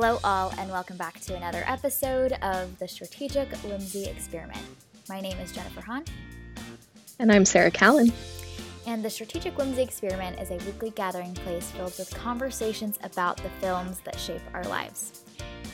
Hello, 0.00 0.20
all, 0.22 0.54
and 0.58 0.70
welcome 0.70 0.96
back 0.96 1.18
to 1.22 1.34
another 1.34 1.64
episode 1.66 2.30
of 2.40 2.78
the 2.78 2.86
Strategic 2.86 3.52
Whimsy 3.64 4.06
Experiment. 4.06 4.64
My 5.08 5.20
name 5.20 5.36
is 5.38 5.50
Jennifer 5.50 5.80
Hahn. 5.80 6.04
And 7.18 7.32
I'm 7.32 7.44
Sarah 7.44 7.72
Callan. 7.72 8.12
And 8.86 9.04
the 9.04 9.10
Strategic 9.10 9.58
Whimsy 9.58 9.82
Experiment 9.82 10.38
is 10.38 10.52
a 10.52 10.64
weekly 10.64 10.90
gathering 10.90 11.34
place 11.34 11.72
filled 11.72 11.98
with 11.98 12.14
conversations 12.14 12.96
about 13.02 13.38
the 13.38 13.50
films 13.60 13.98
that 14.04 14.16
shape 14.20 14.40
our 14.54 14.62
lives. 14.66 15.24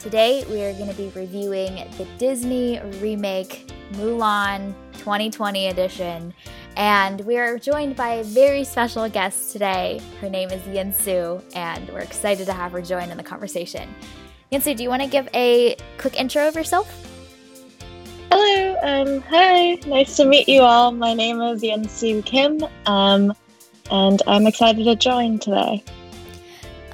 Today, 0.01 0.43
we 0.49 0.63
are 0.63 0.73
going 0.73 0.89
to 0.89 0.97
be 0.97 1.13
reviewing 1.15 1.75
the 1.99 2.07
Disney 2.17 2.81
remake 3.03 3.71
Mulan 3.93 4.75
2020 4.95 5.67
edition. 5.67 6.33
And 6.77 7.21
we 7.21 7.39
are 7.39 7.59
joined 7.59 7.95
by 7.95 8.15
a 8.15 8.25
very 8.25 8.65
special 8.65 9.09
guest 9.09 9.53
today. 9.53 10.01
Her 10.21 10.29
name 10.29 10.51
is 10.51 10.61
Yeon 10.63 10.93
Soo, 10.93 11.41
and 11.55 11.89
we're 11.91 12.01
excited 12.01 12.47
to 12.47 12.53
have 12.53 12.73
her 12.73 12.83
join 12.83 13.11
in 13.11 13.17
the 13.17 13.23
conversation. 13.23 13.95
Yeon 14.51 14.61
Soo, 14.61 14.75
do 14.75 14.83
you 14.83 14.89
want 14.89 15.03
to 15.03 15.09
give 15.09 15.29
a 15.35 15.77
quick 15.99 16.19
intro 16.19 16.49
of 16.49 16.57
yourself? 16.57 16.93
Hello, 18.33 18.77
um, 18.83 19.21
hi, 19.23 19.75
nice 19.87 20.17
to 20.17 20.25
meet 20.25 20.49
you 20.49 20.63
all. 20.63 20.91
My 20.91 21.15
name 21.15 21.41
is 21.41 21.63
Yeon 21.63 21.89
Soo 21.89 22.21
Kim, 22.23 22.65
um, 22.87 23.33
and 23.93 24.21
I'm 24.27 24.47
excited 24.49 24.85
to 24.85 24.97
join 24.97 25.39
today. 25.39 25.85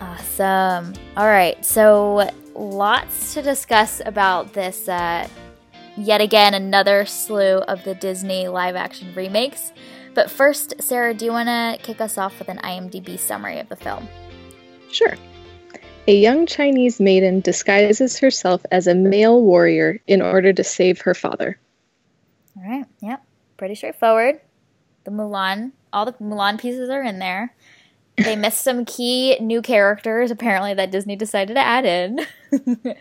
Awesome. 0.00 0.92
All 1.16 1.26
right, 1.26 1.64
so 1.64 2.28
lots 2.54 3.32
to 3.32 3.40
discuss 3.40 4.02
about 4.04 4.52
this 4.52 4.88
uh, 4.88 5.26
yet 6.00 6.20
again 6.20 6.54
another 6.54 7.04
slew 7.06 7.58
of 7.58 7.84
the 7.84 7.94
Disney 7.94 8.48
live 8.48 8.76
action 8.76 9.14
remakes. 9.14 9.72
But 10.14 10.30
first, 10.30 10.74
Sarah, 10.80 11.14
do 11.14 11.24
you 11.24 11.30
want 11.30 11.48
to 11.48 11.78
kick 11.82 12.00
us 12.00 12.18
off 12.18 12.38
with 12.38 12.48
an 12.48 12.58
IMDb 12.58 13.18
summary 13.18 13.58
of 13.58 13.68
the 13.68 13.76
film? 13.76 14.08
Sure. 14.90 15.14
A 16.08 16.14
young 16.16 16.46
Chinese 16.46 16.98
maiden 16.98 17.40
disguises 17.40 18.18
herself 18.18 18.64
as 18.72 18.86
a 18.86 18.94
male 18.94 19.40
warrior 19.40 20.00
in 20.06 20.22
order 20.22 20.52
to 20.52 20.64
save 20.64 21.02
her 21.02 21.14
father. 21.14 21.58
All 22.56 22.68
right, 22.68 22.86
yep, 23.00 23.24
pretty 23.56 23.74
straightforward. 23.74 24.40
The 25.04 25.10
Mulan, 25.10 25.72
all 25.92 26.06
the 26.06 26.12
Mulan 26.14 26.60
pieces 26.60 26.90
are 26.90 27.02
in 27.02 27.18
there. 27.18 27.54
They 28.16 28.36
missed 28.36 28.62
some 28.62 28.84
key 28.84 29.38
new 29.40 29.62
characters, 29.62 30.30
apparently, 30.30 30.74
that 30.74 30.90
Disney 30.90 31.16
decided 31.16 31.54
to 31.54 31.60
add 31.60 31.84
in. 31.84 32.20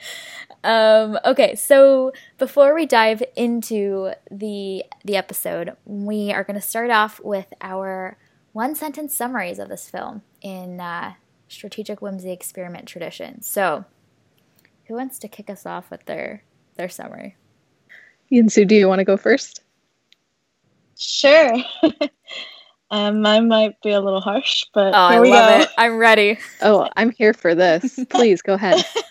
Um, 0.64 1.18
okay, 1.26 1.56
so 1.56 2.12
before 2.38 2.76
we 2.76 2.86
dive 2.86 3.24
into 3.36 4.12
the 4.30 4.84
the 5.06 5.16
episode, 5.16 5.76
we 5.86 6.34
are 6.34 6.44
going 6.44 6.60
to 6.60 6.66
start 6.66 6.90
off 6.90 7.20
with 7.24 7.48
our 7.62 8.18
one 8.52 8.76
sentence 8.76 9.16
summaries 9.16 9.60
of 9.60 9.70
this 9.70 9.90
film 9.90 10.22
in 10.42 10.80
uh, 10.80 11.14
strategic 11.48 12.02
whimsy 12.02 12.32
experiment 12.32 12.88
tradition. 12.88 13.42
So, 13.42 13.86
who 14.86 14.96
wants 14.96 15.20
to 15.20 15.28
kick 15.28 15.50
us 15.50 15.66
off 15.66 15.90
with 15.90 16.06
their 16.06 16.44
their 16.76 16.90
summary? 16.90 17.38
Yeon 18.32 18.52
Soo, 18.52 18.66
do 18.66 18.76
you 18.76 18.88
want 18.88 19.00
to 19.00 19.06
go 19.06 19.18
first? 19.18 19.62
Sure. 20.98 21.56
Um, 22.92 23.26
I 23.26 23.40
might 23.40 23.80
be 23.82 23.92
a 23.92 24.02
little 24.02 24.22
harsh, 24.22 24.66
but 24.74 24.96
oh, 24.96 24.98
I 24.98 25.20
love 25.20 25.58
go. 25.58 25.62
it. 25.62 25.70
I'm 25.78 25.98
ready. 25.98 26.40
oh, 26.62 26.90
I'm 26.98 27.12
here 27.12 27.34
for 27.34 27.54
this. 27.54 28.00
Please 28.10 28.42
go 28.42 28.56
ahead. 28.56 28.84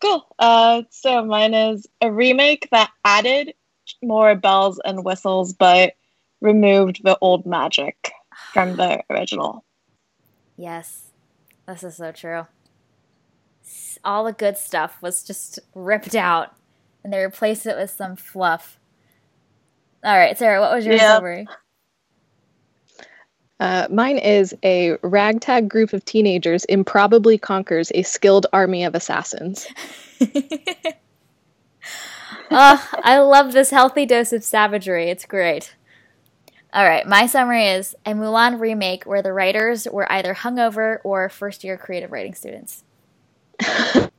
cool. 0.00 0.26
Uh, 0.38 0.82
so 0.90 1.24
mine 1.24 1.54
is 1.54 1.86
a 2.00 2.10
remake 2.10 2.68
that 2.72 2.90
added 3.04 3.54
more 4.02 4.34
bells 4.34 4.80
and 4.84 5.04
whistles, 5.04 5.52
but 5.52 5.94
removed 6.40 7.02
the 7.04 7.18
old 7.20 7.46
magic 7.46 8.12
from 8.52 8.76
the 8.76 9.02
original. 9.10 9.64
Yes, 10.56 11.10
this 11.66 11.82
is 11.82 11.96
so 11.96 12.12
true. 12.12 12.46
All 14.04 14.24
the 14.24 14.32
good 14.32 14.56
stuff 14.56 15.00
was 15.00 15.22
just 15.22 15.58
ripped 15.74 16.14
out, 16.14 16.54
and 17.04 17.12
they 17.12 17.22
replaced 17.22 17.66
it 17.66 17.76
with 17.76 17.90
some 17.90 18.16
fluff. 18.16 18.78
All 20.04 20.16
right, 20.16 20.36
Sarah, 20.36 20.60
what 20.60 20.74
was 20.74 20.84
your 20.84 20.96
yep. 20.96 21.16
summary? 21.16 21.46
Uh, 23.60 23.86
mine 23.90 24.18
is 24.18 24.54
a 24.64 24.96
ragtag 25.02 25.68
group 25.68 25.92
of 25.92 26.04
teenagers 26.04 26.64
improbably 26.64 27.38
conquers 27.38 27.92
a 27.94 28.02
skilled 28.02 28.46
army 28.52 28.84
of 28.84 28.94
assassins. 28.94 29.66
oh, 32.50 32.88
I 33.04 33.18
love 33.18 33.52
this 33.52 33.70
healthy 33.70 34.06
dose 34.06 34.32
of 34.32 34.42
savagery. 34.42 35.10
It's 35.10 35.26
great. 35.26 35.74
All 36.74 36.88
right, 36.88 37.06
my 37.06 37.26
summary 37.26 37.66
is 37.66 37.94
a 38.06 38.12
Mulan 38.12 38.58
remake 38.58 39.04
where 39.04 39.20
the 39.20 39.32
writers 39.32 39.86
were 39.92 40.10
either 40.10 40.34
hungover 40.34 40.98
or 41.04 41.28
first 41.28 41.64
year 41.64 41.76
creative 41.76 42.10
writing 42.10 42.34
students. 42.34 42.82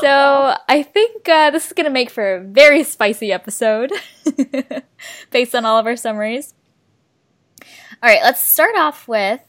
so 0.00 0.56
I 0.68 0.82
think 0.82 1.28
uh, 1.28 1.50
this 1.50 1.66
is 1.66 1.72
going 1.72 1.84
to 1.84 1.90
make 1.90 2.10
for 2.10 2.36
a 2.36 2.40
very 2.40 2.82
spicy 2.82 3.32
episode 3.32 3.92
based 5.30 5.54
on 5.54 5.64
all 5.64 5.78
of 5.78 5.86
our 5.86 5.96
summaries. 5.96 6.54
All 8.02 8.08
right, 8.08 8.22
let's 8.22 8.42
start 8.42 8.76
off 8.76 9.08
with 9.08 9.40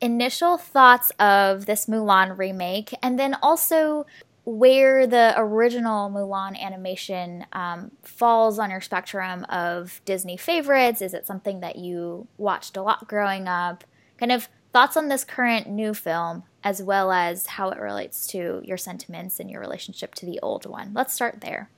initial 0.00 0.56
thoughts 0.58 1.10
of 1.18 1.66
this 1.66 1.86
Mulan 1.86 2.38
remake 2.38 2.94
and 3.02 3.18
then 3.18 3.36
also 3.42 4.06
where 4.44 5.06
the 5.06 5.34
original 5.36 6.08
Mulan 6.08 6.58
animation 6.58 7.44
um, 7.52 7.90
falls 8.02 8.58
on 8.58 8.70
your 8.70 8.80
spectrum 8.80 9.44
of 9.50 10.00
Disney 10.04 10.36
favorites. 10.36 11.02
Is 11.02 11.12
it 11.12 11.26
something 11.26 11.60
that 11.60 11.76
you 11.76 12.26
watched 12.38 12.76
a 12.76 12.82
lot 12.82 13.06
growing 13.06 13.46
up? 13.46 13.84
Kind 14.16 14.32
of 14.32 14.48
thoughts 14.72 14.96
on 14.96 15.08
this 15.08 15.24
current 15.24 15.68
new 15.68 15.92
film 15.92 16.44
as 16.68 16.82
well 16.82 17.10
as 17.10 17.46
how 17.46 17.70
it 17.70 17.80
relates 17.80 18.26
to 18.26 18.60
your 18.62 18.76
sentiments 18.76 19.40
and 19.40 19.50
your 19.50 19.58
relationship 19.58 20.14
to 20.14 20.26
the 20.26 20.38
old 20.42 20.66
one. 20.66 20.90
Let's 20.92 21.14
start 21.14 21.40
there. 21.40 21.70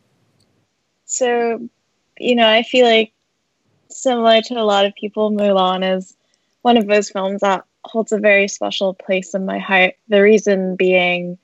So, 1.05 1.69
you 2.19 2.35
know, 2.35 2.49
I 2.49 2.65
feel 2.65 2.87
like 2.87 3.13
similar 3.89 4.43
to 4.43 4.55
a 4.55 4.65
lot 4.65 4.87
of 4.87 4.95
people, 4.97 5.31
Mulan 5.31 5.97
is 5.97 6.17
one 6.63 6.77
of 6.77 6.89
those 6.89 7.09
films 7.09 7.43
that 7.43 7.65
holds 7.85 8.11
a 8.11 8.19
very 8.19 8.49
special 8.49 8.93
place 8.93 9.33
in 9.33 9.47
my 9.47 9.61
heart. 9.61 9.95
The 10.09 10.23
reason 10.23 10.75
being, 10.75 11.39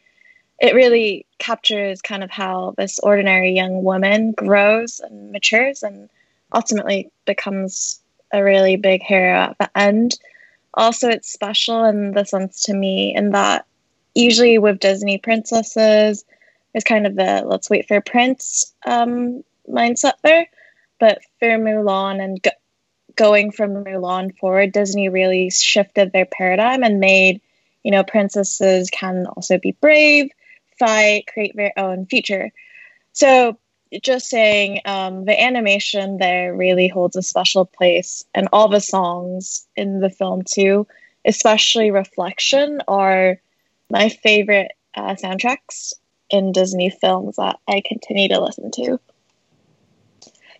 it 0.59 0.75
really 0.75 1.25
captures 1.39 2.03
kind 2.03 2.25
of 2.25 2.33
how 2.33 2.75
this 2.77 2.99
ordinary 2.99 3.53
young 3.53 3.85
woman 3.85 4.33
grows 4.33 4.99
and 4.99 5.31
matures 5.31 5.85
and 5.85 6.11
ultimately 6.53 7.13
becomes 7.27 8.01
a 8.33 8.43
really 8.43 8.75
big 8.75 9.05
hero 9.05 9.39
at 9.39 9.59
the 9.59 9.79
end 9.79 10.19
also 10.77 11.09
it's 11.09 11.33
special 11.33 11.85
in 11.85 12.13
the 12.13 12.25
sense 12.25 12.63
to 12.65 12.75
me 12.75 13.15
in 13.15 13.31
that 13.31 13.67
usually 14.15 14.59
with 14.59 14.81
Disney 14.81 15.19
princesses, 15.19 16.25
there's 16.73 16.85
kind 16.85 17.07
of 17.07 17.15
the 17.15 17.43
let's 17.47 17.71
wait 17.71 17.87
for 17.87 17.97
a 17.97 18.03
Prince 18.03 18.75
um, 18.85 19.43
mindset 19.69 20.15
there. 20.23 20.47
But 20.99 21.23
for 21.39 21.49
Mulan 21.59 22.23
and 22.23 22.43
go- 22.43 22.51
going 23.15 23.51
from 23.53 23.85
Mulan 23.85 24.37
forward, 24.39 24.73
Disney 24.73 25.09
really 25.09 25.51
shifted 25.51 26.13
their 26.13 26.27
paradigm 26.27 26.83
and 26.83 27.01
made, 27.01 27.41
you 27.83 27.91
know, 27.91 28.03
princesses 28.03 28.91
can 28.91 29.27
also 29.27 29.59
be 29.59 29.73
brave, 29.73 30.31
fight, 30.79 31.27
create 31.27 31.55
their 31.55 31.73
own 31.77 32.07
future. 32.07 32.51
So 33.13 33.59
just 34.03 34.29
saying 34.29 34.81
um, 34.85 35.25
the 35.25 35.41
animation 35.41 36.19
there 36.19 36.55
really 36.55 36.89
holds 36.89 37.17
a 37.17 37.23
special 37.23 37.65
place 37.65 38.25
and 38.35 38.49
all 38.53 38.69
the 38.69 38.81
songs 38.81 39.67
in 39.77 40.01
the 40.01 40.11
film 40.11 40.43
too 40.43 40.87
especially 41.27 41.91
reflection 41.91 42.81
are 42.87 43.41
my 43.91 44.09
favorite 44.09 44.73
uh, 44.95 45.15
soundtracks 45.15 45.93
in 46.31 46.53
disney 46.53 46.91
films 46.91 47.37
that 47.37 47.59
i 47.69 47.83
continue 47.85 48.29
to 48.29 48.41
listen 48.41 48.71
to. 48.71 48.99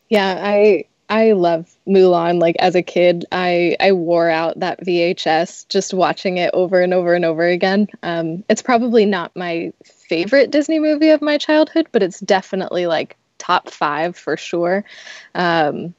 Yeah 0.09 0.41
i 0.43 0.85
i 1.09 1.33
love 1.33 1.77
mulan. 1.87 2.41
Like 2.41 2.57
as 2.59 2.75
a 2.75 2.83
kid 2.83 3.25
i 3.33 3.77
i 3.81 3.93
wore 3.93 4.29
out 4.31 4.59
that 4.61 4.85
vhs 4.85 5.69
just 5.69 5.95
watching 5.95 6.39
it 6.39 6.51
over 6.53 6.81
and 6.81 6.95
over 6.95 7.15
and 7.15 7.25
over 7.25 7.47
again. 7.47 7.89
Um, 8.03 8.45
it's 8.49 8.63
probably 8.63 9.05
not 9.05 9.35
my 9.35 9.73
favorite 9.85 10.51
disney 10.51 10.79
movie 10.79 11.11
of 11.11 11.23
my 11.23 11.39
childhood 11.39 11.89
but 11.93 12.03
it's 12.03 12.21
definitely 12.21 12.87
like 12.87 13.17
top 13.39 13.71
five 13.71 14.17
for 14.17 14.37
sure. 14.37 14.85
Um, 15.35 15.95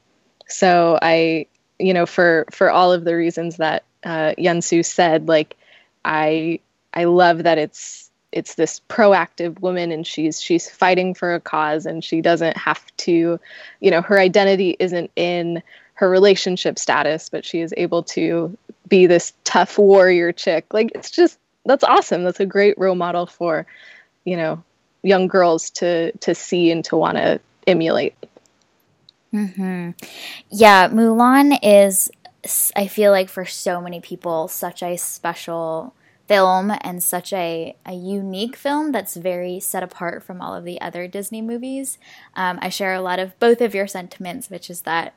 so 0.47 0.97
I, 1.01 1.47
you 1.79 1.93
know, 1.93 2.05
for 2.05 2.45
for 2.51 2.69
all 2.69 2.93
of 2.93 3.03
the 3.03 3.15
reasons 3.15 3.57
that 3.57 3.83
uh, 4.03 4.33
Yeon 4.37 4.63
Soo 4.63 4.83
said, 4.83 5.27
like 5.27 5.55
I 6.03 6.59
I 6.93 7.05
love 7.05 7.43
that 7.43 7.57
it's 7.57 8.09
it's 8.31 8.55
this 8.55 8.81
proactive 8.89 9.59
woman 9.61 9.91
and 9.91 10.05
she's 10.05 10.41
she's 10.41 10.69
fighting 10.69 11.13
for 11.13 11.33
a 11.33 11.39
cause 11.39 11.85
and 11.85 12.03
she 12.03 12.21
doesn't 12.21 12.57
have 12.57 12.83
to, 12.97 13.39
you 13.79 13.91
know, 13.91 14.01
her 14.01 14.19
identity 14.19 14.75
isn't 14.79 15.11
in 15.15 15.61
her 15.93 16.09
relationship 16.09 16.77
status, 16.77 17.29
but 17.29 17.45
she 17.45 17.61
is 17.61 17.73
able 17.77 18.03
to 18.03 18.55
be 18.87 19.07
this 19.07 19.33
tough 19.43 19.77
warrior 19.77 20.31
chick. 20.31 20.73
Like 20.73 20.91
it's 20.93 21.11
just 21.11 21.39
that's 21.65 21.83
awesome. 21.83 22.23
That's 22.23 22.39
a 22.39 22.45
great 22.45 22.77
role 22.77 22.95
model 22.95 23.25
for, 23.25 23.65
you 24.23 24.37
know, 24.37 24.63
young 25.03 25.27
girls 25.27 25.69
to 25.71 26.11
to 26.17 26.35
see 26.35 26.71
and 26.71 26.83
to 26.85 26.97
want 26.97 27.17
to 27.17 27.39
emulate. 27.65 28.15
Mm-hmm. 29.33 29.91
Yeah, 30.49 30.89
Mulan 30.89 31.59
is, 31.61 32.09
I 32.75 32.87
feel 32.87 33.11
like 33.11 33.29
for 33.29 33.45
so 33.45 33.81
many 33.81 33.99
people, 33.99 34.47
such 34.47 34.81
a 34.81 34.97
special 34.97 35.93
film 36.27 36.73
and 36.81 37.01
such 37.01 37.31
a, 37.31 37.75
a 37.85 37.93
unique 37.93 38.55
film 38.55 38.91
that's 38.91 39.15
very 39.15 39.59
set 39.59 39.83
apart 39.83 40.23
from 40.23 40.41
all 40.41 40.53
of 40.53 40.65
the 40.65 40.79
other 40.81 41.07
Disney 41.07 41.41
movies. 41.41 41.97
Um, 42.35 42.59
I 42.61 42.69
share 42.69 42.93
a 42.93 43.01
lot 43.01 43.19
of 43.19 43.37
both 43.39 43.61
of 43.61 43.75
your 43.75 43.87
sentiments, 43.87 44.49
which 44.49 44.69
is 44.69 44.81
that 44.81 45.13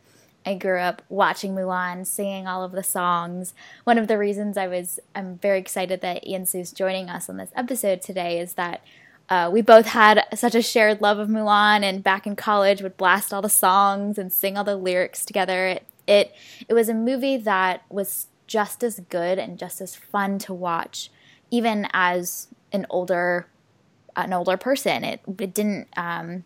I 0.47 0.55
grew 0.55 0.79
up 0.79 1.03
watching 1.09 1.55
Mulan, 1.55 2.07
singing 2.07 2.47
all 2.47 2.65
of 2.65 2.73
the 2.73 2.83
songs. 2.83 3.53
One 3.85 3.99
of 3.99 4.09
the 4.09 4.17
reasons 4.17 4.57
I 4.57 4.69
was 4.69 4.99
I'm 5.15 5.37
very 5.39 5.59
excited 5.59 6.01
that 6.01 6.25
Yeon 6.25 6.47
Soo's 6.47 6.73
joining 6.73 7.11
us 7.11 7.29
on 7.29 7.37
this 7.37 7.51
episode 7.55 8.01
today 8.01 8.39
is 8.39 8.55
that 8.55 8.83
uh, 9.31 9.49
we 9.53 9.63
both 9.63 9.87
had 9.87 10.25
such 10.35 10.57
a 10.57 10.63
shared 10.63 11.01
love 11.01 11.19
of 11.19 11.29
Mulan, 11.29 11.85
and 11.85 12.03
back 12.03 12.27
in 12.27 12.35
college 12.35 12.83
would 12.83 12.97
blast 12.97 13.33
all 13.33 13.41
the 13.41 13.49
songs 13.49 14.19
and 14.19 14.33
sing 14.33 14.59
all 14.59 14.65
the 14.65 14.77
lyrics 14.77 15.25
together. 15.25 15.67
It 15.67 15.87
it, 16.07 16.35
it 16.69 16.75
was 16.75 16.89
a 16.89 16.95
movie 16.95 17.37
that 17.37 17.85
was 17.89 18.27
just 18.49 18.83
as 18.83 18.99
good 19.09 19.39
and 19.39 19.57
just 19.57 19.81
as 19.81 19.95
fun 19.95 20.41
to 20.41 20.53
watch, 20.53 21.11
even 21.53 21.87
as 21.93 22.49
an 22.73 22.85
older 22.91 23.47
an 24.17 24.33
older 24.33 24.57
person. 24.57 25.05
It 25.05 25.21
it 25.39 25.55
didn't 25.55 25.87
um, 25.97 26.43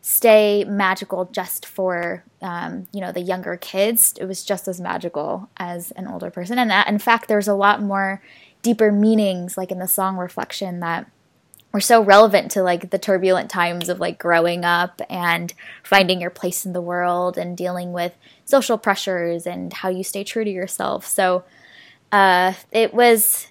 stay 0.00 0.64
magical 0.64 1.26
just 1.26 1.66
for 1.66 2.24
um, 2.40 2.86
you 2.92 3.02
know 3.02 3.12
the 3.12 3.20
younger 3.20 3.58
kids. 3.58 4.14
It 4.18 4.24
was 4.24 4.42
just 4.42 4.66
as 4.68 4.80
magical 4.80 5.50
as 5.58 5.90
an 5.92 6.06
older 6.06 6.30
person, 6.30 6.58
and 6.58 6.72
uh, 6.72 6.84
in 6.88 6.98
fact, 6.98 7.28
there's 7.28 7.48
a 7.48 7.54
lot 7.54 7.82
more 7.82 8.22
deeper 8.62 8.90
meanings, 8.90 9.58
like 9.58 9.70
in 9.70 9.78
the 9.78 9.88
song 9.88 10.16
"Reflection," 10.16 10.80
that 10.80 11.10
were 11.72 11.80
so 11.80 12.02
relevant 12.02 12.50
to 12.52 12.62
like 12.62 12.90
the 12.90 12.98
turbulent 12.98 13.50
times 13.50 13.88
of 13.88 13.98
like 13.98 14.18
growing 14.18 14.64
up 14.64 15.00
and 15.08 15.54
finding 15.82 16.20
your 16.20 16.30
place 16.30 16.66
in 16.66 16.72
the 16.72 16.80
world 16.80 17.38
and 17.38 17.56
dealing 17.56 17.92
with 17.92 18.14
social 18.44 18.76
pressures 18.76 19.46
and 19.46 19.72
how 19.72 19.88
you 19.88 20.04
stay 20.04 20.22
true 20.22 20.44
to 20.44 20.50
yourself. 20.50 21.06
So 21.06 21.44
uh, 22.10 22.52
it 22.70 22.92
was 22.92 23.48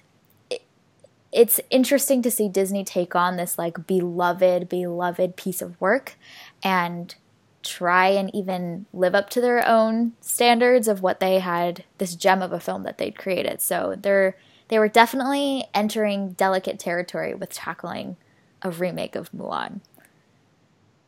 it's 1.32 1.58
interesting 1.70 2.20
to 2.22 2.30
see 2.30 2.48
Disney 2.48 2.84
take 2.84 3.16
on 3.16 3.36
this 3.36 3.58
like 3.58 3.86
beloved, 3.86 4.68
beloved 4.68 5.34
piece 5.36 5.62
of 5.62 5.80
work 5.80 6.16
and 6.62 7.14
try 7.62 8.08
and 8.08 8.32
even 8.34 8.86
live 8.92 9.14
up 9.14 9.30
to 9.30 9.40
their 9.40 9.66
own 9.66 10.12
standards 10.20 10.88
of 10.88 11.00
what 11.00 11.20
they 11.20 11.38
had 11.38 11.84
this 11.98 12.14
gem 12.14 12.42
of 12.42 12.52
a 12.52 12.60
film 12.60 12.82
that 12.82 12.98
they'd 12.98 13.16
created. 13.16 13.60
So 13.60 13.96
they're 13.98 14.36
they 14.72 14.78
were 14.78 14.88
definitely 14.88 15.66
entering 15.74 16.32
delicate 16.32 16.78
territory 16.78 17.34
with 17.34 17.50
tackling 17.50 18.16
a 18.62 18.70
remake 18.70 19.14
of 19.14 19.30
Mulan. 19.32 19.80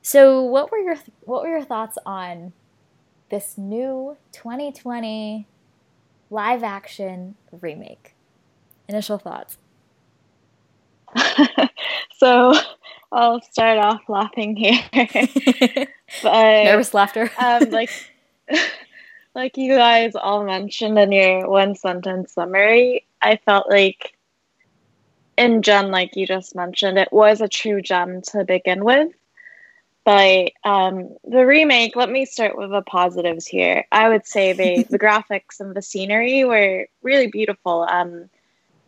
So 0.03 0.43
what 0.43 0.71
were 0.71 0.77
your 0.77 0.97
what 1.23 1.43
were 1.43 1.49
your 1.49 1.65
thoughts 1.65 1.97
on 2.05 2.53
this 3.31 3.57
new 3.57 4.19
2020 4.33 5.47
live 6.29 6.63
action 6.63 7.37
remake? 7.59 8.15
Initial 8.87 9.17
thoughts. 9.17 9.57
so 12.19 12.53
I'll 13.11 13.41
start 13.41 13.79
off 13.79 14.03
laughing 14.11 14.57
here. 14.57 14.79
but 16.23 16.65
nervous 16.65 16.93
laughter. 16.93 17.31
um, 17.39 17.63
like 17.71 17.89
like 19.35 19.57
you 19.57 19.75
guys 19.75 20.15
all 20.15 20.45
mentioned 20.45 20.99
in 20.99 21.13
your 21.13 21.49
one 21.49 21.75
sentence 21.75 22.35
summary, 22.35 23.07
I 23.25 23.37
felt 23.45 23.71
like 23.71 24.17
in 25.37 25.63
Jen, 25.63 25.91
like 25.91 26.15
you 26.15 26.27
just 26.27 26.55
mentioned, 26.55 26.99
it 26.99 27.13
was 27.13 27.41
a 27.41 27.49
true 27.49 27.83
gem 27.83 28.23
to 28.31 28.45
begin 28.45 28.85
with. 28.85 29.13
But 30.05 30.53
um, 30.65 31.17
the 31.25 31.47
remake, 31.47 31.97
let 31.97 32.11
me 32.11 32.27
start 32.27 32.59
with 32.59 32.71
the 32.71 32.83
positives 32.83 33.47
here. 33.47 33.87
I 33.91 34.11
would 34.11 34.27
say 34.27 34.53
the, 34.53 34.85
the 34.91 34.99
graphics 34.99 35.61
and 35.61 35.75
the 35.75 35.83
scenery 35.83 36.45
were 36.45 36.87
really 37.03 37.29
beautiful. 37.29 37.87
Um, 37.91 38.29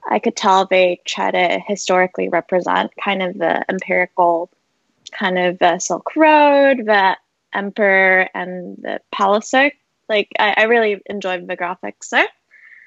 I 0.09 0.19
could 0.19 0.37
tell 0.37 0.67
they 0.67 1.01
try 1.07 1.31
to 1.31 1.59
historically 1.67 2.29
represent 2.29 2.93
kind 3.03 3.23
of 3.23 3.39
the 3.39 3.65
empirical 3.69 4.51
kind 5.11 5.39
of 5.39 5.59
the 5.59 5.79
Silk 5.79 6.15
Road, 6.15 6.85
the 6.85 7.17
Emperor, 7.53 8.29
and 8.35 8.77
the 8.77 9.01
Palace. 9.11 9.55
Like, 10.09 10.29
I, 10.39 10.55
I 10.59 10.63
really 10.65 11.01
enjoyed 11.07 11.47
the 11.47 11.57
graphics 11.57 12.11
there. 12.11 12.29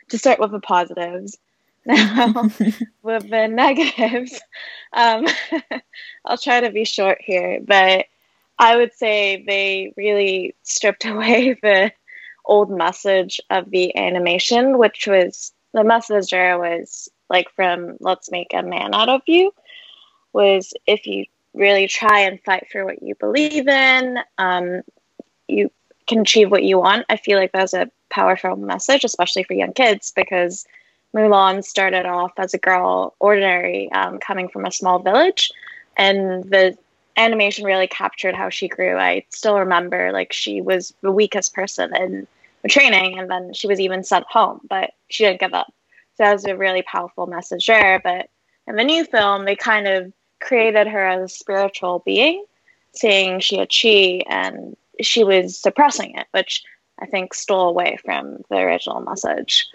To 0.10 0.18
start 0.18 0.40
with 0.40 0.52
the 0.52 0.60
positives, 0.60 1.38
now 1.86 2.34
with 3.04 3.30
the 3.30 3.48
negatives, 3.48 4.40
um, 4.94 5.26
I'll 6.26 6.38
try 6.38 6.62
to 6.62 6.72
be 6.72 6.86
short 6.86 7.20
here, 7.22 7.60
but 7.66 8.06
I 8.58 8.76
would 8.76 8.94
say 8.94 9.44
they 9.46 9.94
really 9.96 10.56
stripped 10.64 11.06
away 11.06 11.58
the 11.62 11.92
old 12.46 12.70
message 12.70 13.40
of 13.50 13.70
the 13.70 13.96
animation, 13.96 14.78
which 14.78 15.08
was 15.08 15.54
the 15.74 15.84
message 15.84 16.32
there 16.32 16.58
was 16.58 17.10
like 17.30 17.50
from 17.56 17.98
let's 18.00 18.32
make 18.32 18.54
a 18.54 18.64
man 18.64 18.94
out 18.94 19.10
of 19.10 19.22
you 19.28 19.54
was 20.34 20.74
if 20.88 21.06
you 21.06 21.26
really 21.54 21.88
try 21.88 22.22
and 22.22 22.42
fight 22.44 22.68
for 22.72 22.86
what 22.86 23.04
you 23.04 23.16
believe 23.16 23.68
in 23.68 24.18
um, 24.38 24.82
you 25.48 25.72
can 26.10 26.20
achieve 26.20 26.52
what 26.52 26.64
you 26.64 26.78
want 26.78 27.06
i 27.10 27.16
feel 27.16 27.38
like 27.38 27.52
that's 27.52 27.74
a 27.74 27.90
powerful 28.10 28.56
message 28.56 29.04
especially 29.04 29.44
for 29.44 29.54
young 29.54 29.74
kids 29.74 30.12
because 30.16 30.66
mulan 31.16 31.64
started 31.64 32.06
off 32.06 32.32
as 32.38 32.54
a 32.54 32.58
girl 32.58 33.16
ordinary 33.20 33.92
um, 33.94 34.20
coming 34.20 34.50
from 34.50 34.66
a 34.66 34.72
small 34.72 35.00
village 35.00 35.52
and 35.98 36.44
the 36.46 36.78
animation 37.18 37.66
really 37.66 37.88
captured 37.88 38.36
how 38.36 38.50
she 38.50 38.68
grew 38.68 38.98
i 38.98 39.24
still 39.30 39.58
remember 39.58 40.12
like 40.12 40.34
she 40.34 40.62
was 40.62 40.94
the 41.02 41.12
weakest 41.12 41.54
person 41.54 41.96
in 41.96 42.28
training 42.68 43.18
and 43.18 43.32
then 43.32 43.54
she 43.54 43.68
was 43.68 43.80
even 43.80 44.04
sent 44.04 44.26
home 44.30 44.60
but 44.70 44.92
she 45.10 45.24
didn't 45.24 45.40
give 45.40 45.54
up 45.54 45.74
so 46.20 46.26
that 46.26 46.34
was 46.34 46.44
a 46.44 46.58
really 46.58 46.82
powerful 46.82 47.28
message 47.28 47.66
there. 47.68 48.02
But 48.04 48.30
in 48.68 48.76
the 48.76 48.84
new 48.84 49.06
film, 49.06 49.46
they 49.46 49.56
kind 49.56 49.88
of 49.88 50.12
created 50.42 50.86
her 50.86 51.08
as 51.08 51.32
a 51.32 51.34
spiritual 51.34 52.04
being, 52.06 52.44
saying 52.92 53.40
she 53.40 53.58
had 53.58 53.70
chi 53.70 54.22
and 54.30 54.76
she 55.02 55.24
was 55.24 55.58
suppressing 55.58 56.16
it, 56.16 56.28
which 56.32 56.64
I 57.00 57.06
think 57.06 57.34
stole 57.34 57.70
away 57.70 57.98
from 58.04 58.40
the 58.50 58.58
original 58.58 59.02
message. 59.02 59.68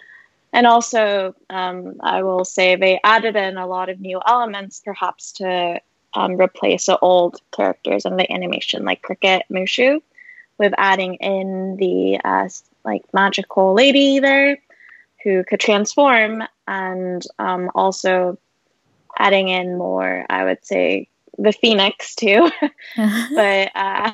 And 0.53 0.67
also, 0.67 1.35
um, 1.51 1.97
I 2.01 2.23
will 2.23 2.45
say 2.45 2.77
they 2.77 3.01
added 3.03 3.35
in 3.35 3.57
a 3.57 3.67
lot 3.67 3.89
of 3.89 4.01
new 4.01 4.21
elements, 4.25 4.81
perhaps 4.85 5.33
to 5.33 5.81
um, 6.15 6.41
replace 6.41 6.87
the 6.87 6.99
old 6.99 7.41
characters 7.51 8.05
in 8.05 8.17
the 8.17 8.31
animation, 8.33 8.85
like 8.85 9.03
Cricket 9.03 9.43
Mushu, 9.51 10.01
with 10.59 10.73
adding 10.79 11.15
in 11.15 11.77
the 11.77 12.21
uh, 12.25 12.49
like 12.85 13.03
magical 13.13 13.75
lady 13.75 14.21
there 14.21 14.59
who 15.25 15.43
could 15.43 15.59
transform 15.59 16.43
and 16.69 17.25
um, 17.39 17.71
also 17.75 18.39
adding 19.19 19.49
in 19.49 19.77
more, 19.77 20.27
I 20.29 20.45
would 20.45 20.65
say, 20.65 21.09
the 21.39 21.53
Phoenix 21.53 22.15
too. 22.15 22.51
but 22.97 23.71
uh, 23.75 24.13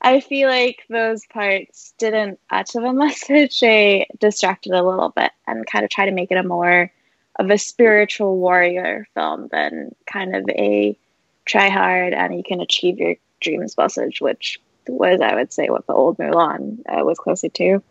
I 0.00 0.20
feel 0.20 0.48
like 0.48 0.84
those 0.88 1.26
parts 1.26 1.94
didn't 1.98 2.38
add 2.50 2.66
to 2.66 2.80
the 2.80 2.92
message. 2.92 3.60
They 3.60 4.06
distracted 4.18 4.72
a 4.72 4.82
little 4.82 5.10
bit 5.10 5.32
and 5.46 5.66
kind 5.66 5.84
of 5.84 5.90
try 5.90 6.06
to 6.06 6.12
make 6.12 6.30
it 6.30 6.38
a 6.38 6.42
more 6.42 6.92
of 7.38 7.50
a 7.50 7.58
spiritual 7.58 8.38
warrior 8.38 9.06
film 9.14 9.48
than 9.52 9.94
kind 10.06 10.34
of 10.34 10.48
a 10.48 10.98
try 11.44 11.68
hard 11.68 12.12
and 12.12 12.34
you 12.34 12.42
can 12.42 12.60
achieve 12.60 12.98
your 12.98 13.16
dreams 13.40 13.76
message, 13.76 14.20
which 14.20 14.60
was, 14.88 15.20
I 15.20 15.34
would 15.34 15.52
say, 15.52 15.68
what 15.68 15.86
the 15.86 15.92
old 15.92 16.18
Mulan 16.18 16.80
uh, 16.88 17.04
was 17.04 17.18
closer 17.18 17.48
to. 17.48 17.82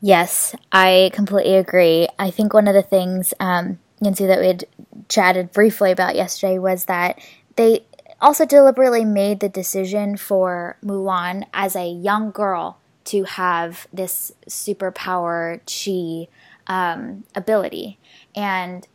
Yes, 0.00 0.54
I 0.72 1.10
completely 1.12 1.56
agree. 1.56 2.08
I 2.18 2.30
think 2.30 2.54
one 2.54 2.68
of 2.68 2.74
the 2.74 2.82
things, 2.82 3.34
um, 3.38 3.78
Yeon 4.02 4.16
Soo, 4.16 4.26
that 4.26 4.40
we 4.40 4.46
had 4.46 4.64
chatted 5.08 5.52
briefly 5.52 5.90
about 5.90 6.16
yesterday 6.16 6.58
was 6.58 6.86
that 6.86 7.20
they 7.56 7.84
also 8.20 8.44
deliberately 8.44 9.04
made 9.04 9.40
the 9.40 9.48
decision 9.48 10.16
for 10.16 10.76
Mulan 10.84 11.44
as 11.52 11.74
a 11.74 11.88
young 11.88 12.30
girl 12.30 12.78
to 13.04 13.24
have 13.24 13.86
this 13.92 14.32
superpower 14.48 15.60
chi 15.66 16.28
um, 16.66 17.24
ability, 17.34 17.98
and 18.36 18.86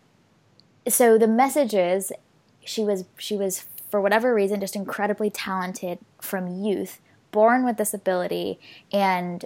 so 0.88 1.18
the 1.18 1.28
message 1.28 1.74
is 1.74 2.12
she 2.64 2.84
was 2.84 3.06
she 3.18 3.36
was 3.36 3.66
for 3.90 4.02
whatever 4.02 4.34
reason 4.34 4.60
just 4.60 4.76
incredibly 4.76 5.30
talented 5.30 6.00
from 6.22 6.64
youth, 6.64 7.00
born 7.32 7.66
with 7.66 7.78
this 7.78 7.94
ability, 7.94 8.60
and 8.92 9.46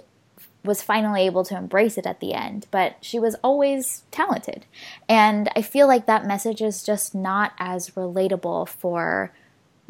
was 0.64 0.82
finally 0.82 1.22
able 1.22 1.44
to 1.44 1.56
embrace 1.56 1.96
it 1.96 2.06
at 2.06 2.20
the 2.20 2.34
end, 2.34 2.66
but 2.70 2.96
she 3.00 3.18
was 3.18 3.34
always 3.42 4.02
talented. 4.10 4.66
And 5.08 5.48
I 5.56 5.62
feel 5.62 5.86
like 5.86 6.06
that 6.06 6.26
message 6.26 6.60
is 6.60 6.82
just 6.82 7.14
not 7.14 7.52
as 7.58 7.90
relatable 7.90 8.68
for 8.68 9.32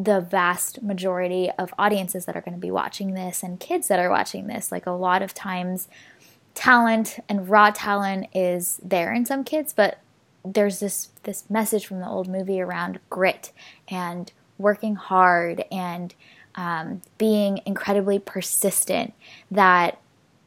the 0.02 0.20
vast 0.20 0.82
majority 0.82 1.50
of 1.58 1.74
audiences 1.78 2.24
that 2.24 2.34
are 2.34 2.40
going 2.40 2.54
to 2.54 2.60
be 2.60 2.70
watching 2.70 3.12
this 3.12 3.42
and 3.42 3.60
kids 3.60 3.88
that 3.88 3.98
are 3.98 4.08
watching 4.08 4.46
this. 4.46 4.72
Like 4.72 4.86
a 4.86 4.92
lot 4.92 5.20
of 5.20 5.34
times, 5.34 5.88
talent 6.54 7.18
and 7.28 7.50
raw 7.50 7.70
talent 7.70 8.26
is 8.34 8.80
there 8.82 9.12
in 9.12 9.26
some 9.26 9.44
kids, 9.44 9.74
but 9.74 9.98
there's 10.42 10.80
this 10.80 11.10
this 11.24 11.48
message 11.50 11.84
from 11.86 12.00
the 12.00 12.08
old 12.08 12.28
movie 12.28 12.62
around 12.62 12.98
grit 13.10 13.52
and 13.88 14.32
working 14.56 14.94
hard 14.94 15.64
and 15.70 16.14
um, 16.54 17.02
being 17.18 17.60
incredibly 17.66 18.18
persistent 18.18 19.12
that 19.50 20.00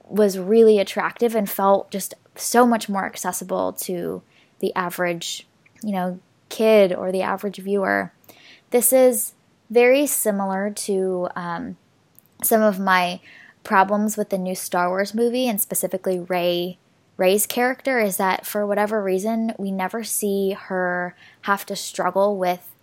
was 0.08 0.40
really 0.40 0.80
attractive 0.80 1.36
and 1.36 1.48
felt 1.48 1.92
just 1.92 2.16
so 2.36 2.66
much 2.66 2.90
more 2.90 3.06
accessible 3.06 3.72
to 3.72 4.24
the 4.60 4.74
average, 4.76 5.48
you 5.84 5.92
know, 5.92 6.20
kid 6.50 6.92
or 6.92 7.12
the 7.12 7.22
average 7.22 7.58
viewer. 7.58 8.12
This 8.72 8.92
is 8.92 9.34
very 9.70 10.06
similar 10.06 10.70
to 10.70 11.30
um, 11.36 11.78
some 12.44 12.62
of 12.62 12.80
my 12.80 13.20
problems 13.64 14.18
with 14.18 14.30
the 14.30 14.38
new 14.38 14.56
Star 14.56 14.90
Wars 14.90 15.14
movie 15.14 15.48
and 15.48 15.60
specifically 15.60 16.20
Rey 16.20 16.78
Rey's 17.16 17.46
character 17.46 18.00
is 18.00 18.18
that 18.18 18.46
for 18.46 18.66
whatever 18.66 19.02
reason 19.02 19.54
we 19.60 19.72
never 19.72 20.04
see 20.04 20.52
her 20.52 21.16
have 21.42 21.66
to 21.68 21.76
struggle 21.76 22.38
with 22.38 22.74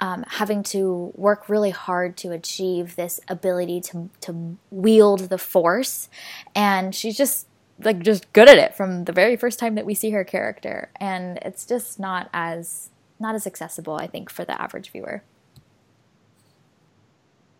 um, 0.00 0.24
having 0.26 0.62
to 0.62 1.12
work 1.14 1.48
really 1.48 1.70
hard 1.70 2.16
to 2.18 2.32
achieve 2.32 2.96
this 2.96 3.20
ability 3.28 3.82
to 3.82 4.08
to 4.22 4.56
wield 4.70 5.28
the 5.28 5.38
force, 5.38 6.08
and 6.54 6.94
she's 6.94 7.16
just 7.16 7.46
like 7.82 8.00
just 8.00 8.32
good 8.32 8.48
at 8.48 8.56
it 8.56 8.74
from 8.74 9.04
the 9.04 9.12
very 9.12 9.36
first 9.36 9.58
time 9.58 9.74
that 9.74 9.84
we 9.84 9.94
see 9.94 10.10
her 10.10 10.24
character, 10.24 10.90
and 10.96 11.38
it's 11.42 11.66
just 11.66 12.00
not 12.00 12.30
as 12.32 12.88
not 13.18 13.34
as 13.34 13.46
accessible, 13.46 13.96
I 13.96 14.06
think, 14.06 14.30
for 14.30 14.44
the 14.46 14.60
average 14.60 14.90
viewer. 14.90 15.22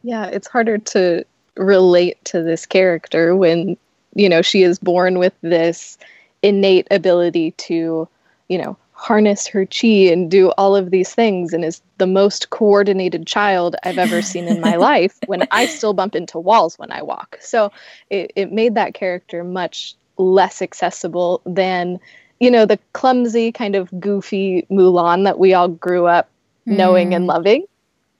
Yeah, 0.02 0.26
it's 0.26 0.48
harder 0.48 0.78
to 0.78 1.24
relate 1.56 2.24
to 2.26 2.42
this 2.42 2.66
character 2.66 3.36
when 3.36 3.76
you 4.14 4.28
know 4.28 4.42
she 4.42 4.62
is 4.62 4.78
born 4.78 5.18
with 5.18 5.34
this 5.42 5.98
innate 6.42 6.86
ability 6.90 7.50
to 7.52 8.08
you 8.48 8.58
know 8.58 8.76
harness 9.00 9.46
her 9.46 9.64
chi 9.64 9.88
and 9.88 10.30
do 10.30 10.50
all 10.52 10.76
of 10.76 10.90
these 10.90 11.14
things 11.14 11.54
and 11.54 11.64
is 11.64 11.80
the 11.96 12.06
most 12.06 12.50
coordinated 12.50 13.26
child 13.26 13.74
I've 13.82 13.96
ever 13.96 14.20
seen 14.20 14.46
in 14.46 14.60
my 14.60 14.76
life 14.90 15.18
when 15.26 15.48
I 15.50 15.64
still 15.66 15.94
bump 15.94 16.14
into 16.14 16.38
walls 16.38 16.78
when 16.78 16.92
I 16.92 17.00
walk. 17.00 17.38
So 17.40 17.72
it, 18.10 18.30
it 18.36 18.52
made 18.52 18.74
that 18.74 18.92
character 18.92 19.42
much 19.42 19.94
less 20.18 20.60
accessible 20.60 21.40
than, 21.46 21.98
you 22.40 22.50
know, 22.50 22.66
the 22.66 22.78
clumsy 22.92 23.52
kind 23.52 23.74
of 23.74 23.88
goofy 23.98 24.66
Mulan 24.70 25.24
that 25.24 25.38
we 25.38 25.54
all 25.54 25.68
grew 25.68 26.06
up 26.06 26.28
mm. 26.66 26.76
knowing 26.76 27.14
and 27.14 27.24
mm. 27.24 27.28
loving. 27.28 27.64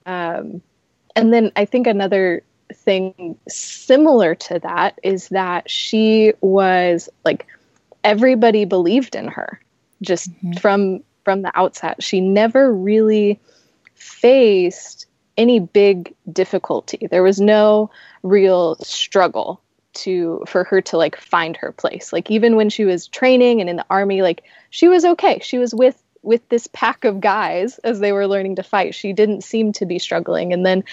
Um, 0.07 0.63
and 1.15 1.33
then 1.33 1.51
I 1.55 1.65
think 1.65 1.87
another 1.87 2.43
thing 2.73 3.37
similar 3.47 4.33
to 4.33 4.59
that 4.59 4.99
is 5.03 5.29
that 5.29 5.69
she 5.69 6.33
was 6.41 7.09
like 7.25 7.45
everybody 8.03 8.65
believed 8.65 9.15
in 9.15 9.27
her 9.27 9.59
just 10.01 10.31
mm-hmm. 10.31 10.53
from 10.53 11.03
from 11.23 11.41
the 11.43 11.51
outset. 11.57 12.01
She 12.01 12.19
never 12.19 12.73
really 12.73 13.39
faced 13.93 15.05
any 15.37 15.59
big 15.59 16.13
difficulty. 16.31 17.07
There 17.09 17.23
was 17.23 17.39
no 17.39 17.91
real 18.23 18.75
struggle 18.77 19.61
to 19.93 20.43
for 20.47 20.63
her 20.63 20.81
to 20.81 20.97
like 20.97 21.17
find 21.17 21.55
her 21.57 21.71
place. 21.71 22.11
Like 22.11 22.31
even 22.31 22.55
when 22.55 22.69
she 22.69 22.85
was 22.85 23.07
training 23.07 23.61
and 23.61 23.69
in 23.69 23.75
the 23.75 23.85
army, 23.89 24.21
like 24.21 24.43
she 24.69 24.87
was 24.87 25.05
okay. 25.05 25.39
She 25.41 25.57
was 25.57 25.75
with 25.75 26.01
with 26.23 26.47
this 26.49 26.67
pack 26.67 27.03
of 27.03 27.19
guys 27.19 27.79
as 27.79 27.99
they 27.99 28.11
were 28.11 28.27
learning 28.27 28.55
to 28.57 28.63
fight. 28.63 28.93
She 28.93 29.13
didn't 29.13 29.43
seem 29.43 29.71
to 29.73 29.85
be 29.85 29.99
struggling. 29.99 30.53
And 30.53 30.65
then 30.65 30.83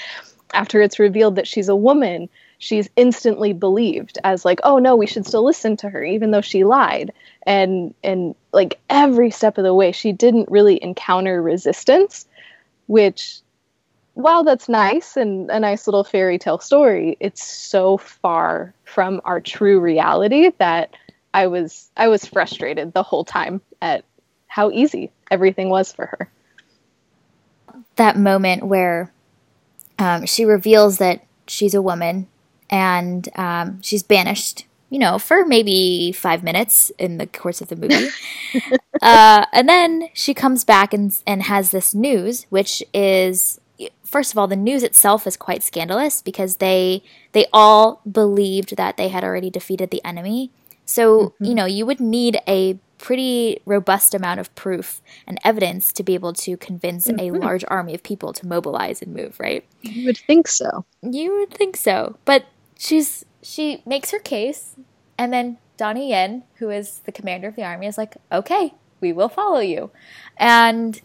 after 0.55 0.81
it's 0.81 0.99
revealed 0.99 1.37
that 1.37 1.47
she's 1.47 1.69
a 1.69 1.77
woman, 1.77 2.29
she's 2.59 2.89
instantly 2.97 3.53
believed 3.53 4.19
as 4.25 4.45
like 4.45 4.61
oh 4.65 4.79
no 4.79 4.97
we 4.97 5.07
should 5.07 5.27
still 5.27 5.45
listen 5.45 5.77
to 5.77 5.89
her 5.89 6.05
even 6.05 6.33
though 6.33 6.41
she 6.41 6.65
lied 6.65 7.13
and 7.45 7.95
and 8.03 8.35
like 8.53 8.79
every 8.91 9.31
step 9.31 9.57
of 9.57 9.65
the 9.65 9.75
way 9.75 9.93
she 9.93 10.13
didn't 10.13 10.51
really 10.51 10.83
encounter 10.83 11.41
resistance 11.41 12.27
which 12.87 13.41
while 14.15 14.43
that's 14.43 14.69
nice 14.69 15.17
and 15.17 15.49
a 15.51 15.61
nice 15.61 15.87
little 15.87 16.05
fairy 16.05 16.39
tale 16.39 16.59
story 16.59 17.17
it's 17.21 17.43
so 17.43 17.97
far 17.97 18.75
from 18.85 19.21
our 19.25 19.41
true 19.41 19.79
reality 19.79 20.51
that 20.59 20.95
i 21.33 21.47
was 21.47 21.91
i 21.97 22.09
was 22.09 22.27
frustrated 22.27 22.93
the 22.93 23.05
whole 23.05 23.25
time 23.25 23.61
at 23.81 24.05
how 24.49 24.71
easy 24.71 25.11
everything 25.31 25.69
was 25.69 25.93
for 25.93 26.07
her 26.07 26.31
that 27.97 28.17
moment 28.17 28.65
where 28.65 29.13
um, 29.99 30.25
she 30.25 30.45
reveals 30.45 30.99
that 30.99 31.25
she's 31.47 31.75
a 31.75 31.83
woman 31.83 32.27
and 32.71 33.29
um, 33.37 33.81
she's 33.83 34.03
banished 34.03 34.65
you 34.91 34.99
know, 34.99 35.19
for 35.19 35.45
maybe 35.45 36.13
five 36.13 36.43
minutes 36.43 36.91
in 36.99 37.19
the 37.19 37.27
course 37.27 37.61
of 37.61 37.69
the 37.69 37.77
movie. 37.77 38.09
uh, 39.03 39.45
and 39.53 39.69
then 39.69 40.09
she 40.15 40.33
comes 40.33 40.65
back 40.65 40.95
and, 40.95 41.17
and 41.27 41.43
has 41.43 41.71
this 41.71 41.95
news, 41.95 42.47
which 42.49 42.83
is, 42.95 43.61
first 44.03 44.33
of 44.33 44.39
all, 44.39 44.47
the 44.47 44.57
news 44.57 44.83
itself 44.83 45.27
is 45.27 45.37
quite 45.37 45.63
scandalous 45.63 46.23
because 46.23 46.57
they 46.57 47.03
they 47.33 47.47
all 47.53 48.01
believed 48.11 48.77
that 48.77 48.97
they 48.97 49.09
had 49.09 49.23
already 49.23 49.51
defeated 49.51 49.91
the 49.91 50.03
enemy. 50.05 50.51
So, 50.87 51.19
mm-hmm. 51.19 51.45
you 51.45 51.55
know, 51.55 51.67
you 51.67 51.85
would 51.85 52.01
need 52.01 52.39
a 52.49 52.79
pretty 52.99 53.61
robust 53.65 54.15
amount 54.15 54.41
of 54.41 54.55
proof 54.55 55.01
and 55.27 55.39
evidence 55.45 55.93
to 55.93 56.03
be 56.03 56.15
able 56.15 56.33
to 56.33 56.57
convince 56.57 57.07
mm-hmm. 57.07 57.37
a 57.37 57.39
large 57.39 57.65
army 57.69 57.95
of 57.95 58.03
people 58.03 58.33
to 58.33 58.47
mobilize 58.47 59.01
and 59.01 59.15
move, 59.15 59.39
right? 59.39 59.65
You 59.83 60.07
would 60.07 60.19
think 60.19 60.49
so. 60.49 60.85
You 61.03 61.39
would 61.39 61.51
think 61.51 61.77
so. 61.77 62.17
But 62.25 62.47
she's 62.79 63.25
she 63.43 63.83
makes 63.87 64.11
her 64.11 64.19
case, 64.19 64.77
and 65.17 65.33
then 65.33 65.59
Donnie 65.77 66.11
Yen, 66.11 66.43
who 66.57 66.71
is 66.71 67.01
the 67.01 67.13
commander 67.13 67.49
of 67.49 67.57
the 67.57 67.65
army, 67.65 67.87
is 67.87 67.97
like, 67.97 68.17
"Okay, 68.31 68.75
we 69.01 69.13
will 69.13 69.29
follow 69.29 69.61
you," 69.61 69.91
and 70.37 71.01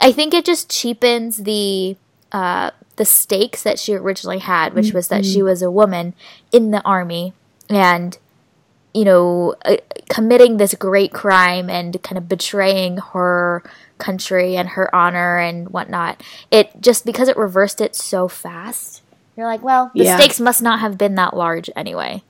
I 0.00 0.12
think 0.12 0.34
it 0.34 0.44
just 0.44 0.70
cheapens 0.70 1.38
the 1.38 1.96
uh, 2.30 2.70
the 2.96 3.04
stakes 3.04 3.62
that 3.62 3.78
she 3.78 3.94
originally 3.94 4.38
had, 4.38 4.74
which 4.74 4.92
was 4.92 5.08
that 5.08 5.24
she 5.24 5.38
mm-hmm. 5.38 5.44
was 5.44 5.62
a 5.62 5.70
woman 5.70 6.14
in 6.52 6.72
the 6.72 6.82
army 6.82 7.32
and 7.70 8.18
you 8.98 9.04
know 9.04 9.54
uh, 9.64 9.76
committing 10.08 10.56
this 10.56 10.74
great 10.74 11.12
crime 11.12 11.70
and 11.70 12.02
kind 12.02 12.18
of 12.18 12.28
betraying 12.28 12.98
her 12.98 13.62
country 13.98 14.56
and 14.56 14.70
her 14.70 14.94
honor 14.94 15.38
and 15.38 15.68
whatnot. 15.70 16.22
It 16.50 16.70
just 16.80 17.06
because 17.06 17.28
it 17.28 17.36
reversed 17.36 17.80
it 17.80 17.94
so 17.94 18.28
fast 18.28 19.02
you're 19.38 19.46
like, 19.46 19.62
well, 19.62 19.92
the 19.94 20.02
yeah. 20.02 20.16
stakes 20.16 20.40
must 20.40 20.60
not 20.60 20.80
have 20.80 20.98
been 20.98 21.14
that 21.14 21.36
large 21.36 21.70
anyway. 21.76 22.24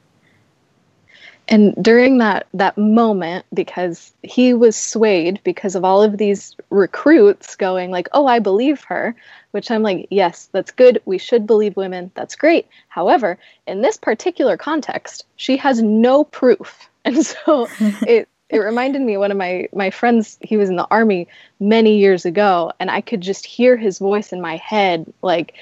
And 1.48 1.74
during 1.82 2.18
that 2.18 2.46
that 2.52 2.76
moment, 2.76 3.46
because 3.54 4.12
he 4.22 4.52
was 4.52 4.76
swayed 4.76 5.40
because 5.44 5.74
of 5.74 5.84
all 5.84 6.02
of 6.02 6.18
these 6.18 6.54
recruits 6.68 7.56
going 7.56 7.90
like, 7.90 8.08
"Oh, 8.12 8.26
I 8.26 8.38
believe 8.38 8.84
her," 8.84 9.14
which 9.52 9.70
I'm 9.70 9.82
like, 9.82 10.06
"Yes, 10.10 10.50
that's 10.52 10.70
good. 10.70 11.00
We 11.06 11.16
should 11.16 11.46
believe 11.46 11.76
women. 11.76 12.10
That's 12.14 12.36
great." 12.36 12.66
However, 12.88 13.38
in 13.66 13.80
this 13.80 13.96
particular 13.96 14.58
context, 14.58 15.24
she 15.36 15.56
has 15.56 15.80
no 15.80 16.24
proof, 16.24 16.90
and 17.04 17.24
so 17.24 17.66
it 18.06 18.28
it 18.50 18.58
reminded 18.58 19.00
me 19.00 19.16
one 19.16 19.30
of 19.30 19.38
my 19.38 19.68
my 19.72 19.90
friends. 19.90 20.38
He 20.42 20.58
was 20.58 20.68
in 20.68 20.76
the 20.76 20.88
army 20.90 21.28
many 21.60 21.96
years 21.96 22.26
ago, 22.26 22.72
and 22.78 22.90
I 22.90 23.00
could 23.00 23.22
just 23.22 23.46
hear 23.46 23.76
his 23.76 23.98
voice 23.98 24.32
in 24.34 24.40
my 24.42 24.56
head, 24.56 25.10
like 25.22 25.54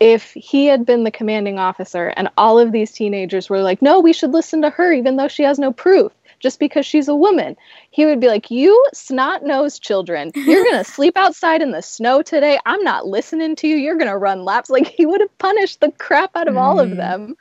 if 0.00 0.32
he 0.32 0.66
had 0.66 0.86
been 0.86 1.04
the 1.04 1.10
commanding 1.10 1.58
officer 1.58 2.08
and 2.16 2.30
all 2.38 2.58
of 2.58 2.72
these 2.72 2.90
teenagers 2.90 3.50
were 3.50 3.62
like, 3.62 3.82
no, 3.82 4.00
we 4.00 4.14
should 4.14 4.32
listen 4.32 4.62
to 4.62 4.70
her 4.70 4.92
even 4.92 5.16
though 5.16 5.28
she 5.28 5.42
has 5.42 5.58
no 5.58 5.72
proof 5.72 6.10
just 6.40 6.58
because 6.58 6.86
she's 6.86 7.06
a 7.06 7.14
woman, 7.14 7.54
he 7.90 8.06
would 8.06 8.18
be 8.18 8.26
like, 8.26 8.50
you 8.50 8.86
snot 8.94 9.44
nosed 9.44 9.82
children, 9.82 10.32
you're 10.34 10.64
going 10.64 10.78
to 10.84 10.90
sleep 10.90 11.18
outside 11.18 11.60
in 11.60 11.72
the 11.72 11.82
snow 11.82 12.22
today. 12.22 12.58
I'm 12.64 12.82
not 12.82 13.06
listening 13.06 13.56
to 13.56 13.68
you. 13.68 13.76
You're 13.76 13.98
going 13.98 14.08
to 14.08 14.16
run 14.16 14.44
laps. 14.46 14.70
Like 14.70 14.86
he 14.86 15.04
would 15.04 15.20
have 15.20 15.38
punished 15.38 15.80
the 15.80 15.92
crap 15.92 16.34
out 16.34 16.48
of 16.48 16.54
mm. 16.54 16.60
all 16.60 16.80
of 16.80 16.88
mm-hmm. 16.88 16.96
them 16.96 17.36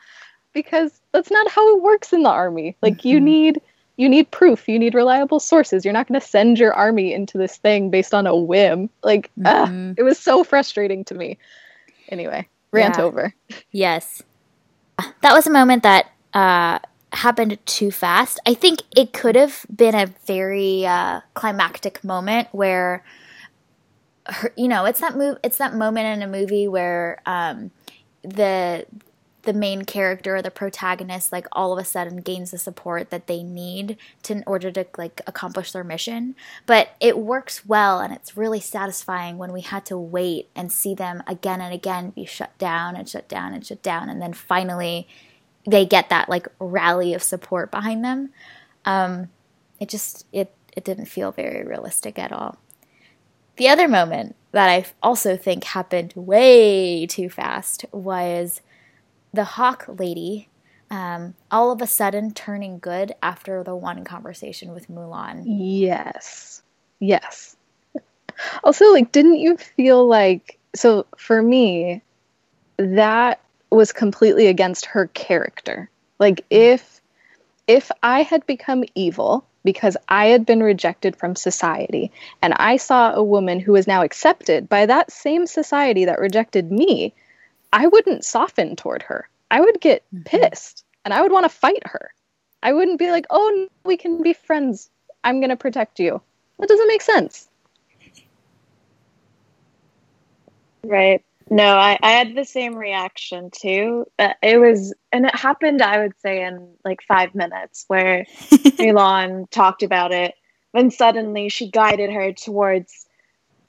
because 0.53 0.99
that's 1.13 1.31
not 1.31 1.49
how 1.49 1.77
it 1.77 1.81
works 1.81 2.11
in 2.11 2.23
the 2.23 2.29
army. 2.29 2.75
Like 2.81 2.97
mm-hmm. 2.97 3.07
you 3.07 3.19
need 3.21 3.61
you 3.95 4.07
need 4.07 4.31
proof 4.31 4.69
you 4.69 4.79
need 4.79 4.95
reliable 4.95 5.41
sources 5.41 5.83
you're 5.83 5.93
not 5.93 6.07
going 6.07 6.17
to 6.17 6.25
send 6.25 6.57
your 6.57 6.73
army 6.73 7.11
into 7.13 7.37
this 7.37 7.57
thing 7.57 7.89
based 7.89 8.13
on 8.13 8.25
a 8.25 8.33
whim 8.33 8.89
like 9.03 9.29
mm-hmm. 9.37 9.91
it 9.97 10.03
was 10.03 10.17
so 10.17 10.41
frustrating 10.41 11.03
to 11.03 11.13
me 11.13 11.37
Anyway, 12.09 12.47
rant 12.71 12.97
yeah. 12.97 13.03
over. 13.03 13.33
Yes. 13.71 14.21
That 15.21 15.33
was 15.33 15.47
a 15.47 15.51
moment 15.51 15.83
that 15.83 16.11
uh, 16.33 16.79
happened 17.13 17.57
too 17.65 17.91
fast. 17.91 18.39
I 18.45 18.53
think 18.53 18.81
it 18.95 19.13
could 19.13 19.35
have 19.35 19.65
been 19.73 19.95
a 19.95 20.07
very 20.25 20.85
uh, 20.85 21.21
climactic 21.33 22.03
moment 22.03 22.49
where, 22.51 23.03
her, 24.25 24.51
you 24.57 24.67
know, 24.67 24.85
it's 24.85 24.99
that 24.99 25.15
move. 25.15 25.37
It's 25.43 25.57
that 25.57 25.73
moment 25.73 26.07
in 26.07 26.21
a 26.21 26.27
movie 26.27 26.67
where 26.67 27.21
um, 27.25 27.71
the 28.23 28.85
the 29.43 29.53
main 29.53 29.85
character 29.85 30.35
or 30.35 30.41
the 30.41 30.51
protagonist 30.51 31.31
like 31.31 31.47
all 31.51 31.71
of 31.71 31.79
a 31.79 31.85
sudden 31.85 32.17
gains 32.17 32.51
the 32.51 32.57
support 32.57 33.09
that 33.09 33.27
they 33.27 33.41
need 33.41 33.97
to 34.23 34.33
in 34.33 34.43
order 34.45 34.69
to 34.71 34.85
like 34.97 35.21
accomplish 35.27 35.71
their 35.71 35.83
mission. 35.83 36.35
But 36.65 36.89
it 36.99 37.17
works 37.17 37.65
well 37.65 37.99
and 37.99 38.13
it's 38.13 38.35
really 38.35 38.59
satisfying 38.59 39.37
when 39.37 39.53
we 39.53 39.61
had 39.61 39.85
to 39.87 39.97
wait 39.97 40.49
and 40.55 40.71
see 40.71 40.93
them 40.93 41.23
again 41.25 41.61
and 41.61 41.73
again 41.73 42.09
be 42.09 42.25
shut 42.25 42.57
down 42.57 42.95
and 42.95 43.07
shut 43.07 43.29
down 43.29 43.53
and 43.53 43.65
shut 43.65 43.81
down 43.81 44.09
and 44.09 44.21
then 44.21 44.33
finally 44.33 45.07
they 45.65 45.85
get 45.85 46.09
that 46.09 46.29
like 46.29 46.47
rally 46.59 47.13
of 47.13 47.23
support 47.23 47.71
behind 47.71 48.03
them. 48.03 48.31
Um, 48.85 49.29
it 49.79 49.89
just 49.89 50.25
it 50.33 50.53
it 50.75 50.83
didn't 50.83 51.05
feel 51.05 51.31
very 51.31 51.63
realistic 51.63 52.19
at 52.19 52.31
all. 52.31 52.57
The 53.55 53.69
other 53.69 53.87
moment 53.87 54.35
that 54.51 54.69
i 54.69 54.85
also 55.03 55.37
think 55.37 55.63
happened 55.63 56.13
way 56.15 57.05
too 57.05 57.29
fast 57.29 57.85
was 57.91 58.61
the 59.33 59.43
hawk 59.43 59.85
lady 59.87 60.49
um, 60.91 61.35
all 61.51 61.71
of 61.71 61.81
a 61.81 61.87
sudden 61.87 62.33
turning 62.33 62.79
good 62.79 63.13
after 63.21 63.63
the 63.63 63.75
one 63.75 64.03
conversation 64.03 64.73
with 64.73 64.89
Mulan. 64.89 65.43
Yes. 65.45 66.63
Yes. 66.99 67.55
Also, 68.63 68.91
like, 68.91 69.11
didn't 69.11 69.37
you 69.37 69.57
feel 69.57 70.07
like, 70.07 70.57
so 70.73 71.05
for 71.17 71.41
me, 71.41 72.01
that 72.77 73.39
was 73.69 73.91
completely 73.91 74.47
against 74.47 74.85
her 74.85 75.07
character. 75.07 75.89
Like, 76.17 76.43
if, 76.49 77.01
if 77.67 77.91
I 78.01 78.23
had 78.23 78.45
become 78.47 78.83
evil 78.95 79.45
because 79.63 79.97
I 80.07 80.27
had 80.27 80.45
been 80.45 80.63
rejected 80.63 81.15
from 81.15 81.35
society 81.35 82.11
and 82.41 82.53
I 82.53 82.77
saw 82.77 83.13
a 83.13 83.23
woman 83.23 83.59
who 83.59 83.73
was 83.73 83.87
now 83.87 84.01
accepted 84.03 84.69
by 84.69 84.85
that 84.85 85.11
same 85.11 85.45
society 85.45 86.05
that 86.05 86.19
rejected 86.19 86.71
me, 86.71 87.13
I 87.73 87.87
wouldn't 87.87 88.25
soften 88.25 88.75
toward 88.75 89.03
her. 89.03 89.27
I 89.51 89.61
would 89.61 89.79
get 89.81 90.03
mm-hmm. 90.13 90.23
pissed 90.23 90.83
and 91.05 91.13
I 91.13 91.21
would 91.21 91.31
want 91.31 91.45
to 91.45 91.49
fight 91.49 91.85
her. 91.85 92.11
I 92.61 92.73
wouldn't 92.73 92.99
be 92.99 93.11
like, 93.11 93.25
oh, 93.29 93.67
we 93.83 93.97
can 93.97 94.21
be 94.21 94.33
friends. 94.33 94.89
I'm 95.23 95.39
going 95.39 95.49
to 95.49 95.55
protect 95.55 95.99
you. 95.99 96.21
That 96.59 96.67
doesn't 96.67 96.87
make 96.87 97.01
sense. 97.01 97.47
Right. 100.83 101.23
No, 101.49 101.77
I, 101.77 101.97
I 102.03 102.11
had 102.11 102.35
the 102.35 102.45
same 102.45 102.75
reaction 102.75 103.49
too. 103.49 104.05
Uh, 104.19 104.33
it 104.43 104.59
was, 104.59 104.93
and 105.11 105.25
it 105.25 105.35
happened, 105.35 105.81
I 105.81 105.99
would 105.99 106.19
say, 106.19 106.43
in 106.43 106.69
like 106.85 107.01
five 107.07 107.33
minutes 107.33 107.85
where 107.87 108.25
Mulan 108.51 109.49
talked 109.49 109.81
about 109.81 110.11
it. 110.11 110.35
Then 110.73 110.91
suddenly 110.91 111.49
she 111.49 111.71
guided 111.71 112.11
her 112.11 112.33
towards 112.33 113.07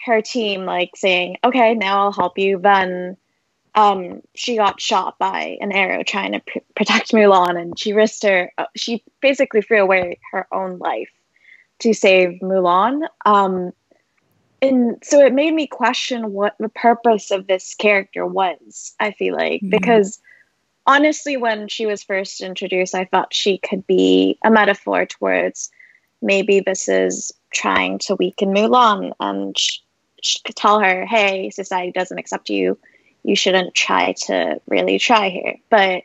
her 0.05 0.21
team, 0.21 0.67
like 0.67 0.91
saying, 0.95 1.39
okay, 1.43 1.75
now 1.75 2.03
I'll 2.03 2.13
help 2.13 2.37
you. 2.37 2.59
Then 2.59 3.17
um, 3.75 4.21
she 4.35 4.57
got 4.57 4.81
shot 4.81 5.19
by 5.19 5.59
an 5.61 5.73
arrow 5.73 6.03
trying 6.03 6.33
to 6.33 6.41
pr- 6.41 6.59
protect 6.75 7.13
Mulan, 7.13 7.61
and 7.61 7.79
she 7.79 7.93
risked 7.93 8.25
her. 8.25 8.53
Uh, 8.59 8.67
she 8.77 9.03
basically 9.21 9.63
threw 9.63 9.81
away 9.81 10.19
her 10.33 10.47
own 10.53 10.79
life 10.79 11.11
to 11.81 11.93
save 11.95 12.41
Mulan. 12.41 13.07
Um, 13.25 13.73
and 14.63 14.97
so 15.03 15.25
it 15.25 15.33
made 15.33 15.55
me 15.55 15.67
question 15.67 16.33
what 16.33 16.55
the 16.59 16.69
purpose 16.69 17.31
of 17.31 17.47
this 17.47 17.75
character 17.75 18.27
was. 18.27 18.95
I 19.01 19.13
feel 19.13 19.35
like 19.35 19.63
mm-hmm. 19.63 19.71
because 19.71 20.21
honestly, 20.87 21.37
when 21.37 21.69
she 21.69 21.87
was 21.87 22.03
first 22.03 22.41
introduced, 22.41 22.95
I 22.95 23.07
thought 23.07 23.33
she 23.33 23.59
could 23.59 23.87
be 23.87 24.39
a 24.45 24.51
metaphor 24.51 25.07
towards 25.07 25.71
maybe 26.23 26.61
this 26.61 26.89
is 26.89 27.33
trying 27.53 27.99
to 27.99 28.15
weaken 28.17 28.51
Mulan 28.51 29.13
and 29.21 29.57
sh- 29.57 29.79
sh- 30.23 30.39
tell 30.55 30.81
her, 30.81 31.07
"Hey, 31.07 31.51
society 31.51 31.93
doesn't 31.93 32.19
accept 32.19 32.51
you." 32.51 32.79
You 33.23 33.37
shouldn't 33.37 33.75
try 33.75 34.13
to 34.27 34.61
really 34.67 34.99
try 34.99 35.29
here. 35.29 35.57
But 35.69 36.05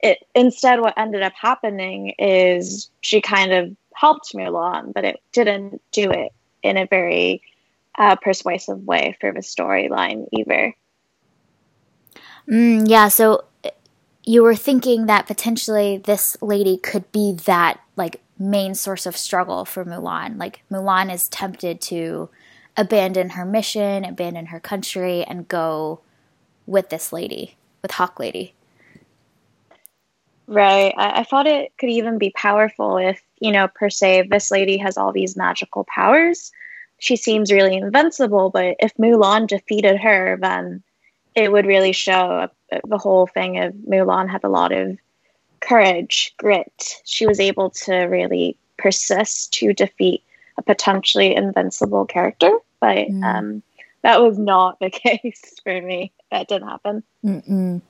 it 0.00 0.18
instead 0.34 0.80
what 0.80 0.94
ended 0.96 1.22
up 1.22 1.32
happening 1.34 2.14
is 2.18 2.90
she 3.00 3.20
kind 3.20 3.52
of 3.52 3.76
helped 3.94 4.34
Mulan, 4.34 4.92
but 4.92 5.04
it 5.04 5.20
didn't 5.32 5.80
do 5.92 6.10
it 6.10 6.32
in 6.62 6.76
a 6.76 6.86
very 6.86 7.42
uh, 7.98 8.16
persuasive 8.16 8.84
way 8.84 9.16
for 9.20 9.32
the 9.32 9.40
storyline 9.40 10.26
either. 10.32 10.74
Mm, 12.48 12.88
yeah, 12.88 13.08
so 13.08 13.44
you 14.24 14.42
were 14.42 14.54
thinking 14.54 15.06
that 15.06 15.26
potentially 15.26 15.98
this 15.98 16.36
lady 16.42 16.76
could 16.76 17.10
be 17.12 17.32
that 17.32 17.80
like 17.96 18.20
main 18.38 18.74
source 18.74 19.06
of 19.06 19.16
struggle 19.16 19.64
for 19.64 19.84
Mulan. 19.84 20.38
Like 20.38 20.62
Mulan 20.70 21.12
is 21.12 21.28
tempted 21.28 21.80
to 21.82 22.28
abandon 22.76 23.30
her 23.30 23.44
mission, 23.44 24.04
abandon 24.04 24.46
her 24.46 24.60
country, 24.60 25.24
and 25.24 25.48
go 25.48 26.00
with 26.66 26.88
this 26.90 27.12
lady, 27.12 27.56
with 27.82 27.92
Hawk 27.92 28.18
Lady. 28.18 28.54
Right. 30.46 30.94
I, 30.96 31.20
I 31.20 31.24
thought 31.24 31.46
it 31.46 31.72
could 31.78 31.90
even 31.90 32.18
be 32.18 32.30
powerful 32.30 32.98
if, 32.98 33.20
you 33.40 33.50
know, 33.50 33.68
per 33.68 33.90
se, 33.90 34.28
this 34.30 34.50
lady 34.50 34.76
has 34.76 34.96
all 34.96 35.12
these 35.12 35.36
magical 35.36 35.84
powers. 35.84 36.52
She 36.98 37.16
seems 37.16 37.52
really 37.52 37.76
invincible, 37.76 38.50
but 38.50 38.76
if 38.78 38.94
Mulan 38.94 39.46
defeated 39.46 39.98
her, 39.98 40.38
then 40.40 40.82
it 41.34 41.52
would 41.52 41.66
really 41.66 41.92
show 41.92 42.48
the 42.70 42.98
whole 42.98 43.26
thing 43.26 43.58
of 43.58 43.74
Mulan 43.74 44.28
had 44.28 44.44
a 44.44 44.48
lot 44.48 44.72
of 44.72 44.96
courage, 45.60 46.32
grit. 46.38 46.94
She 47.04 47.26
was 47.26 47.40
able 47.40 47.70
to 47.70 47.94
really 48.04 48.56
persist 48.78 49.52
to 49.54 49.74
defeat 49.74 50.22
a 50.56 50.62
potentially 50.62 51.34
invincible 51.34 52.06
character. 52.06 52.58
But 52.80 53.08
mm. 53.08 53.22
um, 53.24 53.62
that 54.06 54.22
was 54.22 54.38
not 54.38 54.78
the 54.78 54.88
case 55.04 55.54
for 55.64 55.82
me. 55.82 56.12
That 56.30 56.46
didn't 56.46 56.68
happen. 56.68 57.02
Mm-mm. 57.24 57.82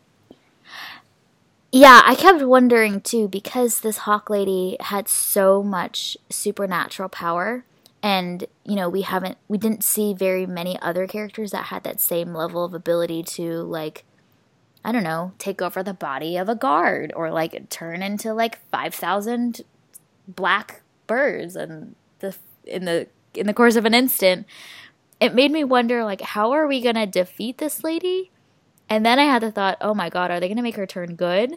Yeah, 1.70 2.00
I 2.04 2.14
kept 2.14 2.42
wondering 2.42 3.02
too 3.02 3.28
because 3.28 3.80
this 3.80 3.98
hawk 3.98 4.30
lady 4.30 4.78
had 4.80 5.08
so 5.08 5.62
much 5.62 6.16
supernatural 6.30 7.10
power 7.10 7.66
and 8.02 8.46
you 8.64 8.76
know, 8.76 8.88
we 8.88 9.02
haven't 9.02 9.36
we 9.46 9.58
didn't 9.58 9.84
see 9.84 10.14
very 10.14 10.46
many 10.46 10.80
other 10.80 11.06
characters 11.06 11.50
that 11.50 11.66
had 11.66 11.84
that 11.84 12.00
same 12.00 12.32
level 12.32 12.64
of 12.64 12.72
ability 12.72 13.22
to 13.22 13.60
like 13.62 14.04
I 14.82 14.92
don't 14.92 15.02
know, 15.02 15.32
take 15.38 15.60
over 15.60 15.82
the 15.82 15.92
body 15.92 16.38
of 16.38 16.48
a 16.48 16.54
guard 16.54 17.12
or 17.14 17.30
like 17.30 17.68
turn 17.68 18.02
into 18.02 18.32
like 18.32 18.56
5000 18.70 19.60
black 20.28 20.80
birds 21.06 21.56
and 21.56 21.94
the 22.20 22.34
in 22.64 22.86
the 22.86 23.08
in 23.34 23.46
the 23.46 23.54
course 23.54 23.76
of 23.76 23.84
an 23.84 23.92
instant 23.92 24.46
it 25.20 25.34
made 25.34 25.50
me 25.50 25.64
wonder 25.64 26.04
like 26.04 26.20
how 26.20 26.52
are 26.52 26.66
we 26.66 26.80
going 26.80 26.94
to 26.94 27.06
defeat 27.06 27.58
this 27.58 27.82
lady? 27.82 28.30
And 28.88 29.04
then 29.04 29.18
I 29.18 29.24
had 29.24 29.42
the 29.42 29.50
thought, 29.50 29.78
"Oh 29.80 29.94
my 29.94 30.08
god, 30.08 30.30
are 30.30 30.38
they 30.38 30.48
going 30.48 30.56
to 30.56 30.62
make 30.62 30.76
her 30.76 30.86
turn 30.86 31.16
good?" 31.16 31.56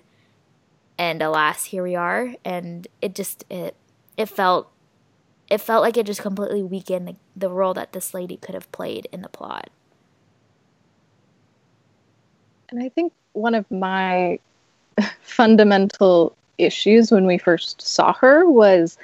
And 0.98 1.22
alas, 1.22 1.65
here 1.65 1.84
we 1.84 1.95
are, 1.95 2.36
and 2.43 2.88
it 3.02 3.15
just 3.15 3.45
it 3.50 3.76
it 4.17 4.28
felt 4.28 4.72
it 5.50 5.62
felt 5.62 5.82
like 5.82 5.98
it 5.98 6.06
just 6.06 6.22
completely 6.22 6.63
weakened 6.63 7.08
the, 7.08 7.15
the 7.36 7.50
role 7.50 7.74
that 7.74 7.93
this 7.93 8.13
lady 8.13 8.38
could 8.38 8.56
have 8.56 8.72
played 8.72 9.08
in 9.12 9.22
the 9.22 9.30
plot. 9.30 9.69
And 12.69 12.84
I 12.84 12.89
think 12.89 13.13
one 13.34 13.56
of 13.56 13.69
my 13.72 14.39
fundamental 15.22 16.36
issues 16.58 17.12
when 17.12 17.26
we 17.26 17.38
first 17.38 17.82
saw 17.82 18.13
her 18.13 18.48
was 18.48 18.98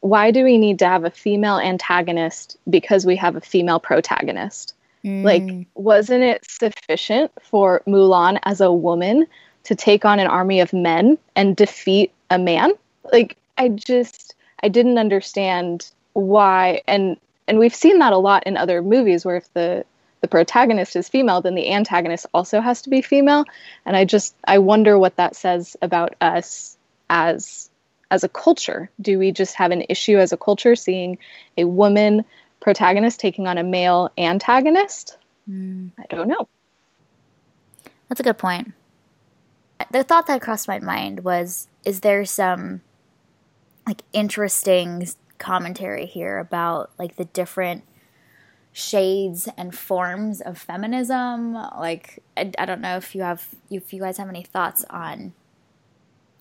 why 0.00 0.30
do 0.30 0.44
we 0.44 0.58
need 0.58 0.78
to 0.78 0.86
have 0.86 1.04
a 1.04 1.10
female 1.10 1.58
antagonist 1.58 2.56
because 2.68 3.04
we 3.04 3.16
have 3.16 3.36
a 3.36 3.40
female 3.40 3.80
protagonist? 3.80 4.74
Mm. 5.04 5.24
Like, 5.24 5.66
wasn't 5.74 6.22
it 6.22 6.44
sufficient 6.48 7.32
for 7.42 7.82
Mulan 7.86 8.38
as 8.44 8.60
a 8.60 8.72
woman 8.72 9.26
to 9.64 9.74
take 9.74 10.04
on 10.04 10.18
an 10.18 10.26
army 10.26 10.60
of 10.60 10.72
men 10.72 11.18
and 11.36 11.56
defeat 11.56 12.12
a 12.30 12.38
man? 12.38 12.72
Like, 13.12 13.36
I 13.56 13.68
just, 13.68 14.34
I 14.62 14.68
didn't 14.68 14.98
understand 14.98 15.90
why. 16.14 16.82
And, 16.86 17.16
and 17.46 17.58
we've 17.58 17.74
seen 17.74 17.98
that 17.98 18.12
a 18.12 18.18
lot 18.18 18.46
in 18.46 18.56
other 18.56 18.82
movies 18.82 19.24
where 19.24 19.36
if 19.36 19.52
the, 19.54 19.84
the 20.20 20.28
protagonist 20.28 20.96
is 20.96 21.08
female, 21.08 21.40
then 21.40 21.54
the 21.54 21.72
antagonist 21.72 22.26
also 22.34 22.60
has 22.60 22.82
to 22.82 22.90
be 22.90 23.00
female. 23.00 23.44
And 23.86 23.96
I 23.96 24.04
just, 24.04 24.34
I 24.46 24.58
wonder 24.58 24.98
what 24.98 25.16
that 25.16 25.34
says 25.34 25.76
about 25.80 26.14
us 26.20 26.76
as 27.08 27.69
as 28.10 28.24
a 28.24 28.28
culture? 28.28 28.90
Do 29.00 29.18
we 29.18 29.32
just 29.32 29.54
have 29.54 29.70
an 29.70 29.84
issue 29.88 30.18
as 30.18 30.32
a 30.32 30.36
culture 30.36 30.76
seeing 30.76 31.18
a 31.56 31.64
woman 31.64 32.24
protagonist 32.60 33.20
taking 33.20 33.46
on 33.46 33.58
a 33.58 33.62
male 33.62 34.10
antagonist? 34.18 35.16
Mm. 35.48 35.90
I 35.98 36.04
don't 36.08 36.28
know. 36.28 36.48
That's 38.08 38.20
a 38.20 38.24
good 38.24 38.38
point. 38.38 38.72
The 39.90 40.02
thought 40.02 40.26
that 40.26 40.42
crossed 40.42 40.68
my 40.68 40.78
mind 40.78 41.24
was 41.24 41.68
is 41.84 42.00
there 42.00 42.24
some 42.24 42.82
like 43.86 44.02
interesting 44.12 45.08
commentary 45.38 46.06
here 46.06 46.38
about 46.38 46.90
like 46.98 47.16
the 47.16 47.24
different 47.24 47.84
shades 48.72 49.48
and 49.56 49.74
forms 49.74 50.40
of 50.40 50.56
feminism 50.56 51.54
like 51.54 52.22
I, 52.36 52.52
I 52.56 52.66
don't 52.66 52.80
know 52.80 52.96
if 52.96 53.16
you 53.16 53.22
have 53.22 53.48
if 53.68 53.92
you 53.92 54.00
guys 54.00 54.18
have 54.18 54.28
any 54.28 54.44
thoughts 54.44 54.84
on 54.90 55.32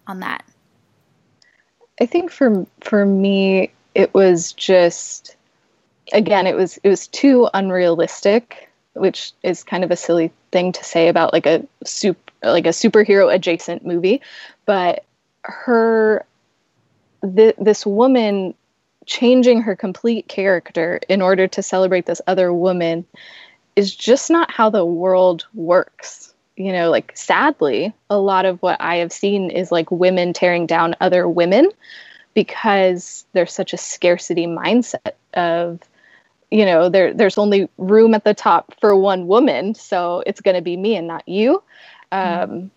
on 0.06 0.20
that 0.20 0.44
I 2.00 2.06
think 2.06 2.32
for 2.32 2.66
for 2.82 3.06
me 3.06 3.72
it 3.94 4.14
was 4.14 4.54
just 4.54 5.36
again 6.14 6.48
it 6.48 6.56
was 6.56 6.80
it 6.84 6.90
was 6.90 7.08
too 7.08 7.50
unrealistic, 7.54 8.70
which 8.94 9.34
is 9.44 9.64
kind 9.64 9.84
of 9.84 9.92
a 9.92 9.96
silly 9.96 10.32
thing 10.52 10.72
to 10.74 10.84
say 10.84 11.08
about 11.08 11.34
like 11.34 11.46
a 11.46 11.66
soup 11.84 12.32
like 12.42 12.66
a 12.66 12.70
superhero 12.70 13.34
adjacent 13.34 13.86
movie, 13.86 14.22
but 14.66 15.04
her 15.44 16.26
th- 17.36 17.56
this 17.60 17.86
woman 17.86 18.54
changing 19.06 19.62
her 19.62 19.76
complete 19.76 20.28
character 20.28 21.00
in 21.10 21.22
order 21.22 21.48
to 21.48 21.64
celebrate 21.64 22.06
this 22.06 22.22
other 22.28 22.54
woman 22.54 23.06
is 23.76 23.96
just 23.96 24.30
not 24.30 24.52
how 24.52 24.70
the 24.70 24.86
world 24.86 25.48
works 25.54 26.34
you 26.60 26.74
know, 26.74 26.92
like 26.92 27.14
sadly, 27.16 27.94
a 28.10 28.20
lot 28.20 28.46
of 28.46 28.62
what 28.62 28.82
I 28.82 28.98
have 28.98 29.14
seen 29.14 29.50
is 29.50 29.72
like 29.72 29.90
women 29.90 30.34
tearing 30.34 30.68
down 30.68 30.96
other 31.00 31.28
women 31.28 31.72
because 32.34 33.26
there's 33.32 33.54
such 33.54 33.72
a 33.74 33.78
scarcity 33.78 34.46
mindset 34.46 35.14
of, 35.34 35.80
you 36.52 36.66
know, 36.66 36.90
there 36.90 37.14
there's 37.14 37.38
only 37.38 37.70
room 37.78 38.14
at 38.14 38.26
the 38.26 38.34
top 38.34 38.76
for 38.82 38.94
one 38.94 39.26
woman, 39.26 39.74
so 39.74 40.22
it's 40.28 40.42
going 40.42 40.56
to 40.56 40.62
be 40.62 40.76
me 40.76 40.98
and 40.98 41.08
not 41.08 41.28
you. 41.30 41.64
Um, 42.12 42.72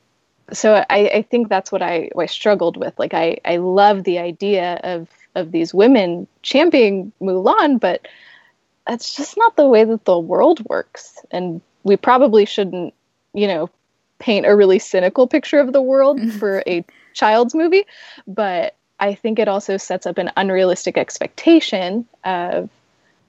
so 0.53 0.85
I, 0.89 1.09
I 1.09 1.23
think 1.29 1.49
that's 1.49 1.73
what 1.73 1.83
I, 1.83 2.11
what 2.13 2.25
I 2.25 2.27
struggled 2.27 2.77
with. 2.77 2.97
Like 2.99 3.15
I, 3.15 3.39
I 3.45 3.57
love 3.57 4.05
the 4.05 4.19
idea 4.19 4.81
of 4.85 5.09
of 5.35 5.51
these 5.51 5.75
women 5.75 6.29
championing 6.43 7.13
Mulan, 7.21 7.81
but 7.81 8.07
that's 8.87 9.17
just 9.17 9.37
not 9.37 9.57
the 9.57 9.67
way 9.67 9.85
that 9.85 10.05
the 10.05 10.19
world 10.19 10.65
works. 10.69 11.19
And 11.31 11.61
we 11.83 11.97
probably 11.97 12.45
shouldn't, 12.45 12.95
you 13.35 13.47
know, 13.47 13.71
paint 14.19 14.47
a 14.47 14.55
really 14.55 14.79
cynical 14.79 15.27
picture 15.27 15.59
of 15.59 15.73
the 15.73 15.83
world 15.83 16.21
for 16.39 16.63
a 16.67 16.85
child's 17.15 17.55
movie. 17.55 17.85
But 18.27 18.77
I 19.01 19.15
think 19.15 19.39
it 19.39 19.49
also 19.49 19.77
sets 19.77 20.07
up 20.07 20.19
an 20.19 20.31
unrealistic 20.37 20.97
expectation 20.97 22.07
of, 22.25 22.71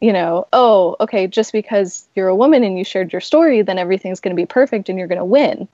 you 0.02 0.14
know, 0.14 0.48
oh, 0.54 0.96
okay, 1.00 1.28
just 1.28 1.52
because 1.52 2.08
you're 2.16 2.28
a 2.28 2.36
woman 2.36 2.64
and 2.64 2.78
you 2.78 2.84
shared 2.84 3.12
your 3.12 3.22
story, 3.22 3.62
then 3.62 3.80
everything's 3.80 4.20
going 4.20 4.36
to 4.36 4.42
be 4.42 4.46
perfect 4.46 4.90
and 4.90 5.00
you're 5.00 5.08
going 5.08 5.20
to 5.20 5.26
win 5.26 5.68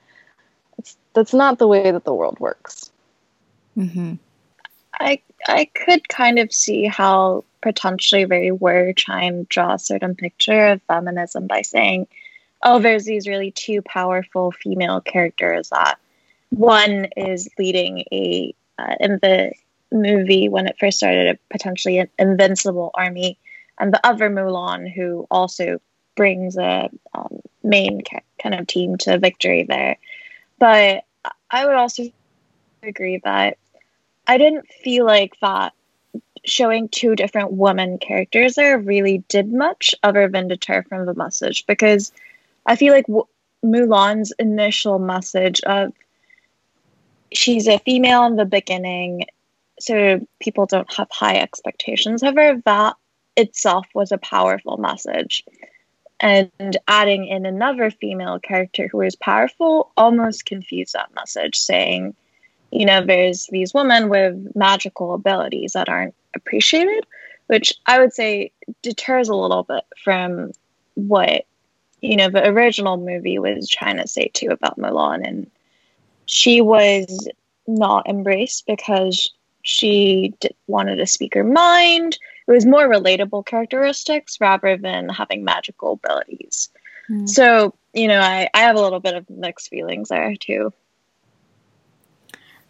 that's 1.14 1.34
not 1.34 1.58
the 1.58 1.68
way 1.68 1.90
that 1.90 2.04
the 2.04 2.14
world 2.14 2.38
works. 2.40 2.90
Mm-hmm. 3.76 4.14
I 4.98 5.20
I 5.46 5.66
could 5.74 6.08
kind 6.08 6.38
of 6.38 6.52
see 6.52 6.84
how 6.86 7.44
potentially 7.62 8.24
they 8.24 8.50
were 8.50 8.92
trying 8.92 9.44
to 9.44 9.48
draw 9.48 9.74
a 9.74 9.78
certain 9.78 10.14
picture 10.14 10.66
of 10.66 10.82
feminism 10.82 11.46
by 11.46 11.62
saying, 11.62 12.06
"Oh, 12.62 12.78
there's 12.78 13.04
these 13.04 13.26
really 13.28 13.50
two 13.50 13.82
powerful 13.82 14.52
female 14.52 15.00
characters 15.00 15.70
that 15.70 15.98
one 16.50 17.06
is 17.16 17.48
leading 17.58 18.04
a 18.12 18.54
uh, 18.78 18.94
in 19.00 19.18
the 19.22 19.52
movie 19.92 20.48
when 20.48 20.66
it 20.66 20.78
first 20.78 20.98
started 20.98 21.28
a 21.28 21.38
potentially 21.52 22.04
invincible 22.18 22.90
army, 22.94 23.38
and 23.78 23.92
the 23.92 24.06
other 24.06 24.30
Mulan 24.30 24.92
who 24.92 25.26
also 25.30 25.80
brings 26.16 26.56
a 26.56 26.88
um, 27.14 27.40
main 27.62 28.02
ca- 28.02 28.20
kind 28.42 28.54
of 28.54 28.66
team 28.66 28.96
to 28.98 29.18
victory 29.18 29.64
there." 29.64 29.96
But 30.58 31.04
I 31.50 31.66
would 31.66 31.74
also 31.74 32.10
agree 32.82 33.20
that 33.24 33.58
I 34.26 34.38
didn't 34.38 34.68
feel 34.68 35.04
like 35.04 35.34
that 35.40 35.72
showing 36.44 36.88
two 36.88 37.16
different 37.16 37.52
woman 37.52 37.98
characters 37.98 38.54
there 38.54 38.78
really 38.78 39.18
did 39.28 39.52
much 39.52 39.94
other 40.02 40.28
than 40.28 40.48
deter 40.48 40.82
from 40.84 41.06
the 41.06 41.14
message 41.14 41.66
because 41.66 42.12
I 42.66 42.76
feel 42.76 42.92
like 42.92 43.06
w- 43.06 43.26
Mulan's 43.64 44.32
initial 44.38 44.98
message 44.98 45.60
of 45.62 45.92
she's 47.32 47.68
a 47.68 47.78
female 47.78 48.24
in 48.24 48.36
the 48.36 48.44
beginning, 48.44 49.24
so 49.78 50.26
people 50.40 50.66
don't 50.66 50.92
have 50.94 51.08
high 51.10 51.38
expectations 51.38 52.22
of 52.22 52.34
her, 52.36 52.60
that 52.64 52.96
itself 53.36 53.86
was 53.94 54.12
a 54.12 54.18
powerful 54.18 54.76
message. 54.76 55.44
And 56.18 56.76
adding 56.86 57.26
in 57.26 57.46
another 57.46 57.90
female 57.90 58.38
character 58.38 58.88
who 58.88 59.00
is 59.00 59.16
powerful 59.16 59.90
almost 59.96 60.44
confused 60.44 60.92
that 60.92 61.14
message 61.14 61.56
saying 61.58 62.14
you 62.70 62.84
know 62.84 63.04
there's 63.04 63.46
these 63.50 63.74
women 63.74 64.08
with 64.08 64.54
magical 64.54 65.14
abilities 65.14 65.72
that 65.72 65.88
aren't 65.88 66.14
appreciated 66.34 67.04
which 67.48 67.74
i 67.86 67.98
would 67.98 68.12
say 68.12 68.52
deters 68.82 69.28
a 69.28 69.34
little 69.34 69.62
bit 69.62 69.84
from 70.02 70.52
what 70.94 71.46
you 72.00 72.16
know 72.16 72.28
the 72.28 72.46
original 72.48 72.96
movie 72.96 73.38
was 73.38 73.68
trying 73.68 73.96
to 73.96 74.06
say 74.06 74.28
too 74.28 74.48
about 74.50 74.78
mulan 74.78 75.26
and 75.26 75.50
she 76.26 76.60
was 76.60 77.28
not 77.66 78.08
embraced 78.08 78.66
because 78.66 79.32
she 79.62 80.34
wanted 80.66 80.96
to 80.96 81.06
speak 81.06 81.34
her 81.34 81.44
mind 81.44 82.16
it 82.50 82.54
was 82.54 82.66
more 82.66 82.88
relatable 82.88 83.46
characteristics 83.46 84.40
rather 84.40 84.76
than 84.76 85.08
having 85.08 85.44
magical 85.44 85.92
abilities. 85.92 86.68
Mm. 87.08 87.28
So, 87.28 87.74
you 87.92 88.08
know, 88.08 88.18
I, 88.18 88.48
I 88.52 88.62
have 88.62 88.74
a 88.74 88.80
little 88.80 88.98
bit 88.98 89.14
of 89.14 89.30
mixed 89.30 89.68
feelings 89.68 90.08
there 90.08 90.34
too. 90.34 90.72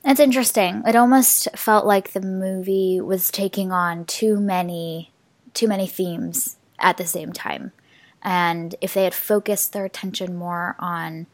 That's 0.03 0.21
interesting. 0.21 0.83
It 0.87 0.97
almost 0.97 1.49
felt 1.57 1.87
like 1.87 2.13
the 2.13 2.21
movie 2.21 3.01
was 3.01 3.31
taking 3.31 3.73
on 3.73 4.05
too 4.05 4.39
many 4.39 5.13
too 5.55 5.67
many 5.67 5.87
themes 5.87 6.59
at 6.79 6.99
the 6.99 7.07
same 7.07 7.33
time. 7.33 7.73
And 8.23 8.75
if 8.81 8.95
they 8.95 9.05
had 9.05 9.15
focused 9.15 9.73
their 9.73 9.85
attention 9.85 10.37
more 10.37 10.77
on 10.79 11.27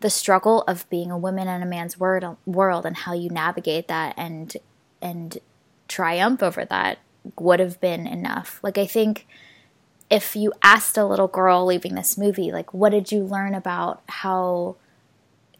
the 0.00 0.10
struggle 0.10 0.62
of 0.62 0.88
being 0.90 1.10
a 1.10 1.18
woman 1.18 1.48
in 1.48 1.62
a 1.62 1.66
man's 1.66 1.98
world, 1.98 2.36
world 2.46 2.86
and 2.86 2.96
how 2.96 3.12
you 3.12 3.28
navigate 3.30 3.88
that 3.88 4.14
and 4.16 4.56
and 5.00 5.38
triumph 5.88 6.42
over 6.42 6.64
that, 6.64 6.98
would 7.38 7.60
have 7.60 7.80
been 7.80 8.06
enough. 8.06 8.60
Like, 8.62 8.78
I 8.78 8.86
think 8.86 9.26
if 10.10 10.34
you 10.34 10.52
asked 10.62 10.96
a 10.96 11.04
little 11.04 11.28
girl 11.28 11.66
leaving 11.66 11.94
this 11.94 12.16
movie, 12.16 12.50
like, 12.50 12.72
what 12.72 12.90
did 12.90 13.12
you 13.12 13.22
learn 13.22 13.54
about 13.54 14.02
how 14.08 14.76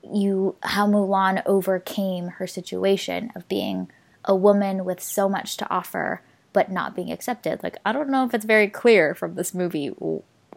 you, 0.02 0.56
how 0.62 0.86
Mulan 0.86 1.42
overcame 1.46 2.28
her 2.28 2.46
situation 2.46 3.30
of 3.34 3.48
being 3.48 3.90
a 4.24 4.34
woman 4.34 4.84
with 4.84 5.02
so 5.02 5.28
much 5.28 5.56
to 5.58 5.70
offer, 5.70 6.22
but 6.52 6.70
not 6.70 6.96
being 6.96 7.12
accepted? 7.12 7.62
Like, 7.62 7.76
I 7.84 7.92
don't 7.92 8.10
know 8.10 8.24
if 8.24 8.34
it's 8.34 8.44
very 8.44 8.68
clear 8.68 9.14
from 9.14 9.34
this 9.34 9.54
movie 9.54 9.88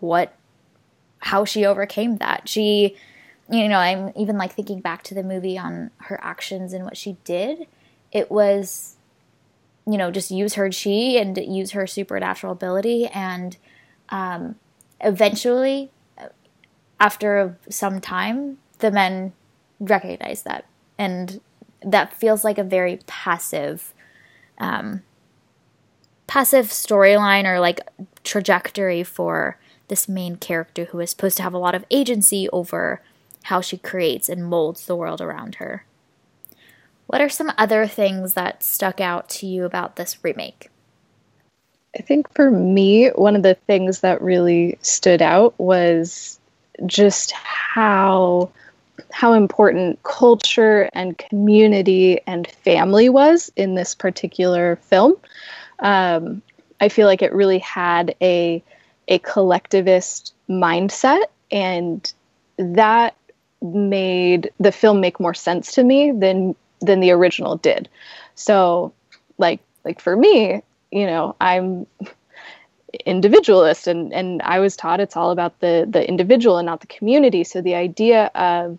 what, 0.01 0.35
how 1.19 1.45
she 1.45 1.65
overcame 1.65 2.17
that. 2.17 2.49
She, 2.49 2.95
you 3.49 3.67
know, 3.67 3.77
I'm 3.77 4.11
even 4.15 4.37
like 4.37 4.53
thinking 4.53 4.81
back 4.81 5.03
to 5.03 5.13
the 5.13 5.23
movie 5.23 5.57
on 5.57 5.91
her 5.97 6.19
actions 6.21 6.73
and 6.73 6.83
what 6.83 6.97
she 6.97 7.17
did. 7.23 7.67
It 8.11 8.29
was 8.29 8.97
you 9.87 9.97
know, 9.97 10.11
just 10.11 10.31
use 10.31 10.55
her 10.55 10.69
chi 10.69 11.17
and 11.19 11.37
use 11.37 11.71
her 11.71 11.87
supernatural 11.87 12.53
ability. 12.53 13.07
And 13.07 13.57
um, 14.09 14.55
eventually, 14.99 15.91
after 16.99 17.57
some 17.69 17.99
time, 17.99 18.59
the 18.79 18.91
men 18.91 19.33
recognize 19.79 20.43
that. 20.43 20.65
And 20.97 21.41
that 21.81 22.13
feels 22.13 22.43
like 22.43 22.57
a 22.57 22.63
very 22.63 22.99
passive, 23.07 23.93
um, 24.59 25.01
passive 26.27 26.67
storyline 26.67 27.45
or 27.45 27.59
like 27.59 27.81
trajectory 28.23 29.03
for 29.03 29.57
this 29.91 30.07
main 30.07 30.37
character 30.37 30.85
who 30.85 31.01
is 31.01 31.09
supposed 31.09 31.35
to 31.35 31.43
have 31.43 31.53
a 31.53 31.57
lot 31.57 31.75
of 31.75 31.83
agency 31.91 32.47
over 32.51 33.01
how 33.43 33.59
she 33.59 33.77
creates 33.77 34.29
and 34.29 34.45
molds 34.45 34.85
the 34.85 34.95
world 34.95 35.19
around 35.19 35.55
her. 35.55 35.85
What 37.07 37.19
are 37.19 37.27
some 37.27 37.51
other 37.57 37.85
things 37.87 38.33
that 38.33 38.63
stuck 38.63 39.01
out 39.01 39.27
to 39.31 39.45
you 39.45 39.65
about 39.65 39.97
this 39.97 40.17
remake? 40.23 40.69
I 41.93 42.01
think 42.03 42.33
for 42.33 42.49
me, 42.49 43.09
one 43.09 43.35
of 43.35 43.43
the 43.43 43.55
things 43.67 43.99
that 43.99 44.21
really 44.21 44.77
stood 44.81 45.21
out 45.21 45.53
was 45.59 46.39
just 46.85 47.33
how 47.33 48.49
how 49.11 49.33
important 49.33 50.01
culture 50.03 50.89
and 50.93 51.17
community 51.17 52.21
and 52.27 52.47
family 52.63 53.09
was 53.09 53.51
in 53.57 53.75
this 53.75 53.93
particular 53.93 54.77
film. 54.77 55.15
Um, 55.79 56.41
I 56.79 56.87
feel 56.87 57.07
like 57.07 57.21
it 57.21 57.33
really 57.33 57.59
had 57.59 58.15
a 58.21 58.63
a 59.07 59.19
collectivist 59.19 60.33
mindset, 60.49 61.23
and 61.51 62.11
that 62.57 63.15
made 63.61 64.51
the 64.59 64.71
film 64.71 65.01
make 65.01 65.19
more 65.19 65.33
sense 65.33 65.73
to 65.73 65.83
me 65.83 66.11
than 66.11 66.55
than 66.81 66.99
the 66.99 67.11
original 67.11 67.57
did. 67.57 67.89
So, 68.35 68.93
like 69.37 69.59
like 69.83 69.99
for 69.99 70.15
me, 70.15 70.61
you 70.91 71.05
know, 71.05 71.35
I'm 71.41 71.85
individualist 73.05 73.87
and 73.87 74.13
and 74.13 74.41
I 74.41 74.59
was 74.59 74.75
taught 74.75 74.99
it's 74.99 75.15
all 75.15 75.31
about 75.31 75.59
the 75.59 75.87
the 75.89 76.07
individual 76.07 76.57
and 76.57 76.65
not 76.65 76.81
the 76.81 76.87
community. 76.87 77.43
So 77.43 77.61
the 77.61 77.75
idea 77.75 78.25
of 78.35 78.77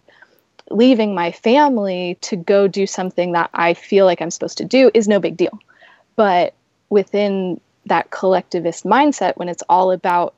leaving 0.71 1.15
my 1.15 1.33
family 1.33 2.17
to 2.23 2.37
go 2.37 2.67
do 2.67 2.87
something 2.87 3.33
that 3.33 3.51
I 3.53 3.75
feel 3.75 4.07
like 4.07 4.21
I'm 4.21 4.31
supposed 4.31 4.59
to 4.59 4.65
do 4.65 4.91
is 4.95 5.09
no 5.09 5.19
big 5.19 5.37
deal. 5.37 5.59
But 6.17 6.55
within 6.91 7.61
that 7.87 8.11
collectivist 8.11 8.85
mindset 8.85 9.37
when 9.37 9.49
it's 9.49 9.63
all 9.69 9.91
about 9.91 10.35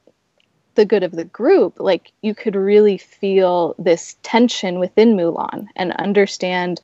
the 0.74 0.84
good 0.84 1.02
of 1.02 1.12
the 1.12 1.24
group, 1.24 1.78
like 1.78 2.12
you 2.22 2.34
could 2.34 2.56
really 2.56 2.98
feel 2.98 3.74
this 3.78 4.16
tension 4.22 4.78
within 4.78 5.16
Mulan 5.16 5.68
and 5.76 5.92
understand 5.92 6.80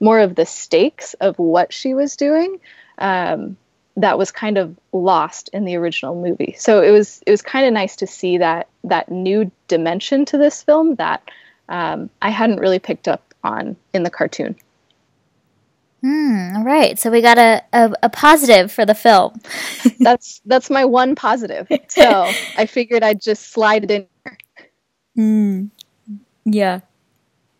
more 0.00 0.20
of 0.20 0.34
the 0.34 0.46
stakes 0.46 1.14
of 1.14 1.38
what 1.38 1.72
she 1.72 1.94
was 1.94 2.16
doing 2.16 2.58
um, 2.98 3.56
that 3.96 4.18
was 4.18 4.30
kind 4.30 4.58
of 4.58 4.76
lost 4.92 5.50
in 5.52 5.64
the 5.64 5.76
original 5.76 6.14
movie. 6.14 6.54
So 6.58 6.82
it 6.82 6.90
was 6.90 7.20
it 7.26 7.30
was 7.30 7.42
kind 7.42 7.66
of 7.66 7.72
nice 7.72 7.96
to 7.96 8.06
see 8.06 8.38
that 8.38 8.68
that 8.84 9.10
new 9.10 9.50
dimension 9.66 10.24
to 10.26 10.38
this 10.38 10.62
film 10.62 10.94
that 10.96 11.28
um, 11.68 12.10
I 12.22 12.30
hadn't 12.30 12.60
really 12.60 12.78
picked 12.78 13.08
up 13.08 13.34
on 13.44 13.76
in 13.92 14.02
the 14.02 14.10
cartoon. 14.10 14.56
Hmm. 16.00 16.52
All 16.56 16.64
right. 16.64 16.98
So 16.98 17.10
we 17.10 17.20
got 17.20 17.38
a, 17.38 17.62
a, 17.72 17.92
a 18.04 18.08
positive 18.08 18.70
for 18.70 18.86
the 18.86 18.94
film. 18.94 19.40
that's 20.00 20.40
that's 20.44 20.70
my 20.70 20.84
one 20.84 21.14
positive. 21.14 21.66
So 21.88 22.30
I 22.56 22.66
figured 22.66 23.02
I'd 23.02 23.20
just 23.20 23.50
slide 23.50 23.90
it 23.90 23.90
in. 23.90 24.06
Hmm. 25.16 25.66
Yeah. 26.44 26.80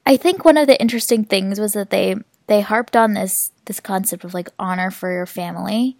I 0.06 0.16
think 0.16 0.44
one 0.44 0.56
of 0.56 0.68
the 0.68 0.80
interesting 0.80 1.24
things 1.24 1.58
was 1.58 1.72
that 1.72 1.90
they 1.90 2.16
they 2.46 2.60
harped 2.60 2.96
on 2.96 3.14
this 3.14 3.52
this 3.66 3.80
concept 3.80 4.24
of 4.24 4.34
like 4.34 4.48
honor 4.58 4.90
for 4.90 5.12
your 5.12 5.26
family. 5.26 5.96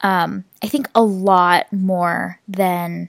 Um, 0.00 0.44
I 0.62 0.68
think 0.68 0.88
a 0.94 1.02
lot 1.02 1.72
more 1.72 2.40
than 2.48 3.08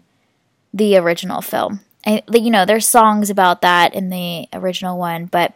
the 0.74 0.98
original 0.98 1.42
film. 1.42 1.80
I, 2.06 2.22
you 2.32 2.52
know, 2.52 2.66
there's 2.66 2.88
songs 2.88 3.30
about 3.30 3.62
that 3.62 3.96
in 3.96 4.10
the 4.10 4.48
original 4.54 5.00
one, 5.00 5.26
but 5.26 5.56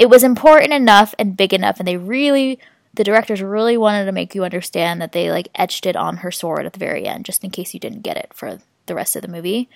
it 0.00 0.08
was 0.08 0.24
important 0.24 0.72
enough 0.72 1.14
and 1.18 1.36
big 1.36 1.52
enough, 1.52 1.78
and 1.78 1.86
they 1.86 1.98
really, 1.98 2.58
the 2.94 3.04
directors 3.04 3.42
really 3.42 3.76
wanted 3.76 4.06
to 4.06 4.12
make 4.12 4.34
you 4.34 4.44
understand 4.44 4.98
that 5.02 5.12
they 5.12 5.30
like 5.30 5.48
etched 5.54 5.84
it 5.84 5.94
on 5.94 6.16
her 6.18 6.30
sword 6.30 6.64
at 6.64 6.72
the 6.72 6.78
very 6.78 7.06
end, 7.06 7.26
just 7.26 7.44
in 7.44 7.50
case 7.50 7.74
you 7.74 7.80
didn't 7.80 8.00
get 8.00 8.16
it 8.16 8.30
for 8.32 8.60
the 8.86 8.94
rest 8.94 9.14
of 9.14 9.20
the 9.20 9.28
movie, 9.28 9.68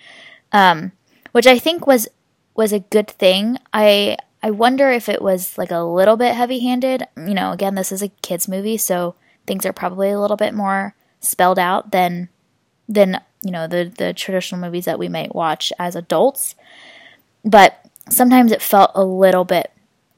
um, 0.50 0.92
which 1.32 1.46
I 1.46 1.58
think 1.58 1.86
was 1.86 2.08
was 2.54 2.72
a 2.72 2.78
good 2.80 3.06
thing. 3.06 3.58
I 3.74 4.16
I 4.42 4.50
wonder 4.50 4.90
if 4.90 5.10
it 5.10 5.20
was 5.20 5.58
like 5.58 5.70
a 5.70 5.84
little 5.84 6.16
bit 6.16 6.34
heavy 6.34 6.60
handed. 6.60 7.06
You 7.18 7.34
know, 7.34 7.52
again, 7.52 7.74
this 7.74 7.92
is 7.92 8.00
a 8.00 8.08
kids 8.08 8.48
movie, 8.48 8.78
so 8.78 9.16
things 9.46 9.66
are 9.66 9.74
probably 9.74 10.08
a 10.08 10.18
little 10.18 10.38
bit 10.38 10.54
more 10.54 10.94
spelled 11.20 11.58
out 11.58 11.90
than 11.90 12.30
than 12.88 13.20
you 13.42 13.50
know 13.50 13.66
the 13.66 13.92
the 13.94 14.14
traditional 14.14 14.58
movies 14.58 14.86
that 14.86 14.98
we 14.98 15.10
might 15.10 15.34
watch 15.34 15.70
as 15.78 15.94
adults. 15.94 16.54
But 17.44 17.78
sometimes 18.08 18.52
it 18.52 18.62
felt 18.62 18.90
a 18.94 19.04
little 19.04 19.44
bit 19.44 19.70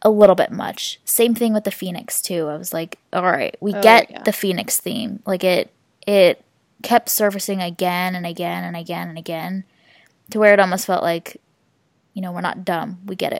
a 0.03 0.11
little 0.11 0.35
bit 0.35 0.51
much. 0.53 1.01
Same 1.05 1.35
thing 1.35 1.53
with 1.53 1.65
the 1.65 1.71
Phoenix 1.71 2.21
too. 2.23 2.49
I 2.49 2.57
was 2.57 2.73
like, 2.73 2.99
all 3.13 3.23
right, 3.23 3.57
we 3.61 3.75
oh, 3.75 3.83
get 3.83 4.11
yeah. 4.11 4.23
the 4.23 4.33
Phoenix 4.33 4.81
theme. 4.81 5.23
Like 5.27 5.45
it 5.45 5.71
it 6.07 6.45
kept 6.83 7.09
surfacing 7.09 7.61
again 7.61 8.15
and 8.15 8.27
again 8.27 8.65
and 8.65 8.77
again 8.77 9.09
and 9.09 9.19
again 9.19 9.65
to 10.31 10.39
where 10.39 10.53
it 10.53 10.61
almost 10.61 10.87
felt 10.87 11.03
like 11.03 11.41
you 12.15 12.23
know, 12.23 12.33
we're 12.33 12.41
not 12.41 12.65
dumb. 12.65 12.99
We 13.05 13.15
get 13.15 13.33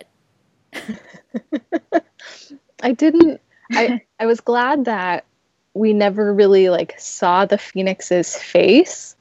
it. 0.73 2.03
I 2.83 2.93
didn't 2.93 3.41
I 3.73 4.03
I 4.21 4.27
was 4.27 4.41
glad 4.41 4.85
that 4.87 5.25
we 5.75 5.93
never 5.93 6.33
really 6.33 6.69
like 6.69 6.95
saw 6.99 7.45
the 7.45 7.59
Phoenix's 7.59 8.37
face. 8.37 9.16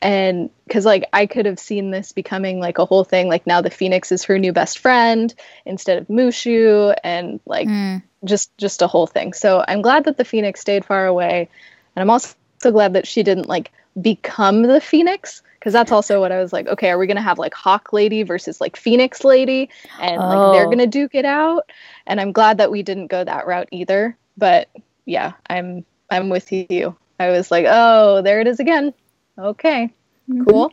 And 0.00 0.50
because 0.66 0.84
like 0.84 1.08
I 1.12 1.26
could 1.26 1.46
have 1.46 1.58
seen 1.58 1.90
this 1.90 2.12
becoming 2.12 2.60
like 2.60 2.78
a 2.78 2.84
whole 2.84 3.04
thing, 3.04 3.28
like 3.28 3.46
now 3.46 3.60
the 3.60 3.70
Phoenix 3.70 4.12
is 4.12 4.24
her 4.24 4.38
new 4.38 4.52
best 4.52 4.78
friend 4.78 5.34
instead 5.66 5.98
of 5.98 6.06
Mushu, 6.06 6.94
and 7.02 7.40
like 7.46 7.66
mm. 7.66 8.02
just 8.24 8.56
just 8.58 8.82
a 8.82 8.86
whole 8.86 9.08
thing. 9.08 9.32
So 9.32 9.64
I'm 9.66 9.82
glad 9.82 10.04
that 10.04 10.16
the 10.16 10.24
Phoenix 10.24 10.60
stayed 10.60 10.84
far 10.84 11.06
away, 11.06 11.48
and 11.96 12.02
I'm 12.02 12.10
also 12.10 12.36
glad 12.62 12.92
that 12.92 13.08
she 13.08 13.24
didn't 13.24 13.48
like 13.48 13.72
become 14.00 14.62
the 14.62 14.80
Phoenix 14.80 15.42
because 15.58 15.72
that's 15.72 15.90
also 15.90 16.20
what 16.20 16.30
I 16.30 16.38
was 16.38 16.52
like, 16.52 16.68
okay, 16.68 16.90
are 16.90 16.98
we 16.98 17.08
gonna 17.08 17.20
have 17.20 17.38
like 17.38 17.54
Hawk 17.54 17.92
Lady 17.92 18.22
versus 18.22 18.60
like 18.60 18.76
Phoenix 18.76 19.24
Lady, 19.24 19.68
and 20.00 20.20
oh. 20.20 20.26
like 20.26 20.52
they're 20.52 20.66
oh. 20.66 20.70
gonna 20.70 20.86
duke 20.86 21.14
it 21.16 21.24
out? 21.24 21.70
And 22.06 22.20
I'm 22.20 22.32
glad 22.32 22.58
that 22.58 22.70
we 22.70 22.82
didn't 22.82 23.08
go 23.08 23.24
that 23.24 23.46
route 23.46 23.68
either. 23.72 24.16
But 24.36 24.68
yeah, 25.04 25.32
I'm 25.48 25.84
I'm 26.10 26.28
with 26.28 26.52
you. 26.52 26.96
I 27.18 27.30
was 27.30 27.50
like, 27.50 27.66
oh, 27.68 28.22
there 28.22 28.40
it 28.40 28.46
is 28.46 28.60
again. 28.60 28.94
Okay, 29.38 29.92
mm-hmm. 30.28 30.44
cool. 30.44 30.72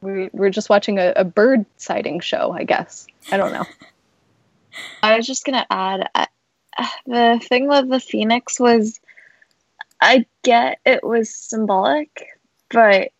We 0.00 0.30
we're 0.32 0.50
just 0.50 0.70
watching 0.70 0.98
a, 0.98 1.12
a 1.16 1.24
bird 1.24 1.66
sighting 1.76 2.20
show, 2.20 2.52
I 2.52 2.64
guess. 2.64 3.06
I 3.32 3.36
don't 3.36 3.52
know. 3.52 3.64
I 5.02 5.16
was 5.16 5.26
just 5.26 5.44
gonna 5.44 5.66
add 5.70 6.08
uh, 6.14 6.26
the 7.06 7.40
thing 7.42 7.68
with 7.68 7.88
the 7.88 8.00
phoenix 8.00 8.60
was 8.60 9.00
I 10.00 10.26
get 10.42 10.78
it 10.84 11.02
was 11.02 11.34
symbolic, 11.34 12.26
but 12.70 13.10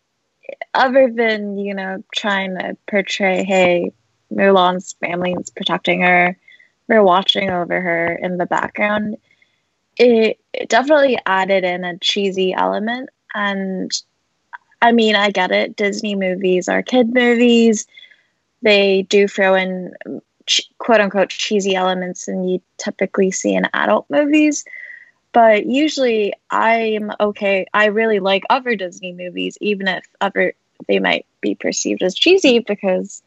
other 0.73 1.11
than 1.13 1.57
you 1.57 1.73
know 1.73 2.03
trying 2.15 2.57
to 2.57 2.77
portray 2.89 3.43
hey 3.43 3.91
mulan's 4.31 4.93
family 4.93 5.33
is 5.33 5.49
protecting 5.49 6.01
her 6.01 6.37
we're 6.87 7.03
watching 7.03 7.49
over 7.49 7.79
her 7.79 8.15
in 8.15 8.37
the 8.37 8.45
background 8.45 9.17
it, 9.97 10.39
it 10.53 10.69
definitely 10.69 11.17
added 11.25 11.63
in 11.63 11.83
a 11.83 11.97
cheesy 11.97 12.53
element 12.53 13.09
and 13.33 13.91
i 14.81 14.91
mean 14.91 15.15
i 15.15 15.29
get 15.29 15.51
it 15.51 15.75
disney 15.75 16.15
movies 16.15 16.67
are 16.67 16.81
kid 16.81 17.13
movies 17.13 17.87
they 18.61 19.03
do 19.03 19.27
throw 19.27 19.55
in 19.55 19.93
quote 20.77 21.01
unquote 21.01 21.29
cheesy 21.29 21.75
elements 21.75 22.27
and 22.27 22.49
you 22.49 22.61
typically 22.77 23.31
see 23.31 23.53
in 23.53 23.67
adult 23.73 24.05
movies 24.09 24.65
but 25.37 25.67
usually 25.67 26.33
I'm 26.49 27.11
okay. 27.19 27.67
I 27.71 27.85
really 27.85 28.17
like 28.17 28.41
other 28.49 28.75
Disney 28.75 29.13
movies, 29.13 29.55
even 29.61 29.87
if 29.87 30.03
other 30.19 30.55
they 30.87 30.97
might 30.97 31.27
be 31.41 31.53
perceived 31.53 32.01
as 32.01 32.15
cheesy 32.15 32.57
because 32.57 33.21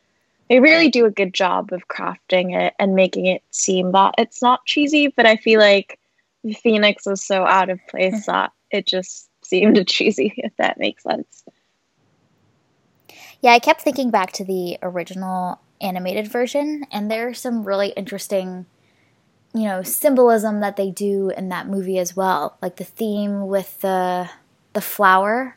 they 0.49 0.59
really 0.59 0.89
do 0.89 1.07
a 1.07 1.11
good 1.13 1.33
job 1.33 1.73
of 1.73 1.87
crafting 1.87 2.61
it 2.61 2.75
and 2.81 2.97
making 2.97 3.27
it 3.27 3.45
seem 3.53 3.93
that 3.93 4.17
it's 4.19 4.43
not 4.43 4.67
cheesy. 4.67 5.07
But 5.07 5.27
I 5.27 5.37
feel 5.37 5.61
like 5.61 6.01
Phoenix 6.61 7.07
was 7.07 7.25
so 7.25 7.45
out 7.45 7.71
of 7.71 7.79
place 7.89 8.23
mm-hmm. 8.23 8.33
that 8.33 8.53
it 8.73 8.87
just 8.89 9.30
seemed 9.51 9.87
cheesy, 9.87 10.33
if 10.39 10.57
that 10.57 10.79
makes 10.79 11.03
sense. 11.03 11.45
Yeah, 13.43 13.53
I 13.53 13.59
kept 13.59 13.83
thinking 13.83 14.11
back 14.11 14.33
to 14.33 14.45
the 14.45 14.79
original 14.83 15.61
animated 15.81 16.29
version, 16.29 16.85
and 16.91 17.11
there 17.11 17.29
are 17.29 17.35
some 17.35 17.65
really 17.65 17.89
interesting 17.91 18.67
you 19.53 19.65
know 19.65 19.83
symbolism 19.83 20.61
that 20.61 20.77
they 20.77 20.91
do 20.91 21.31
in 21.31 21.49
that 21.49 21.67
movie 21.67 21.99
as 21.99 22.15
well 22.15 22.57
like 22.63 22.77
the 22.77 22.85
theme 22.85 23.47
with 23.49 23.81
the 23.81 24.29
the 24.73 24.81
flower 24.81 25.57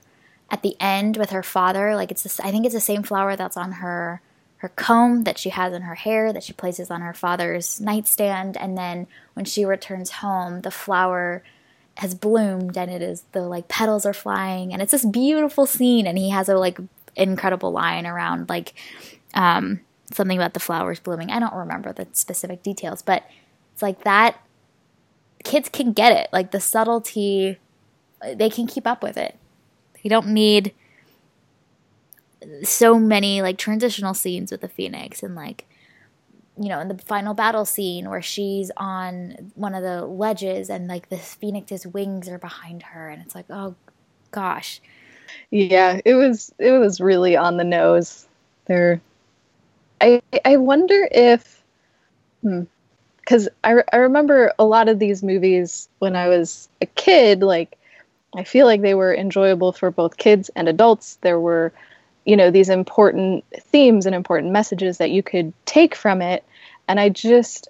at 0.50 0.64
the 0.64 0.76
end 0.80 1.18
with 1.18 1.30
her 1.30 1.44
father 1.44 1.96
like 1.96 2.12
it's 2.12 2.40
i 2.40 2.52
think 2.52 2.66
it's 2.66 2.74
the 2.74 2.82
same 2.82 3.04
flower 3.04 3.36
that's 3.36 3.58
on 3.58 3.74
her 3.74 4.22
her 4.58 4.70
comb 4.70 5.26
that 5.26 5.38
she 5.38 5.50
has 5.50 5.74
in 5.74 5.84
her 5.84 5.96
hair 5.96 6.34
that 6.34 6.44
she 6.44 6.54
places 6.54 6.90
on 6.90 7.02
her 7.02 7.14
father's 7.14 7.80
nightstand 7.80 8.58
and 8.58 8.78
then 8.78 9.06
when 9.34 9.46
she 9.46 9.66
returns 9.66 10.10
home 10.10 10.62
the 10.62 10.72
flower 10.72 11.44
has 11.98 12.16
bloomed 12.16 12.78
and 12.78 12.90
it 12.90 13.02
is 13.02 13.24
the 13.34 13.42
like 13.42 13.68
petals 13.68 14.06
are 14.06 14.14
flying 14.14 14.74
and 14.74 14.82
it's 14.82 14.92
this 14.92 15.06
beautiful 15.06 15.66
scene 15.66 16.08
and 16.08 16.18
he 16.18 16.30
has 16.30 16.50
a 16.50 16.56
like 16.56 16.80
incredible 17.16 17.72
line 17.72 18.08
around 18.08 18.50
like 18.50 18.74
um 19.36 19.80
something 20.12 20.38
about 20.38 20.54
the 20.54 20.60
flowers 20.60 21.00
blooming 21.00 21.30
i 21.30 21.40
don't 21.40 21.54
remember 21.54 21.94
the 21.94 22.08
specific 22.14 22.64
details 22.64 23.04
but 23.04 23.24
it's 23.72 23.82
like 23.82 24.04
that 24.04 24.38
kids 25.44 25.70
can 25.70 25.94
get 25.94 26.12
it. 26.14 26.30
Like 26.34 26.52
the 26.52 26.60
subtlety, 26.60 27.58
they 28.36 28.50
can 28.50 28.68
keep 28.68 28.88
up 28.88 29.04
with 29.04 29.18
it. 29.18 29.38
You 30.02 30.10
don't 30.10 30.28
need 30.28 30.74
so 32.64 33.00
many 33.00 33.42
like 33.42 33.58
transitional 33.58 34.14
scenes 34.14 34.52
with 34.52 34.62
the 34.62 34.68
Phoenix 34.68 35.24
and 35.24 35.36
like 35.36 35.66
you 36.60 36.70
know, 36.70 36.80
in 36.80 36.88
the 36.88 36.98
final 36.98 37.34
battle 37.34 37.66
scene 37.66 38.10
where 38.10 38.22
she's 38.22 38.72
on 38.78 39.52
one 39.56 39.76
of 39.76 39.84
the 39.84 40.06
ledges 40.06 40.70
and 40.70 40.88
like 40.88 41.10
the 41.10 41.18
Phoenix's 41.18 41.88
wings 41.88 42.30
are 42.30 42.38
behind 42.38 42.84
her 42.84 43.10
and 43.10 43.22
it's 43.22 43.36
like, 43.36 43.46
oh 43.50 43.76
gosh. 44.32 44.82
Yeah, 45.52 46.00
it 46.06 46.16
was 46.16 46.54
it 46.60 46.72
was 46.72 47.02
really 47.02 47.36
on 47.36 47.58
the 47.58 47.64
nose. 47.64 48.28
There 48.66 49.02
I 50.02 50.22
I 50.46 50.58
wonder 50.58 51.08
if 51.12 51.64
hmm, 52.42 52.64
because 53.20 53.48
I, 53.64 53.84
I 53.94 53.98
remember 53.98 54.52
a 54.60 54.66
lot 54.66 54.90
of 54.90 55.00
these 55.00 55.24
movies 55.24 55.88
when 56.00 56.16
I 56.16 56.28
was 56.28 56.68
a 56.82 56.86
kid, 56.86 57.42
like, 57.42 57.78
I 58.36 58.44
feel 58.44 58.66
like 58.66 58.82
they 58.82 58.96
were 58.96 59.16
enjoyable 59.16 59.72
for 59.72 59.92
both 59.92 60.18
kids 60.18 60.50
and 60.56 60.68
adults. 60.68 61.18
There 61.22 61.40
were, 61.40 61.72
you 62.26 62.38
know, 62.38 62.52
these 62.52 62.70
important 62.70 63.44
themes 63.54 64.06
and 64.06 64.16
important 64.16 64.52
messages 64.52 64.98
that 64.98 65.12
you 65.12 65.24
could 65.24 65.54
take 65.66 65.96
from 65.96 66.22
it. 66.22 66.44
And 66.88 67.00
I 67.00 67.10
just, 67.10 67.68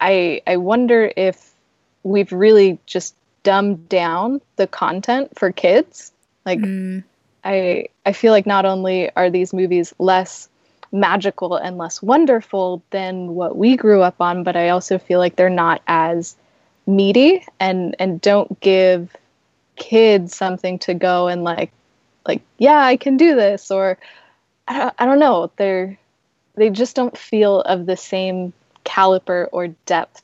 I, 0.00 0.42
I 0.46 0.56
wonder 0.56 1.12
if 1.16 1.52
we've 2.02 2.32
really 2.32 2.78
just 2.86 3.14
dumbed 3.42 3.88
down 3.88 4.40
the 4.56 4.66
content 4.66 5.38
for 5.38 5.52
kids. 5.52 6.12
Like, 6.44 6.60
mm. 6.60 7.02
I, 7.44 7.88
I 8.04 8.12
feel 8.12 8.32
like 8.32 8.46
not 8.46 8.64
only 8.64 9.10
are 9.16 9.30
these 9.30 9.52
movies 9.52 9.94
less 9.98 10.48
magical 10.92 11.56
and 11.56 11.78
less 11.78 12.02
wonderful 12.02 12.82
than 12.90 13.34
what 13.34 13.56
we 13.56 13.76
grew 13.76 14.02
up 14.02 14.20
on, 14.20 14.44
but 14.44 14.56
I 14.56 14.70
also 14.70 14.98
feel 14.98 15.18
like 15.18 15.36
they're 15.36 15.50
not 15.50 15.82
as 15.86 16.36
meaty 16.86 17.44
and 17.58 17.96
and 17.98 18.20
don't 18.20 18.60
give 18.60 19.14
kids 19.74 20.34
something 20.36 20.78
to 20.78 20.94
go 20.94 21.26
and 21.28 21.42
like 21.42 21.72
like 22.26 22.42
yeah 22.58 22.84
I 22.84 22.96
can 22.96 23.16
do 23.16 23.34
this 23.34 23.70
or 23.70 23.98
I 24.68 24.78
don't, 24.78 24.94
I 24.98 25.06
don't 25.06 25.18
know 25.18 25.50
they're 25.56 25.98
they 26.56 26.70
just 26.70 26.96
don't 26.96 27.16
feel 27.16 27.60
of 27.62 27.86
the 27.86 27.96
same 27.96 28.52
caliber 28.84 29.48
or 29.52 29.68
depth 29.86 30.22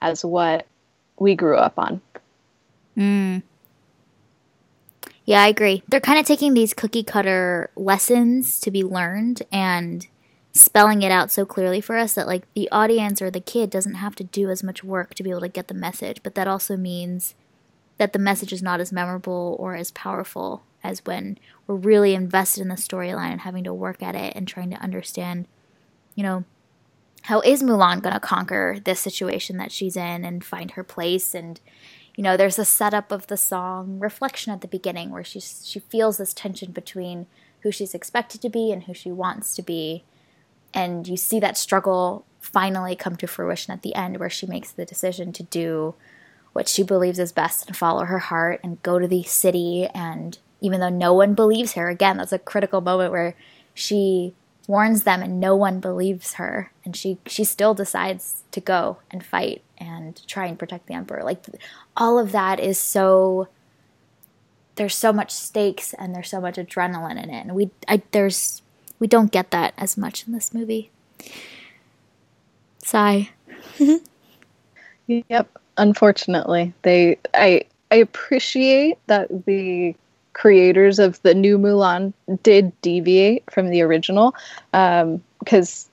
as 0.00 0.24
what 0.24 0.66
we 1.18 1.34
grew 1.34 1.56
up 1.56 1.74
on. 1.78 2.00
Mm. 2.96 3.42
Yeah, 5.24 5.42
I 5.42 5.48
agree. 5.48 5.82
They're 5.88 6.00
kind 6.00 6.18
of 6.18 6.26
taking 6.26 6.54
these 6.54 6.74
cookie 6.74 7.04
cutter 7.04 7.70
lessons 7.76 8.60
to 8.60 8.70
be 8.70 8.82
learned 8.82 9.42
and 9.52 10.06
spelling 10.52 11.02
it 11.02 11.12
out 11.12 11.30
so 11.30 11.44
clearly 11.44 11.80
for 11.80 11.96
us 11.96 12.14
that 12.14 12.26
like 12.26 12.42
the 12.54 12.68
audience 12.70 13.22
or 13.22 13.30
the 13.30 13.40
kid 13.40 13.70
doesn't 13.70 13.94
have 13.94 14.16
to 14.16 14.24
do 14.24 14.50
as 14.50 14.64
much 14.64 14.82
work 14.82 15.14
to 15.14 15.22
be 15.22 15.30
able 15.30 15.42
to 15.42 15.48
get 15.48 15.68
the 15.68 15.74
message, 15.74 16.22
but 16.22 16.34
that 16.34 16.48
also 16.48 16.76
means 16.76 17.34
that 17.98 18.12
the 18.12 18.18
message 18.18 18.52
is 18.52 18.62
not 18.62 18.80
as 18.80 18.92
memorable 18.92 19.56
or 19.60 19.76
as 19.76 19.90
powerful 19.90 20.62
as 20.88 21.04
when 21.04 21.38
we're 21.66 21.74
really 21.74 22.14
invested 22.14 22.62
in 22.62 22.68
the 22.68 22.74
storyline 22.74 23.32
and 23.32 23.42
having 23.42 23.64
to 23.64 23.74
work 23.74 24.02
at 24.02 24.14
it 24.14 24.32
and 24.34 24.48
trying 24.48 24.70
to 24.70 24.82
understand, 24.82 25.46
you 26.14 26.22
know, 26.22 26.44
how 27.22 27.40
is 27.40 27.62
Mulan 27.62 28.00
going 28.02 28.14
to 28.14 28.20
conquer 28.20 28.78
this 28.82 29.00
situation 29.00 29.58
that 29.58 29.70
she's 29.70 29.96
in 29.96 30.24
and 30.24 30.44
find 30.44 30.72
her 30.72 30.84
place 30.84 31.34
and 31.34 31.60
you 32.16 32.24
know, 32.24 32.36
there's 32.36 32.58
a 32.58 32.64
setup 32.64 33.12
of 33.12 33.28
the 33.28 33.36
song 33.36 34.00
Reflection 34.00 34.52
at 34.52 34.60
the 34.60 34.66
beginning 34.66 35.10
where 35.10 35.22
she's, 35.22 35.64
she 35.64 35.78
feels 35.78 36.16
this 36.16 36.34
tension 36.34 36.72
between 36.72 37.28
who 37.60 37.70
she's 37.70 37.94
expected 37.94 38.42
to 38.42 38.48
be 38.48 38.72
and 38.72 38.84
who 38.84 38.94
she 38.94 39.12
wants 39.12 39.54
to 39.54 39.62
be. 39.62 40.04
and 40.74 41.06
you 41.06 41.16
see 41.16 41.38
that 41.40 41.56
struggle 41.56 42.24
finally 42.40 42.96
come 42.96 43.16
to 43.16 43.26
fruition 43.26 43.72
at 43.72 43.82
the 43.82 43.94
end 43.94 44.16
where 44.16 44.30
she 44.30 44.46
makes 44.46 44.72
the 44.72 44.84
decision 44.84 45.32
to 45.32 45.42
do 45.44 45.94
what 46.52 46.68
she 46.68 46.82
believes 46.82 47.18
is 47.18 47.32
best 47.32 47.66
and 47.66 47.76
follow 47.76 48.04
her 48.04 48.18
heart 48.18 48.60
and 48.64 48.82
go 48.82 48.98
to 48.98 49.06
the 49.06 49.22
city 49.22 49.86
and 49.94 50.38
even 50.60 50.80
though 50.80 50.88
no 50.88 51.14
one 51.14 51.34
believes 51.34 51.72
her. 51.74 51.88
Again 51.88 52.18
that's 52.18 52.32
a 52.32 52.38
critical 52.38 52.80
moment 52.80 53.12
where 53.12 53.34
she 53.74 54.34
warns 54.66 55.04
them 55.04 55.22
and 55.22 55.40
no 55.40 55.56
one 55.56 55.80
believes 55.80 56.34
her. 56.34 56.72
And 56.84 56.96
she 56.96 57.18
she 57.26 57.44
still 57.44 57.74
decides 57.74 58.42
to 58.52 58.60
go 58.60 58.98
and 59.10 59.24
fight 59.24 59.62
and 59.78 60.20
try 60.26 60.46
and 60.46 60.58
protect 60.58 60.86
the 60.86 60.94
emperor. 60.94 61.22
Like 61.22 61.44
all 61.96 62.18
of 62.18 62.32
that 62.32 62.60
is 62.60 62.78
so 62.78 63.48
there's 64.76 64.94
so 64.94 65.12
much 65.12 65.32
stakes 65.32 65.92
and 65.94 66.14
there's 66.14 66.30
so 66.30 66.40
much 66.40 66.56
adrenaline 66.56 67.22
in 67.22 67.30
it. 67.30 67.40
And 67.46 67.54
we 67.54 67.70
I, 67.86 68.02
there's 68.12 68.62
we 68.98 69.06
don't 69.06 69.32
get 69.32 69.50
that 69.50 69.74
as 69.76 69.96
much 69.96 70.26
in 70.26 70.32
this 70.32 70.52
movie. 70.54 70.90
Sigh. 72.82 73.30
Yep 75.30 75.58
unfortunately. 75.78 76.74
They 76.82 77.18
i 77.32 77.62
i 77.90 77.96
appreciate 77.96 78.98
that 79.06 79.46
the 79.46 79.94
creators 80.38 80.98
of 80.98 81.20
the 81.22 81.34
new 81.34 81.58
mulan 81.58 82.12
did 82.42 82.72
deviate 82.80 83.42
from 83.50 83.70
the 83.70 83.82
original 83.82 84.34
because 84.70 85.86
um, 85.86 85.90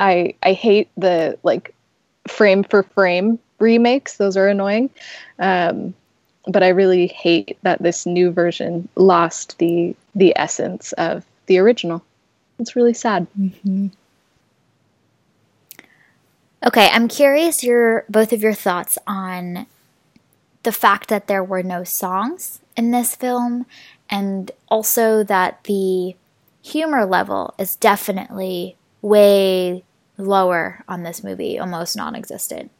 i 0.00 0.34
i 0.42 0.52
hate 0.52 0.88
the 0.96 1.38
like 1.42 1.74
frame 2.26 2.64
for 2.64 2.82
frame 2.82 3.38
remakes 3.58 4.16
those 4.16 4.36
are 4.36 4.48
annoying 4.48 4.90
um, 5.38 5.94
but 6.46 6.62
I 6.62 6.68
really 6.68 7.06
hate 7.06 7.58
that 7.62 7.82
this 7.82 8.06
new 8.06 8.30
version 8.30 8.88
lost 8.96 9.58
the 9.58 9.96
the 10.14 10.36
essence 10.36 10.92
of 10.92 11.24
the 11.46 11.58
original. 11.58 12.04
It's 12.58 12.76
really 12.76 12.94
sad. 12.94 13.26
Mm-hmm. 13.38 13.88
Okay, 16.66 16.88
I'm 16.92 17.08
curious 17.08 17.62
your 17.62 18.04
both 18.08 18.32
of 18.32 18.42
your 18.42 18.54
thoughts 18.54 18.98
on 19.06 19.66
the 20.64 20.72
fact 20.72 21.08
that 21.08 21.26
there 21.26 21.44
were 21.44 21.62
no 21.62 21.84
songs 21.84 22.60
in 22.76 22.90
this 22.90 23.14
film 23.14 23.66
and 24.10 24.50
also 24.68 25.22
that 25.24 25.62
the 25.64 26.14
humor 26.62 27.04
level 27.04 27.54
is 27.58 27.76
definitely 27.76 28.76
way 29.02 29.84
lower 30.16 30.84
on 30.88 31.02
this 31.02 31.22
movie, 31.22 31.58
almost 31.58 31.96
non-existent. 31.96 32.70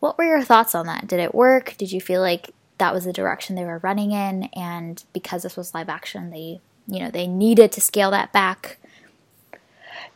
What 0.00 0.16
were 0.16 0.24
your 0.24 0.42
thoughts 0.42 0.74
on 0.74 0.86
that? 0.86 1.08
Did 1.08 1.18
it 1.18 1.34
work? 1.34 1.74
Did 1.76 1.90
you 1.92 2.00
feel 2.00 2.20
like 2.20 2.52
that 2.78 2.94
was 2.94 3.04
the 3.04 3.12
direction 3.12 3.56
they 3.56 3.64
were 3.64 3.78
running 3.78 4.12
in 4.12 4.44
and 4.54 5.04
because 5.12 5.42
this 5.42 5.56
was 5.56 5.74
live 5.74 5.88
action 5.88 6.30
they 6.30 6.60
you 6.86 7.00
know 7.00 7.10
they 7.10 7.26
needed 7.26 7.70
to 7.72 7.80
scale 7.80 8.10
that 8.10 8.32
back 8.32 8.78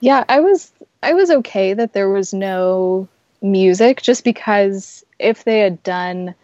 yeah 0.01 0.25
i 0.29 0.41
was 0.41 0.73
i 1.03 1.13
was 1.13 1.31
okay 1.31 1.75
that 1.75 1.93
there 1.93 2.09
was 2.09 2.33
no 2.33 3.07
music 3.43 4.01
just 4.01 4.25
because 4.25 5.05
if 5.19 5.45
they 5.45 5.59
had 5.59 5.83
done 5.83 6.35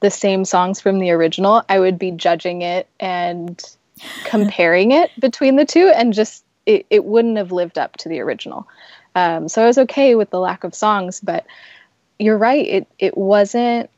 the 0.00 0.10
same 0.10 0.44
songs 0.44 0.80
from 0.80 0.98
the 0.98 1.10
original 1.10 1.62
i 1.68 1.78
would 1.78 1.98
be 1.98 2.10
judging 2.10 2.62
it 2.62 2.88
and 3.00 3.62
comparing 4.24 4.92
it 4.92 5.10
between 5.18 5.56
the 5.56 5.64
two 5.64 5.92
and 5.94 6.12
just 6.12 6.44
it, 6.66 6.84
it 6.90 7.04
wouldn't 7.04 7.36
have 7.36 7.52
lived 7.52 7.78
up 7.78 7.96
to 7.96 8.08
the 8.08 8.20
original 8.20 8.66
um, 9.14 9.48
so 9.48 9.62
i 9.62 9.66
was 9.66 9.78
okay 9.78 10.14
with 10.14 10.30
the 10.30 10.40
lack 10.40 10.64
of 10.64 10.74
songs 10.74 11.20
but 11.20 11.46
you're 12.18 12.38
right 12.38 12.66
it, 12.66 12.86
it 12.98 13.16
wasn't 13.16 13.90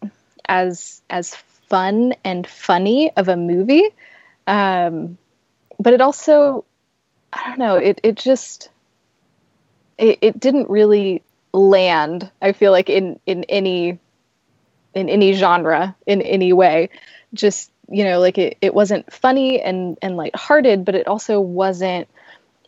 as 0.48 1.02
as 1.10 1.36
fun 1.68 2.14
and 2.24 2.46
funny 2.46 3.10
of 3.16 3.28
a 3.28 3.36
movie. 3.36 3.88
Um, 4.46 5.18
but 5.78 5.94
it 5.94 6.00
also, 6.00 6.64
I 7.32 7.48
don't 7.48 7.58
know, 7.58 7.76
it, 7.76 8.00
it 8.02 8.16
just, 8.16 8.70
it, 9.98 10.18
it 10.20 10.40
didn't 10.40 10.70
really 10.70 11.22
land, 11.52 12.30
I 12.42 12.52
feel 12.52 12.72
like 12.72 12.88
in, 12.88 13.20
in 13.26 13.44
any, 13.44 13.98
in 14.94 15.08
any 15.08 15.32
genre 15.32 15.94
in 16.06 16.22
any 16.22 16.52
way. 16.52 16.90
Just, 17.34 17.70
you 17.90 18.04
know, 18.04 18.20
like 18.20 18.38
it, 18.38 18.56
it 18.60 18.74
wasn't 18.74 19.12
funny 19.12 19.60
and, 19.60 19.98
and 20.02 20.16
lighthearted, 20.16 20.84
but 20.84 20.94
it 20.94 21.06
also 21.06 21.40
wasn't, 21.40 22.08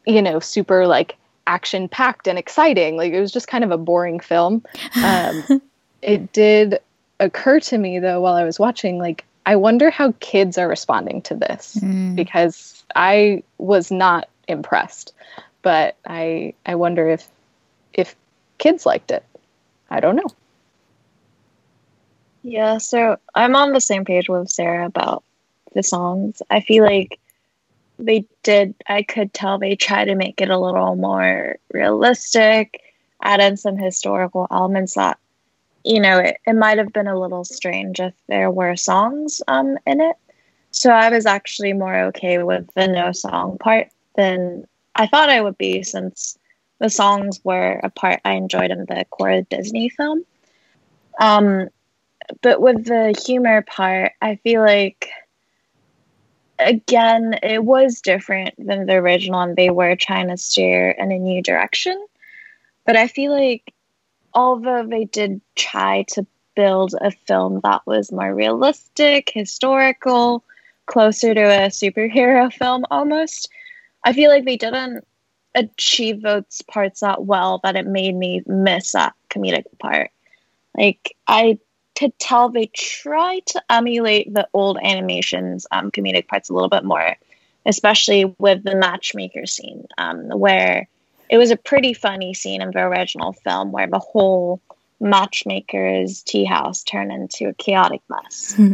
you 0.07 0.23
know, 0.23 0.41
super 0.41 0.87
like 0.87 1.17
action 1.47 1.89
packed 1.89 2.27
and 2.27 2.39
exciting. 2.39 2.97
Like 2.97 3.13
it 3.13 3.21
was 3.21 3.33
just 3.33 3.49
kind 3.49 3.65
of 3.65 3.71
a 3.71 3.79
boring 3.79 4.21
film. 4.21 4.65
Um, 5.03 5.63
it 6.03 6.33
did 6.33 6.81
occur 7.19 7.61
to 7.61 7.79
me 7.79 7.99
though 7.99 8.21
while 8.21 8.35
I 8.35 8.45
was 8.45 8.59
watching, 8.59 8.99
like, 8.99 9.25
I 9.47 9.57
wonder 9.57 9.91
how 9.91 10.15
kids 10.21 10.59
are 10.59 10.69
responding 10.69 11.23
to 11.23 11.35
this 11.35 11.77
mm. 11.81 12.15
because 12.15 12.85
I 12.95 13.43
was 13.59 13.91
not 13.91 14.29
impressed. 14.47 15.15
But 15.63 15.97
I 16.07 16.55
I 16.65 16.77
wonder 16.77 17.09
if 17.09 17.27
if 17.93 18.17
kids 18.59 18.87
liked 18.87 19.11
it. 19.11 19.25
I 19.91 20.01
don't 20.01 20.17
know. 20.17 20.29
Yeah, 22.42 22.79
so 22.79 23.16
I'm 23.35 23.55
on 23.55 23.72
the 23.72 23.81
same 23.81 24.05
page 24.05 24.29
with 24.29 24.48
Sarah 24.50 24.87
about 24.87 25.24
the 25.74 25.83
songs. 25.83 26.42
I 26.50 26.61
feel 26.61 26.85
like 26.85 27.18
they 27.98 28.26
did 28.42 28.74
I 28.88 29.03
could 29.03 29.35
tell 29.35 29.59
they 29.59 29.76
tried 29.76 30.07
to 30.07 30.14
make 30.14 30.40
it 30.40 30.50
a 30.50 30.59
little 30.59 30.96
more 30.96 31.57
realistic, 31.72 32.83
add 33.22 33.40
in 33.40 33.57
some 33.57 33.76
historical 33.76 34.46
elements 34.50 34.94
that 34.94 35.18
you 35.85 36.00
know, 36.00 36.18
it, 36.18 36.38
it 36.46 36.55
might 36.55 36.79
have 36.79 36.92
been 36.92 37.07
a 37.09 37.18
little 37.18 37.44
strange 37.44 38.00
if 38.00 38.14
there 38.29 38.50
were 38.50 38.76
songs 38.76 39.42
um, 39.48 39.79
in 39.87 40.00
it. 40.00 40.16
So 40.72 40.90
I 40.90 41.11
was 41.11 41.26
actually 41.26 41.72
more 41.72 41.98
okay 42.07 42.42
with 42.42 42.68
the 42.74 42.88
no 42.88 43.12
song 43.12 43.59
part 43.59 43.88
than 44.16 44.66
I 44.96 45.07
thought 45.07 45.31
I 45.31 45.40
would 45.40 45.59
be, 45.59 45.83
since 45.83 46.38
the 46.81 46.90
songs 46.90 47.40
were 47.44 47.81
a 47.83 47.90
part 47.90 48.20
I 48.24 48.33
enjoyed 48.33 48.70
in 48.70 48.81
the 48.87 49.07
core 49.11 49.42
Disney 49.50 49.88
film. 49.90 50.24
Um, 51.20 51.68
but 52.43 52.61
with 52.61 52.85
the 52.85 53.19
humor 53.25 53.62
part, 53.62 54.12
I 54.21 54.37
feel 54.37 54.62
like 54.62 55.09
again 56.59 57.38
it 57.43 57.64
was 57.64 58.01
different 58.01 58.55
than 58.59 58.87
the 58.87 58.95
original, 58.95 59.40
and 59.40 59.57
they 59.57 59.71
were 59.71 59.97
trying 59.97 60.29
to 60.29 60.37
steer 60.37 60.90
in 60.90 61.12
a 61.12 61.19
new 61.19 61.43
direction. 61.43 62.07
But 62.87 62.97
I 62.97 63.09
feel 63.09 63.33
like 63.33 63.73
although 64.35 64.87
they 64.87 65.05
did 65.05 65.40
try 65.55 66.05
to 66.09 66.27
build 66.55 66.95
a 67.01 67.11
film 67.11 67.61
that 67.62 67.83
was 67.87 68.12
more 68.12 68.35
realistic, 68.35 69.31
historical, 69.33 70.45
closer 70.87 71.35
to 71.35 71.40
a 71.40 71.69
superhero 71.69 72.53
film 72.61 72.85
almost, 72.90 73.49
I 74.05 74.12
feel 74.12 74.31
like 74.31 74.45
they 74.45 74.57
didn't 74.57 75.07
achieve 75.55 76.23
those 76.23 76.62
parts 76.69 77.01
that 77.01 77.25
well 77.25 77.61
that 77.64 77.77
it 77.77 77.87
made 77.87 78.14
me 78.14 78.43
miss 78.47 78.93
that 78.93 79.14
comedic 79.31 79.64
part. 79.81 80.11
Like 80.77 81.14
I 81.27 81.59
could 82.01 82.19
tell 82.19 82.49
they 82.49 82.65
try 82.73 83.41
to 83.45 83.63
emulate 83.69 84.33
the 84.33 84.49
old 84.55 84.79
animations 84.83 85.67
um, 85.71 85.91
comedic 85.91 86.27
parts 86.27 86.49
a 86.49 86.55
little 86.55 86.71
bit 86.71 86.83
more, 86.83 87.15
especially 87.67 88.25
with 88.39 88.65
the 88.65 88.75
matchmaker 88.75 89.45
scene, 89.45 89.87
um, 89.99 90.31
where 90.31 90.89
it 91.29 91.37
was 91.37 91.51
a 91.51 91.59
pretty 91.59 91.93
funny 91.93 92.33
scene 92.33 92.63
in 92.63 92.71
the 92.71 92.81
original 92.81 93.35
film 93.35 93.71
where 93.71 93.87
the 93.87 93.99
whole 93.99 94.63
matchmaker's 94.99 96.23
tea 96.23 96.47
house 96.47 96.83
turned 96.83 97.13
into 97.13 97.49
a 97.49 97.55
chaotic 97.55 98.01
mess. 98.09 98.55
Hmm. 98.55 98.73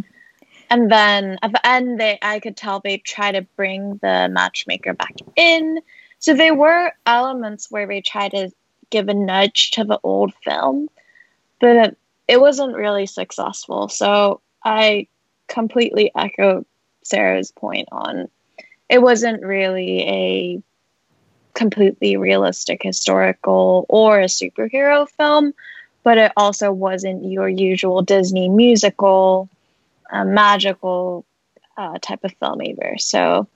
and 0.71 0.91
then 0.91 1.37
at 1.43 1.51
the 1.51 1.67
end, 1.67 1.99
they 1.99 2.21
I 2.23 2.39
could 2.39 2.57
tell 2.57 2.79
they 2.79 2.99
try 2.99 3.33
to 3.33 3.43
bring 3.57 3.99
the 4.03 4.29
matchmaker 4.31 4.95
back 4.95 5.15
in. 5.35 5.81
So 6.21 6.33
there 6.35 6.55
were 6.55 6.93
elements 7.07 7.73
where 7.73 7.89
they 7.89 8.03
try 8.03 8.29
to 8.29 8.53
give 8.91 9.09
a 9.09 9.15
nudge 9.15 9.73
to 9.73 9.83
the 9.83 9.99
old 10.05 10.33
film, 10.45 10.89
but 11.61 11.97
it, 12.29 12.41
wasn't 12.41 12.77
really 12.77 13.07
successful. 13.07 13.89
So 13.89 14.41
I 14.65 15.09
completely 15.49 16.11
echo 16.17 16.65
Sarah's 17.03 17.53
point 17.53 17.89
on 17.93 18.29
it 18.89 19.03
wasn't 19.03 19.43
really 19.43 20.03
a 20.03 20.63
completely 21.55 22.17
realistic 22.17 22.83
historical 22.83 23.87
or 23.88 24.21
a 24.21 24.27
superhero 24.27 25.09
film, 25.09 25.53
but 26.05 26.19
it 26.19 26.33
also 26.37 26.71
wasn't 26.71 27.25
your 27.25 27.48
usual 27.48 28.03
Disney 28.03 28.48
musical, 28.48 29.48
uh, 30.11 30.25
magical 30.25 31.25
uh, 31.77 31.98
type 32.00 32.23
of 32.25 32.33
film 32.35 32.63
either. 32.63 32.96
So, 32.98 33.48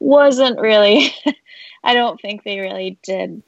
wasn't 0.00 0.58
really, 0.58 1.14
I 1.84 1.94
don't 1.94 2.20
think 2.20 2.42
they 2.42 2.58
really 2.58 2.98
did 3.02 3.42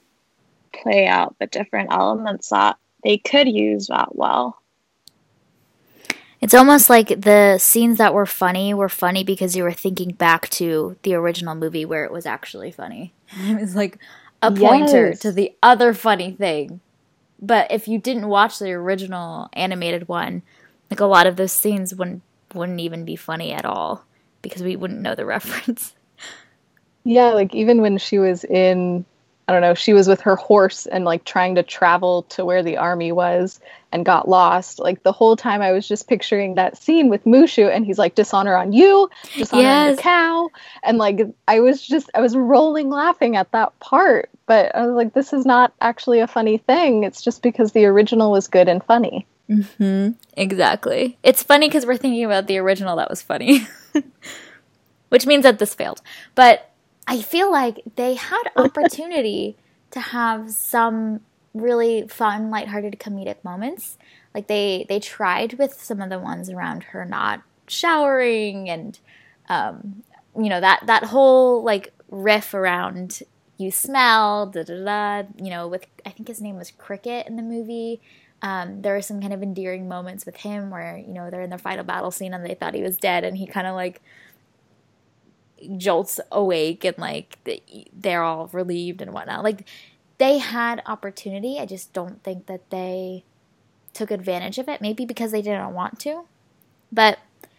play 0.72 1.06
out 1.06 1.36
the 1.38 1.46
different 1.46 1.92
elements 1.92 2.50
that 2.50 2.76
they 3.04 3.18
could 3.18 3.48
use 3.48 3.88
that 3.88 4.14
well. 4.16 4.62
It's 6.40 6.54
almost 6.54 6.90
like 6.90 7.20
the 7.20 7.58
scenes 7.58 7.98
that 7.98 8.14
were 8.14 8.26
funny 8.26 8.74
were 8.74 8.88
funny 8.88 9.22
because 9.22 9.54
you 9.54 9.62
were 9.62 9.72
thinking 9.72 10.10
back 10.10 10.48
to 10.50 10.96
the 11.04 11.14
original 11.14 11.54
movie 11.54 11.84
where 11.84 12.04
it 12.04 12.12
was 12.12 12.26
actually 12.26 12.72
funny. 12.72 13.14
It 13.38 13.60
was 13.60 13.76
like 13.76 13.98
a 14.42 14.50
pointer 14.50 15.10
yes. 15.10 15.20
to 15.20 15.32
the 15.32 15.52
other 15.62 15.94
funny 15.94 16.32
thing. 16.32 16.80
But 17.40 17.70
if 17.70 17.86
you 17.88 17.98
didn't 17.98 18.28
watch 18.28 18.58
the 18.58 18.72
original 18.72 19.48
animated 19.52 20.08
one, 20.08 20.42
like 20.90 21.00
a 21.00 21.06
lot 21.06 21.26
of 21.26 21.36
those 21.36 21.52
scenes 21.52 21.94
wouldn't 21.94 22.22
wouldn't 22.54 22.80
even 22.80 23.04
be 23.04 23.16
funny 23.16 23.52
at 23.52 23.64
all 23.64 24.04
because 24.42 24.62
we 24.62 24.76
wouldn't 24.76 25.00
know 25.00 25.14
the 25.14 25.24
reference. 25.34 25.94
Yeah, 27.04 27.30
like 27.30 27.54
even 27.54 27.80
when 27.80 27.98
she 27.98 28.18
was 28.18 28.44
in 28.44 29.04
I 29.48 29.52
don't 29.52 29.60
know, 29.60 29.74
she 29.74 29.92
was 29.92 30.06
with 30.06 30.20
her 30.20 30.36
horse 30.36 30.86
and 30.86 31.04
like 31.04 31.24
trying 31.24 31.56
to 31.56 31.62
travel 31.62 32.22
to 32.24 32.44
where 32.44 32.62
the 32.62 32.76
army 32.76 33.10
was 33.10 33.60
and 33.90 34.04
got 34.04 34.28
lost. 34.28 34.78
Like 34.78 35.02
the 35.02 35.12
whole 35.12 35.36
time 35.36 35.60
I 35.60 35.72
was 35.72 35.86
just 35.86 36.08
picturing 36.08 36.54
that 36.54 36.76
scene 36.76 37.08
with 37.08 37.24
Mushu 37.24 37.74
and 37.74 37.84
he's 37.84 37.98
like 37.98 38.14
dishonor 38.14 38.54
on 38.54 38.72
you, 38.72 39.10
dishonor 39.34 39.68
on 39.68 39.96
the 39.96 40.02
cow. 40.02 40.48
And 40.84 40.98
like 40.98 41.20
I 41.48 41.60
was 41.60 41.82
just 41.82 42.08
I 42.14 42.20
was 42.20 42.36
rolling 42.36 42.88
laughing 42.88 43.36
at 43.36 43.50
that 43.52 43.78
part. 43.80 44.30
But 44.46 44.74
I 44.74 44.86
was 44.86 44.94
like, 44.94 45.12
this 45.12 45.32
is 45.32 45.44
not 45.44 45.72
actually 45.80 46.20
a 46.20 46.26
funny 46.26 46.58
thing. 46.58 47.04
It's 47.04 47.22
just 47.22 47.42
because 47.42 47.72
the 47.72 47.86
original 47.86 48.30
was 48.30 48.48
good 48.48 48.68
and 48.68 48.82
funny. 48.82 49.26
Mm-hmm. 49.48 50.12
Exactly. 50.36 51.18
It's 51.22 51.42
funny 51.42 51.68
because 51.68 51.86
we're 51.86 51.96
thinking 51.96 52.24
about 52.24 52.46
the 52.46 52.58
original 52.58 52.96
that 52.96 53.10
was 53.10 53.22
funny, 53.22 53.66
which 55.10 55.26
means 55.26 55.42
that 55.42 55.58
this 55.58 55.74
failed. 55.74 56.00
But 56.34 56.71
I 57.06 57.20
feel 57.22 57.50
like 57.50 57.82
they 57.96 58.14
had 58.14 58.42
opportunity 58.56 59.56
to 59.90 60.00
have 60.00 60.50
some 60.50 61.20
really 61.54 62.08
fun, 62.08 62.50
lighthearted 62.50 62.98
comedic 62.98 63.42
moments. 63.44 63.98
Like 64.34 64.46
they 64.46 64.86
they 64.88 64.98
tried 65.00 65.54
with 65.54 65.74
some 65.74 66.00
of 66.00 66.08
the 66.08 66.18
ones 66.18 66.48
around 66.48 66.84
her 66.84 67.04
not 67.04 67.42
showering 67.68 68.68
and 68.70 68.98
um, 69.48 70.02
you 70.36 70.48
know 70.48 70.60
that 70.60 70.86
that 70.86 71.04
whole 71.04 71.62
like 71.62 71.92
riff 72.10 72.54
around 72.54 73.22
you 73.58 73.70
smell 73.70 74.46
da 74.46 74.62
da 74.62 74.84
da. 74.84 75.28
You 75.42 75.50
know, 75.50 75.68
with 75.68 75.86
I 76.06 76.10
think 76.10 76.28
his 76.28 76.40
name 76.40 76.56
was 76.56 76.70
Cricket 76.70 77.26
in 77.26 77.36
the 77.36 77.42
movie. 77.42 78.00
Um, 78.40 78.82
there 78.82 78.96
are 78.96 79.02
some 79.02 79.20
kind 79.20 79.32
of 79.32 79.40
endearing 79.42 79.86
moments 79.86 80.26
with 80.26 80.36
him 80.36 80.70
where 80.70 80.96
you 80.96 81.12
know 81.12 81.30
they're 81.30 81.42
in 81.42 81.50
their 81.50 81.58
final 81.58 81.84
battle 81.84 82.10
scene 82.10 82.34
and 82.34 82.44
they 82.44 82.54
thought 82.54 82.74
he 82.74 82.82
was 82.82 82.96
dead 82.96 83.22
and 83.22 83.36
he 83.36 83.46
kind 83.46 83.66
of 83.66 83.74
like 83.74 84.02
jolts 85.76 86.20
awake 86.30 86.84
and 86.84 86.98
like 86.98 87.38
they're 87.92 88.22
all 88.22 88.48
relieved 88.52 89.02
and 89.02 89.12
whatnot. 89.12 89.44
Like 89.44 89.66
they 90.18 90.38
had 90.38 90.82
opportunity. 90.86 91.58
I 91.58 91.66
just 91.66 91.92
don't 91.92 92.22
think 92.22 92.46
that 92.46 92.70
they 92.70 93.24
took 93.92 94.10
advantage 94.10 94.58
of 94.58 94.68
it. 94.68 94.80
Maybe 94.80 95.04
because 95.04 95.32
they 95.32 95.42
didn't 95.42 95.74
want 95.74 95.98
to, 96.00 96.24
but 96.90 97.18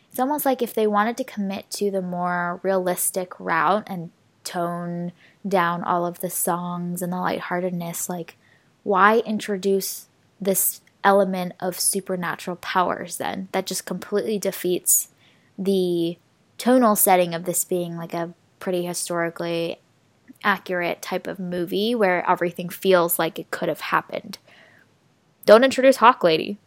it's 0.10 0.20
almost 0.20 0.46
like 0.46 0.62
if 0.62 0.74
they 0.74 0.86
wanted 0.86 1.18
to 1.18 1.24
commit 1.24 1.72
to 1.72 1.90
the 1.90 2.02
more 2.02 2.60
realistic 2.62 3.34
route 3.40 3.84
and 3.88 4.12
tone 4.44 5.12
down 5.48 5.84
all 5.84 6.06
of 6.06 6.20
the 6.20 6.30
songs 6.30 7.02
and 7.02 7.12
the 7.12 7.18
lightheartedness, 7.18 8.10
like 8.10 8.38
why 8.84 9.20
introduce 9.20 10.08
this 10.40 10.82
element 11.04 11.54
of 11.60 11.80
supernatural 11.80 12.58
powers 12.58 13.18
then? 13.18 13.48
That 13.54 13.66
just 13.66 13.86
completely 13.86 14.38
defeats 14.38 15.10
the 15.58 16.18
tonal 16.64 16.96
setting 16.96 17.34
of 17.34 17.44
this 17.44 17.66
being 17.66 17.98
like 17.98 18.14
a 18.14 18.34
pretty 18.60 18.86
historically 18.86 19.82
accurate 20.46 21.02
type 21.02 21.28
of 21.28 21.38
movie 21.38 21.94
where 21.94 22.30
everything 22.30 22.70
feels 22.70 23.20
like 23.20 23.38
it 23.38 23.52
could 23.52 23.68
have 23.68 23.82
happened. 23.82 24.38
Don't 25.46 25.66
introduce 25.66 25.98
Hawk 25.98 26.24
Lady. 26.24 26.58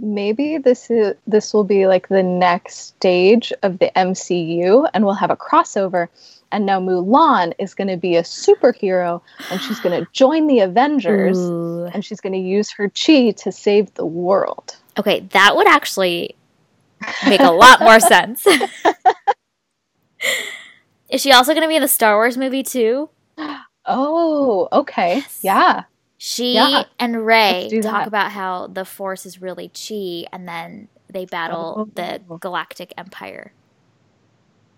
maybe 0.00 0.56
this 0.56 0.90
is 0.90 1.14
this 1.26 1.52
will 1.52 1.64
be 1.64 1.86
like 1.86 2.08
the 2.08 2.22
next 2.22 2.76
stage 2.78 3.52
of 3.62 3.78
the 3.78 3.90
MCU 3.94 4.88
and 4.94 5.04
we'll 5.04 5.14
have 5.14 5.30
a 5.30 5.36
crossover 5.36 6.08
and 6.50 6.64
now 6.64 6.80
Mulan 6.80 7.52
is 7.58 7.74
going 7.74 7.88
to 7.88 7.96
be 7.98 8.16
a 8.16 8.22
superhero 8.22 9.20
and 9.50 9.60
she's 9.60 9.80
going 9.80 10.00
to 10.02 10.10
join 10.12 10.46
the 10.46 10.60
Avengers 10.60 11.38
Ooh. 11.38 11.90
and 11.92 12.02
she's 12.02 12.20
going 12.20 12.32
to 12.32 12.38
use 12.38 12.70
her 12.70 12.88
chi 12.88 13.32
to 13.32 13.52
save 13.52 13.92
the 13.94 14.06
world. 14.06 14.76
Okay, 14.98 15.20
that 15.32 15.56
would 15.56 15.66
actually 15.66 16.34
make 17.26 17.40
a 17.42 17.50
lot 17.50 17.80
more 17.80 18.00
sense. 18.10 18.46
Is 21.08 21.22
she 21.22 21.32
also 21.32 21.52
going 21.52 21.62
to 21.62 21.68
be 21.68 21.76
in 21.76 21.82
the 21.82 21.88
Star 21.88 22.16
Wars 22.16 22.36
movie 22.36 22.62
too? 22.62 23.08
Oh, 23.86 24.68
okay. 24.72 25.16
Yes. 25.42 25.42
Yeah. 25.42 25.82
She 26.18 26.54
Yeah, 26.54 26.84
and 26.98 27.26
Rey 27.26 27.68
talk 27.80 28.00
that. 28.00 28.06
about 28.06 28.32
how 28.32 28.66
the 28.68 28.84
Force 28.84 29.26
is 29.26 29.42
really 29.42 29.68
chi, 29.68 30.26
and 30.32 30.48
then 30.48 30.88
they 31.12 31.24
battle 31.26 31.88
the 31.94 32.20
Oh. 32.30 32.38
Galactic 32.38 32.92
Empire. 32.96 33.52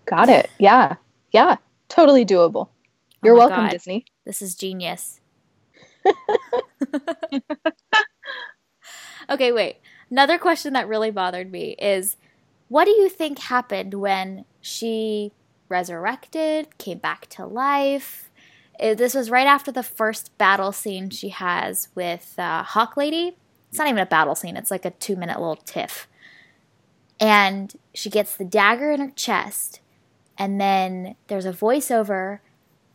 Got 0.05 0.29
it. 0.29 0.49
Yeah. 0.59 0.95
Yeah. 1.31 1.55
Totally 1.87 2.25
doable. 2.25 2.67
Oh 3.23 3.23
You're 3.23 3.33
Oh 3.33 3.35
welcome, 3.35 3.45
God. 3.45 3.67
Disney. 3.67 4.05
This 4.25 4.41
is 4.41 4.55
genius. 4.55 5.19
okay, 9.29 9.51
wait. 9.51 9.77
Another 10.11 10.37
question 10.37 10.73
that 10.73 10.87
really 10.87 11.11
bothered 11.11 11.51
me 11.51 11.75
is 11.79 12.17
what 12.67 12.85
do 12.85 12.91
you 12.91 13.09
think 13.09 13.39
happened 13.39 13.93
when 13.95 14.45
she 14.61 15.31
resurrected, 15.67 16.77
came 16.77 16.97
back 16.97 17.27
to 17.27 17.45
life? 17.45 18.29
Uh, 18.79 18.93
This 18.93 19.13
was 19.13 19.29
right 19.29 19.47
after 19.47 19.71
the 19.71 19.83
first 19.83 20.35
battle 20.37 20.71
scene 20.71 21.09
she 21.09 21.29
has 21.29 21.89
with 21.95 22.35
uh, 22.37 22.63
Hawk 22.63 22.97
Lady. 22.97 23.37
It's 23.69 23.77
not 23.77 23.87
even 23.87 23.99
a 23.99 24.05
battle 24.05 24.35
scene, 24.35 24.57
it's 24.57 24.71
like 24.71 24.85
a 24.85 24.91
two 24.91 25.15
minute 25.15 25.39
little 25.39 25.55
tiff. 25.57 26.07
And 27.19 27.75
she 27.93 28.09
gets 28.09 28.35
the 28.35 28.45
dagger 28.45 28.91
in 28.91 29.01
her 29.01 29.11
chest, 29.11 29.81
and 30.37 30.59
then 30.59 31.15
there's 31.27 31.45
a 31.45 31.51
voiceover 31.51 32.39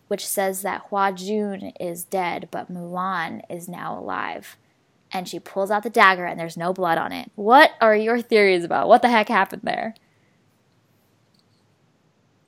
which 0.09 0.27
says 0.27 0.63
that 0.63 0.87
Hua 0.89 1.13
Jun 1.13 1.73
is 1.81 2.05
dead, 2.05 2.49
but 2.51 2.73
Mulan 2.73 3.43
is 3.51 3.69
now 3.69 3.99
alive. 3.99 4.57
And 5.15 5.29
she 5.29 5.39
pulls 5.39 5.71
out 5.71 5.85
the 5.85 5.91
dagger 5.91 6.27
and 6.27 6.39
there's 6.39 6.57
no 6.57 6.73
blood 6.73 6.99
on 6.99 7.13
it. 7.13 7.31
What 7.37 7.71
are 7.81 7.95
your 7.95 8.21
theories 8.21 8.65
about 8.65 8.89
what 8.89 9.01
the 9.01 9.09
heck 9.09 9.29
happened 9.29 9.63
there? 9.65 9.95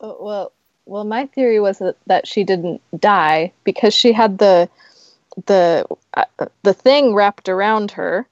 Uh, 0.01 0.15
Well, 0.19 0.53
well, 0.85 1.05
my 1.05 1.27
theory 1.27 1.61
was 1.61 1.79
that, 1.79 1.97
that 2.07 2.27
she 2.27 2.45
didn't 2.45 2.81
die 2.99 3.53
because 3.65 3.95
she 3.95 4.13
had 4.13 4.39
the 4.39 4.69
the 5.47 5.87
uh, 6.15 6.25
the 6.63 6.73
thing 6.73 7.15
wrapped 7.15 7.49
around 7.49 7.91
her 7.93 8.27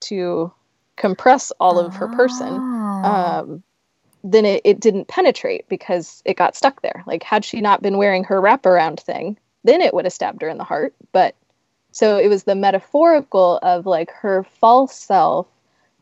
to 0.00 0.52
compress 0.96 1.50
all 1.58 1.78
of 1.78 1.96
her 1.96 2.08
person. 2.08 2.48
Oh. 2.52 3.04
Um, 3.04 3.62
then 4.22 4.44
it, 4.44 4.62
it 4.64 4.80
didn't 4.80 5.08
penetrate 5.08 5.68
because 5.68 6.22
it 6.24 6.36
got 6.36 6.56
stuck 6.56 6.80
there. 6.82 7.02
Like 7.06 7.22
had 7.22 7.44
she 7.44 7.60
not 7.60 7.82
been 7.82 7.98
wearing 7.98 8.24
her 8.24 8.40
wraparound 8.40 9.00
thing, 9.00 9.38
then 9.64 9.80
it 9.80 9.92
would 9.92 10.04
have 10.04 10.12
stabbed 10.12 10.42
her 10.42 10.48
in 10.48 10.58
the 10.58 10.64
heart. 10.64 10.94
But 11.12 11.34
so 11.94 12.18
it 12.18 12.26
was 12.26 12.42
the 12.42 12.56
metaphorical 12.56 13.60
of 13.62 13.86
like 13.86 14.10
her 14.10 14.42
false 14.42 14.92
self 14.92 15.46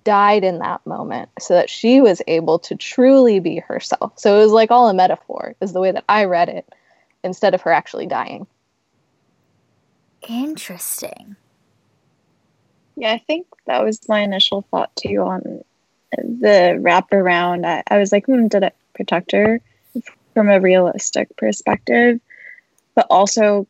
died 0.04 0.42
in 0.42 0.58
that 0.58 0.84
moment 0.86 1.28
so 1.38 1.52
that 1.52 1.68
she 1.68 2.00
was 2.00 2.22
able 2.26 2.58
to 2.60 2.74
truly 2.74 3.40
be 3.40 3.58
herself. 3.58 4.10
So 4.16 4.38
it 4.38 4.42
was 4.42 4.52
like 4.52 4.70
all 4.70 4.88
a 4.88 4.94
metaphor, 4.94 5.54
is 5.60 5.74
the 5.74 5.82
way 5.82 5.92
that 5.92 6.04
I 6.08 6.24
read 6.24 6.48
it, 6.48 6.66
instead 7.22 7.52
of 7.52 7.60
her 7.60 7.70
actually 7.70 8.06
dying. 8.06 8.46
Interesting. 10.26 11.36
Yeah, 12.96 13.12
I 13.12 13.18
think 13.18 13.46
that 13.66 13.84
was 13.84 14.00
my 14.08 14.20
initial 14.20 14.62
thought 14.70 14.96
too 14.96 15.18
on 15.18 15.62
the 16.16 16.80
wraparound. 16.80 17.66
I, 17.66 17.82
I 17.86 17.98
was 17.98 18.12
like, 18.12 18.24
hmm, 18.24 18.48
did 18.48 18.62
it 18.62 18.74
protect 18.94 19.32
her 19.32 19.60
from 20.32 20.48
a 20.48 20.58
realistic 20.58 21.36
perspective? 21.36 22.18
But 22.94 23.06
also, 23.10 23.66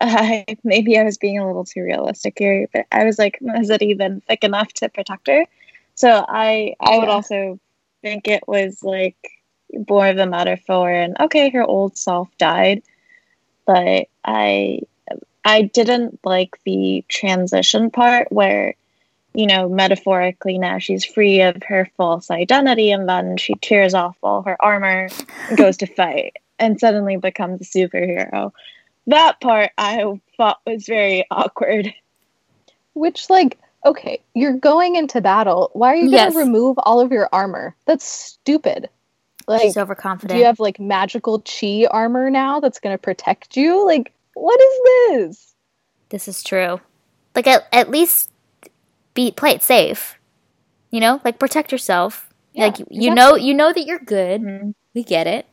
I, 0.00 0.44
maybe 0.64 0.98
I 0.98 1.04
was 1.04 1.18
being 1.18 1.38
a 1.38 1.46
little 1.46 1.64
too 1.64 1.82
realistic 1.82 2.38
here. 2.38 2.66
But 2.72 2.86
I 2.92 3.04
was 3.04 3.18
like, 3.18 3.38
is 3.56 3.70
it 3.70 3.82
even 3.82 4.22
thick 4.22 4.44
enough 4.44 4.72
to 4.74 4.88
protect 4.88 5.28
her? 5.28 5.44
So 5.94 6.24
I, 6.28 6.74
I 6.80 6.98
would 6.98 7.08
Yeah. 7.08 7.14
also 7.14 7.60
think 8.02 8.28
it 8.28 8.46
was 8.46 8.82
like 8.82 9.16
more 9.88 10.06
of 10.08 10.18
a 10.18 10.26
metaphor. 10.26 10.90
And 10.90 11.16
okay, 11.20 11.50
her 11.50 11.62
old 11.62 11.96
self 11.96 12.28
died, 12.38 12.82
but 13.66 14.08
I 14.24 14.80
I 15.44 15.62
didn't 15.62 16.20
like 16.24 16.58
the 16.64 17.04
transition 17.08 17.90
part 17.90 18.32
where, 18.32 18.74
you 19.34 19.46
know, 19.46 19.68
metaphorically 19.68 20.58
now 20.58 20.78
she's 20.78 21.04
free 21.04 21.42
of 21.42 21.62
her 21.64 21.90
false 21.96 22.30
identity 22.30 22.90
and 22.90 23.08
then 23.08 23.36
she 23.36 23.54
tears 23.56 23.92
off 23.92 24.16
all 24.22 24.42
her 24.42 24.56
armor 24.64 25.08
and 25.48 25.58
goes 25.58 25.76
to 25.78 25.86
fight 25.86 26.36
and 26.58 26.80
suddenly 26.80 27.16
becomes 27.18 27.60
a 27.60 27.64
superhero. 27.64 28.52
That 29.06 29.40
part 29.40 29.70
I 29.76 30.02
thought 30.36 30.60
was 30.66 30.86
very 30.86 31.26
awkward. 31.30 31.92
Which, 32.94 33.28
like, 33.28 33.58
okay, 33.84 34.22
you're 34.34 34.56
going 34.56 34.96
into 34.96 35.20
battle. 35.20 35.70
Why 35.72 35.88
are 35.88 35.96
you 35.96 36.10
going 36.10 36.32
to 36.32 36.38
remove 36.38 36.78
all 36.82 37.00
of 37.00 37.12
your 37.12 37.28
armor? 37.32 37.74
That's 37.86 38.04
stupid. 38.04 38.88
Like, 39.46 39.62
She's 39.62 39.74
do 39.74 40.38
you 40.38 40.44
have 40.46 40.58
like 40.58 40.80
magical 40.80 41.40
chi 41.40 41.86
armor 41.90 42.30
now 42.30 42.60
that's 42.60 42.80
going 42.80 42.94
to 42.94 42.98
protect 42.98 43.56
you? 43.56 43.84
Like, 43.86 44.12
what 44.34 44.60
is 44.60 44.80
this? 45.08 45.54
this 46.10 46.28
is 46.28 46.42
true. 46.42 46.80
Like 47.34 47.46
at, 47.46 47.66
at 47.72 47.90
least 47.90 48.30
be 49.14 49.32
play 49.32 49.50
it 49.50 49.62
safe. 49.62 50.18
You 50.90 51.00
know, 51.00 51.20
like 51.24 51.38
protect 51.38 51.72
yourself. 51.72 52.32
Yeah, 52.52 52.66
like 52.66 52.78
you 52.88 53.12
know 53.12 53.34
you 53.34 53.52
know 53.52 53.72
that 53.72 53.84
you're 53.84 53.98
good. 53.98 54.40
Mhm. 54.40 54.74
We 54.94 55.02
get 55.02 55.26
it. 55.26 55.46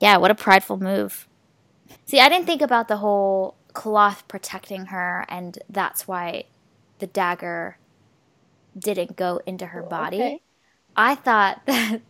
Yeah, 0.00 0.16
what 0.16 0.30
a 0.30 0.34
prideful 0.34 0.78
move. 0.78 1.28
See, 2.06 2.20
I 2.20 2.28
didn't 2.28 2.46
think 2.46 2.62
about 2.62 2.88
the 2.88 2.98
whole 2.98 3.56
cloth 3.72 4.26
protecting 4.28 4.86
her 4.86 5.24
and 5.28 5.58
that's 5.68 6.06
why 6.06 6.44
the 6.98 7.06
dagger 7.06 7.78
didn't 8.78 9.16
go 9.16 9.40
into 9.46 9.66
her 9.66 9.82
body. 9.82 10.16
Okay. 10.16 10.40
I 10.96 11.14
thought 11.14 11.62
that 11.66 12.02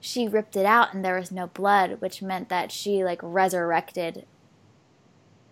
she 0.00 0.28
ripped 0.28 0.56
it 0.56 0.66
out 0.66 0.94
and 0.94 1.04
there 1.04 1.18
was 1.18 1.32
no 1.32 1.48
blood, 1.48 2.00
which 2.00 2.22
meant 2.22 2.48
that 2.48 2.72
she 2.72 3.04
like 3.04 3.20
resurrected 3.22 4.26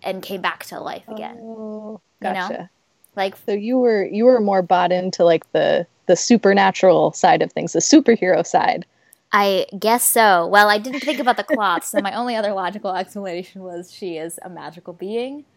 and 0.03 0.22
came 0.22 0.41
back 0.41 0.64
to 0.66 0.80
life 0.80 1.09
again. 1.09 1.37
Oh, 1.41 2.01
You 2.20 2.33
know? 2.33 2.49
gotcha. 2.49 2.70
Like 3.16 3.37
So 3.47 3.53
you 3.53 3.78
were 3.78 4.05
you 4.05 4.24
were 4.24 4.41
more 4.41 4.62
bought 4.62 4.93
into 4.93 5.24
like 5.24 5.51
the 5.53 5.87
the 6.07 6.16
supernatural 6.16 7.12
side 7.12 7.43
of 7.43 7.53
things, 7.53 7.72
the 7.72 7.80
superhero 7.80 8.45
side. 8.47 8.87
I 9.33 9.66
guess 9.78 10.05
so. 10.05 10.47
Well, 10.47 10.68
I 10.68 10.78
didn't 10.78 11.01
think 11.01 11.18
about 11.18 11.37
the 11.39 11.45
cloth, 11.45 11.85
so 11.85 12.01
my 12.01 12.14
only 12.14 12.37
other 12.37 12.53
logical 12.53 12.95
explanation 12.95 13.62
was 13.62 13.93
she 13.93 14.16
is 14.18 14.39
a 14.43 14.51
magical 14.51 14.93
being. 14.93 15.45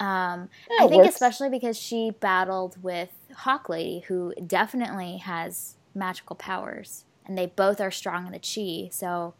Um, 0.00 0.48
I 0.80 0.88
think 0.88 1.02
works. 1.02 1.14
especially 1.14 1.50
because 1.50 1.76
she 1.78 2.10
battled 2.20 2.82
with 2.82 3.10
Hawk 3.36 3.68
Lady, 3.68 4.00
who 4.08 4.32
definitely 4.46 5.18
has 5.18 5.76
magical 5.94 6.34
powers, 6.36 7.04
and 7.26 7.36
they 7.36 7.44
both 7.44 7.82
are 7.82 7.90
strong 7.90 8.26
in 8.26 8.32
the 8.32 8.38
chi. 8.38 8.88
So, 8.90 9.34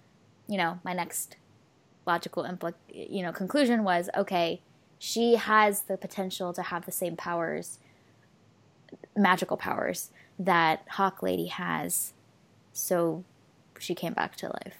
you 0.46 0.58
know, 0.58 0.78
my 0.84 0.92
next 0.92 1.36
logical 2.06 2.44
impl- 2.44 2.74
you 2.92 3.22
know 3.22 3.32
conclusion 3.32 3.84
was 3.84 4.10
okay. 4.14 4.60
She 4.98 5.36
has 5.36 5.82
the 5.82 5.96
potential 5.96 6.52
to 6.52 6.60
have 6.62 6.84
the 6.84 6.92
same 6.92 7.16
powers, 7.16 7.78
magical 9.16 9.56
powers 9.56 10.10
that 10.38 10.84
Hawk 10.90 11.22
Lady 11.22 11.46
has. 11.46 12.12
So, 12.80 13.24
she 13.78 13.94
came 13.94 14.12
back 14.12 14.36
to 14.36 14.46
life. 14.46 14.78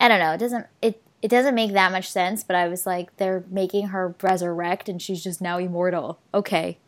I 0.00 0.08
don't 0.08 0.20
know. 0.20 0.32
It 0.32 0.38
doesn't 0.38 0.66
it 0.82 1.02
it 1.22 1.28
doesn't 1.28 1.54
make 1.54 1.72
that 1.72 1.92
much 1.92 2.10
sense, 2.10 2.44
but 2.44 2.56
I 2.56 2.68
was 2.68 2.86
like, 2.86 3.16
they're 3.16 3.44
making 3.50 3.88
her 3.88 4.14
resurrect 4.22 4.88
and 4.88 5.00
she's 5.00 5.24
just 5.24 5.40
now 5.40 5.58
immortal. 5.58 6.20
Okay. 6.34 6.78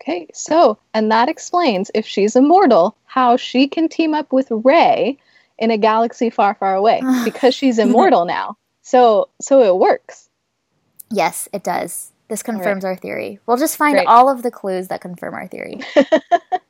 Okay, 0.00 0.28
so 0.32 0.78
and 0.94 1.10
that 1.10 1.28
explains 1.28 1.90
if 1.94 2.06
she's 2.06 2.36
immortal, 2.36 2.96
how 3.06 3.36
she 3.36 3.66
can 3.66 3.88
team 3.88 4.14
up 4.14 4.32
with 4.32 4.46
Rey 4.50 5.18
in 5.58 5.70
a 5.70 5.78
galaxy 5.78 6.30
far, 6.30 6.54
far 6.54 6.74
away 6.74 7.02
because 7.24 7.54
she's 7.54 7.78
immortal 7.78 8.24
now. 8.24 8.56
So 8.82 9.30
so 9.40 9.62
it 9.62 9.76
works. 9.76 10.28
Yes, 11.10 11.48
it 11.52 11.64
does. 11.64 12.12
This 12.28 12.40
right. 12.40 12.54
confirms 12.54 12.84
our 12.84 12.96
theory. 12.96 13.38
We'll 13.46 13.56
just 13.56 13.76
find 13.76 13.94
Great. 13.94 14.06
all 14.06 14.28
of 14.28 14.42
the 14.42 14.50
clues 14.50 14.88
that 14.88 15.00
confirm 15.00 15.34
our 15.34 15.48
theory. 15.48 15.80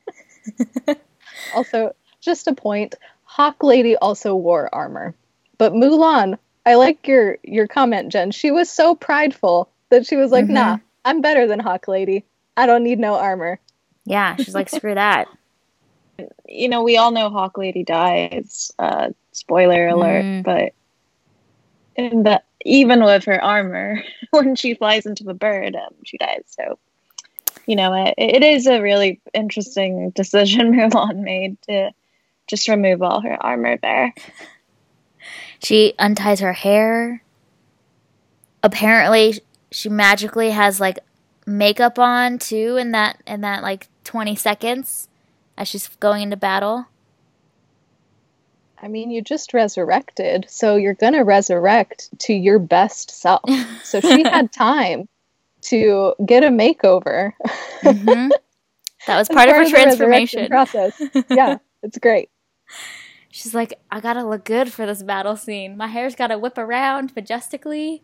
Also, 1.53 1.95
just 2.19 2.47
a 2.47 2.53
point, 2.53 2.95
Hawk 3.23 3.63
Lady 3.63 3.95
also 3.95 4.35
wore 4.35 4.73
armor. 4.73 5.15
But 5.57 5.73
Mulan, 5.73 6.37
I 6.65 6.75
like 6.75 7.07
your 7.07 7.37
your 7.43 7.67
comment, 7.67 8.11
Jen. 8.11 8.31
She 8.31 8.51
was 8.51 8.69
so 8.69 8.95
prideful 8.95 9.69
that 9.89 10.05
she 10.05 10.17
was 10.17 10.31
like, 10.31 10.45
Mhm. 10.45 10.49
"Nah, 10.51 10.77
I'm 11.05 11.21
better 11.21 11.47
than 11.47 11.59
Hawk 11.59 11.87
Lady. 11.87 12.25
I 12.57 12.65
don't 12.65 12.83
need 12.83 12.99
no 12.99 13.15
armor." 13.15 13.59
Yeah, 14.05 14.35
she's 14.35 14.53
like, 14.55 14.69
screw 14.69 14.95
that. 14.95 15.27
You 16.47 16.67
know, 16.67 16.81
we 16.83 16.97
all 16.97 17.11
know 17.11 17.29
Hawk 17.29 17.57
Lady 17.59 17.83
dies. 17.83 18.71
Uh, 18.79 19.09
spoiler 19.33 19.87
alert, 19.87 20.25
Mm. 20.25 20.43
but 20.43 20.73
in 21.95 22.23
the 22.23 22.41
even 22.65 23.03
with 23.03 23.25
her 23.25 23.41
armor, 23.41 24.03
when 24.31 24.55
she 24.55 24.73
flies 24.73 25.05
into 25.05 25.23
the 25.23 25.33
bird, 25.35 25.75
um, 25.75 25.93
she 26.03 26.17
dies. 26.17 26.43
So, 26.47 26.79
you 27.67 27.75
know, 27.75 27.93
it, 27.93 28.15
it 28.17 28.43
is 28.43 28.65
a 28.65 28.81
really 28.81 29.21
interesting 29.33 30.09
decision 30.11 30.71
Mulan 30.73 31.17
made 31.17 31.61
to 31.63 31.91
just 32.47 32.67
remove 32.67 33.03
all 33.03 33.21
her 33.21 33.37
armor 33.45 33.77
there. 33.77 34.13
She 35.61 35.93
unties 35.99 36.39
her 36.39 36.53
hair. 36.53 37.21
Apparently, 38.63 39.41
she 39.69 39.89
magically 39.89 40.51
has 40.51 40.79
like 40.79 40.99
makeup 41.45 41.99
on 41.99 42.39
too 42.39 42.77
in 42.77 42.91
that 42.91 43.21
in 43.25 43.41
that 43.41 43.63
like 43.63 43.87
20 44.03 44.35
seconds 44.35 45.07
as 45.57 45.67
she's 45.67 45.87
going 45.99 46.23
into 46.23 46.37
battle. 46.37 46.85
I 48.79 48.87
mean, 48.87 49.09
you 49.09 49.21
just 49.21 49.53
resurrected, 49.53 50.45
so 50.47 50.75
you're 50.75 50.93
going 50.93 51.13
to 51.13 51.21
resurrect 51.21 52.09
to 52.19 52.33
your 52.33 52.59
best 52.59 53.11
self. 53.11 53.41
So 53.83 54.01
she 54.01 54.23
had 54.23 54.51
time 54.51 55.07
to 55.61 56.13
get 56.25 56.43
a 56.43 56.47
makeover. 56.47 57.31
hmm 57.81 58.29
That 59.07 59.17
was 59.17 59.29
as 59.29 59.35
part 59.35 59.49
of 59.49 59.55
her 59.55 59.69
transformation. 59.69 60.47
process. 60.49 60.93
Yeah, 61.29 61.57
it's 61.83 61.97
great. 61.97 62.29
She's 63.29 63.53
like, 63.53 63.73
I 63.91 63.99
gotta 63.99 64.23
look 64.23 64.45
good 64.45 64.71
for 64.71 64.85
this 64.85 65.03
battle 65.03 65.35
scene. 65.35 65.77
My 65.77 65.87
hair's 65.87 66.15
gotta 66.15 66.37
whip 66.37 66.57
around 66.57 67.15
majestically. 67.15 68.03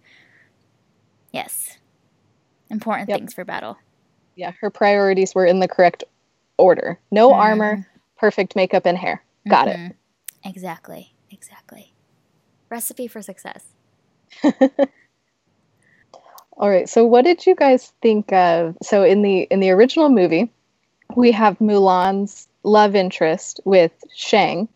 Yes. 1.31 1.77
Important 2.69 3.09
Yep. 3.09 3.17
things 3.19 3.33
for 3.33 3.43
battle. 3.45 3.77
Yeah, 4.35 4.51
her 4.61 4.69
priorities 4.69 5.33
were 5.35 5.45
in 5.45 5.59
the 5.59 5.67
correct 5.67 6.03
order. 6.57 6.99
No 7.11 7.31
Mhm. 7.31 7.35
armor, 7.39 7.87
perfect 8.17 8.55
makeup 8.55 8.85
and 8.85 8.97
hair. 8.97 9.23
Got 9.47 9.67
it. 9.69 9.77
Mhm. 9.77 9.93
Exactly. 10.45 11.13
Exactly. 11.31 11.93
Recipe 12.69 13.07
for 13.07 13.21
success. 13.21 13.65
All 16.57 16.69
right. 16.69 16.87
So 16.87 17.03
what 17.05 17.25
did 17.25 17.45
you 17.45 17.55
guys 17.55 17.93
think 18.01 18.31
of 18.31 18.77
so 18.81 19.03
in 19.03 19.21
the 19.21 19.41
in 19.43 19.59
the 19.59 19.71
original 19.71 20.09
movie, 20.09 20.51
we 21.15 21.31
have 21.31 21.59
Mulan's 21.59 22.47
love 22.63 22.95
interest 22.95 23.59
with 23.65 23.91
Shang. 24.15 24.67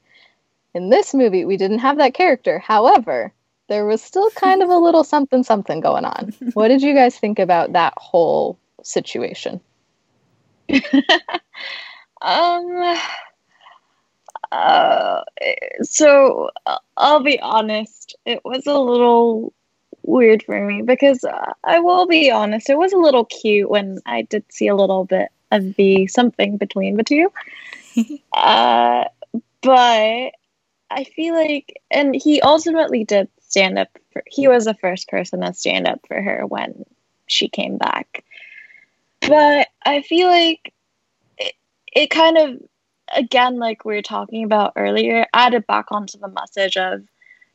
In 0.73 0.89
this 0.89 1.13
movie, 1.13 1.45
we 1.45 1.57
didn't 1.57 1.79
have 1.79 1.97
that 1.97 2.13
character. 2.13 2.59
However, 2.59 3.33
there 3.69 3.85
was 3.85 4.01
still 4.01 4.29
kind 4.31 4.63
of 4.63 4.69
a 4.69 4.77
little 4.77 5.03
something 5.13 5.43
something 5.43 5.79
going 5.81 6.05
on. 6.05 6.33
What 6.53 6.69
did 6.69 6.81
you 6.81 6.93
guys 6.95 7.17
think 7.17 7.39
about 7.39 7.73
that 7.73 7.93
whole 7.97 8.59
situation? 8.83 9.61
Um. 12.21 12.97
Uh, 14.51 15.21
so 15.81 16.49
I'll 16.95 17.21
be 17.23 17.39
honest, 17.39 18.15
it 18.25 18.41
was 18.45 18.65
a 18.67 18.79
little 18.79 19.53
weird 20.07 20.43
for 20.43 20.65
me 20.65 20.81
because 20.81 21.23
uh, 21.23 21.53
I 21.63 21.79
will 21.79 22.07
be 22.07 22.31
honest, 22.31 22.69
it 22.69 22.77
was 22.77 22.93
a 22.93 22.97
little 22.97 23.25
cute 23.25 23.69
when 23.69 23.99
I 24.05 24.23
did 24.23 24.43
see 24.49 24.67
a 24.67 24.75
little 24.75 25.05
bit 25.05 25.29
of 25.51 25.75
the 25.75 26.07
something 26.07 26.57
between 26.57 26.97
the 26.97 27.03
two. 27.03 27.31
uh, 28.33 29.05
but 29.61 30.31
I 30.89 31.03
feel 31.15 31.35
like, 31.35 31.81
and 31.91 32.15
he 32.15 32.41
ultimately 32.41 33.03
did 33.03 33.27
stand 33.41 33.77
up 33.77 33.89
for, 34.11 34.23
he 34.27 34.47
was 34.47 34.65
the 34.65 34.73
first 34.73 35.09
person 35.09 35.41
to 35.41 35.53
stand 35.53 35.87
up 35.87 35.99
for 36.07 36.21
her 36.21 36.45
when 36.45 36.85
she 37.27 37.49
came 37.49 37.77
back. 37.77 38.23
But 39.21 39.67
I 39.85 40.01
feel 40.01 40.27
like 40.27 40.73
it, 41.37 41.53
it 41.93 42.09
kind 42.09 42.37
of 42.37 42.61
again, 43.15 43.57
like 43.57 43.85
we 43.85 43.95
were 43.95 44.01
talking 44.01 44.43
about 44.43 44.73
earlier, 44.75 45.27
added 45.33 45.65
back 45.67 45.91
onto 45.91 46.17
the 46.17 46.27
message 46.27 46.77
of 46.77 47.03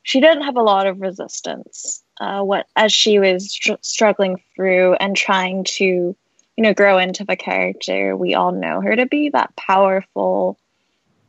she 0.02 0.20
didn't 0.20 0.44
have 0.44 0.56
a 0.56 0.62
lot 0.62 0.86
of 0.86 1.00
resistance 1.00 2.01
uh, 2.20 2.42
what 2.42 2.66
as 2.76 2.92
she 2.92 3.18
was 3.18 3.50
str- 3.50 3.72
struggling 3.80 4.42
through 4.54 4.94
and 4.94 5.16
trying 5.16 5.64
to, 5.64 5.84
you 5.84 6.16
know, 6.58 6.74
grow 6.74 6.98
into 6.98 7.24
the 7.24 7.36
character 7.36 8.16
we 8.16 8.34
all 8.34 8.52
know 8.52 8.80
her 8.80 8.94
to 8.94 9.06
be 9.06 9.30
that 9.30 9.54
powerful 9.56 10.58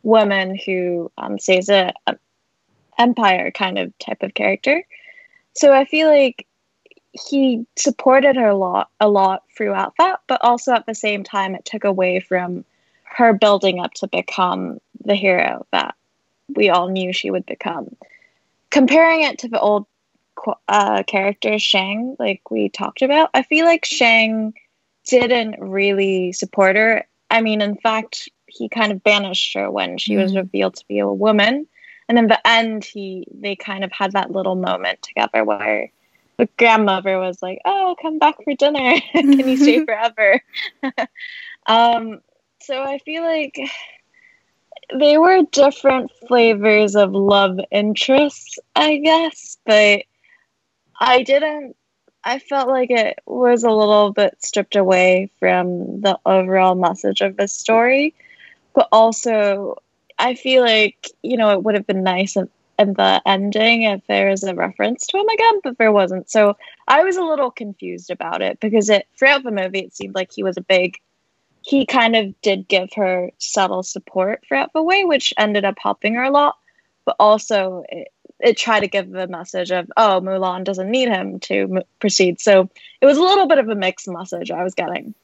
woman 0.04 0.60
who 0.66 1.12
um, 1.18 1.40
saves 1.40 1.70
a, 1.70 1.94
a 2.08 2.18
empire 2.98 3.52
kind 3.52 3.80
of 3.80 3.98
type 4.00 4.22
of 4.22 4.34
character. 4.34 4.86
So 5.56 5.74
I 5.74 5.86
feel 5.86 6.10
like 6.10 6.48
he 7.14 7.66
supported 7.78 8.36
her 8.36 8.50
a 8.50 8.56
lot, 8.56 8.90
a 9.00 9.08
lot 9.08 9.44
throughout 9.56 9.94
that, 9.98 10.20
but 10.28 10.44
also 10.44 10.74
at 10.74 10.86
the 10.86 10.96
same 10.96 11.24
time, 11.24 11.56
it 11.56 11.66
took 11.66 11.84
away 11.84 12.20
from 12.20 12.66
her 13.04 13.34
building 13.34 13.80
up 13.80 13.94
to 13.94 14.08
become 14.08 14.80
the 15.06 15.16
hero 15.16 15.66
that 15.72 15.96
we 16.56 16.70
all 16.70 16.90
knew 16.90 17.14
she 17.14 17.30
would 17.30 17.46
become. 17.46 17.96
Comparing 18.72 19.22
it 19.22 19.40
to 19.40 19.48
the 19.48 19.60
old 19.60 19.86
uh, 20.68 21.04
character 21.04 21.58
Shang, 21.60 22.16
like 22.20 22.50
we 22.50 22.70
talked 22.70 23.02
about, 23.02 23.30
I 23.34 23.44
feel 23.44 23.66
like 23.66 23.86
Shang 23.86 24.54
didn't 25.06 25.60
really 25.60 26.32
support 26.32 26.76
her. 26.76 27.06
I 27.30 27.42
mean, 27.42 27.62
in 27.62 27.76
fact, 27.78 28.30
he 28.48 28.70
kind 28.70 28.92
of 28.92 29.04
banished 29.04 29.54
her 29.56 29.70
when 29.72 29.98
she 29.98 30.18
was 30.18 30.34
Mhm. 30.34 30.38
revealed 30.38 30.76
to 30.76 30.88
be 30.88 31.00
a 31.00 31.12
woman. 31.12 31.68
And 32.08 32.18
in 32.18 32.28
the 32.28 32.46
end, 32.48 32.84
he 32.86 33.26
they 33.34 33.56
kind 33.56 33.84
of 33.84 33.92
had 33.92 34.12
that 34.14 34.32
little 34.32 34.56
moment 34.56 35.02
together 35.02 35.44
where 35.44 35.92
the 36.38 36.48
grandmother 36.58 37.20
was 37.20 37.42
like, 37.42 37.60
"Oh, 37.66 37.96
come 38.02 38.20
back 38.20 38.36
for 38.44 38.54
dinner. 38.56 39.00
Can 39.14 39.48
you 39.48 39.58
stay 39.58 39.80
forever?" 39.86 40.42
um, 41.68 42.22
so 42.62 42.82
I 42.84 42.98
feel 43.00 43.24
like 43.24 43.58
they 44.94 45.18
were 45.18 45.44
different 45.52 46.12
flavors 46.28 46.96
of 46.96 47.12
love 47.14 47.60
interests, 47.72 48.60
I 48.76 48.98
guess, 48.98 49.58
but 49.66 50.04
I 51.00 51.24
didn't. 51.24 51.76
I 52.24 52.39
felt 52.39 52.70
like 52.70 52.89
it 52.89 53.20
was 53.26 53.64
a 53.64 53.72
little 53.72 54.12
bit 54.14 54.38
stripped 54.44 54.76
away 54.76 55.30
from 55.39 56.02
the 56.02 56.18
overall 56.26 56.76
message 56.76 57.22
of 57.22 57.36
the 57.36 57.48
story, 57.48 58.14
but 58.74 58.88
also 58.91 59.82
I 60.18 60.36
feel 60.36 60.64
like 60.64 61.10
you 61.22 61.38
know 61.38 61.52
it 61.52 61.64
would 61.64 61.76
have 61.76 61.88
been 61.88 62.04
nice 62.04 62.38
if, 62.38 62.48
in 62.80 62.94
the 62.94 63.22
ending 63.26 63.84
if 63.84 64.06
there 64.08 64.30
was 64.30 64.44
a 64.44 64.56
reference 64.56 65.06
to 65.08 65.18
him 65.18 65.28
again, 65.28 65.60
but 65.64 65.78
there 65.78 65.91
wasn't. 65.91 66.30
So 66.30 66.56
I 66.88 67.04
was 67.04 67.18
a 67.18 67.24
little 67.24 67.52
confused 67.52 68.10
about 68.10 68.41
it 68.41 68.60
because 68.60 68.89
it 68.89 69.08
throughout 69.18 69.44
the 69.44 69.52
movie 69.52 69.80
it 69.80 69.96
seemed 69.96 70.16
like 70.16 70.32
he 70.32 70.44
was 70.44 70.58
a 70.58 70.62
big 70.62 71.00
he 71.64 71.86
kind 71.86 72.16
of 72.16 72.39
did 72.41 72.68
give 72.68 72.89
her 72.96 73.32
subtle 73.38 73.84
support 73.84 74.44
throughout 74.46 74.74
the 74.74 74.84
way, 74.84 75.06
which 75.06 75.34
ended 75.38 75.64
up 75.66 75.76
helping 75.82 76.16
her 76.16 76.24
a 76.24 76.32
lot. 76.32 76.58
But 77.06 77.16
also, 77.20 77.84
it, 77.89 78.10
it 78.44 78.58
tried 78.58 78.82
to 78.82 78.88
give 78.88 79.10
the 79.10 79.28
message 79.28 79.72
of 79.72 79.89
oh 79.98 80.22
Mulan 80.22 80.66
doesn't 80.66 80.91
need 80.91 81.08
him 81.08 81.39
to 81.39 81.78
m- 81.78 81.84
proceed. 82.00 82.39
So 82.39 82.70
it 83.02 83.06
was 83.06 83.18
a 83.18 83.22
little 83.22 83.48
bit 83.48 83.58
of 83.58 83.70
a 83.70 83.76
mixed 83.76 84.08
message 84.08 84.52
I 84.52 84.64
was 84.64 84.76
getting. 84.76 85.16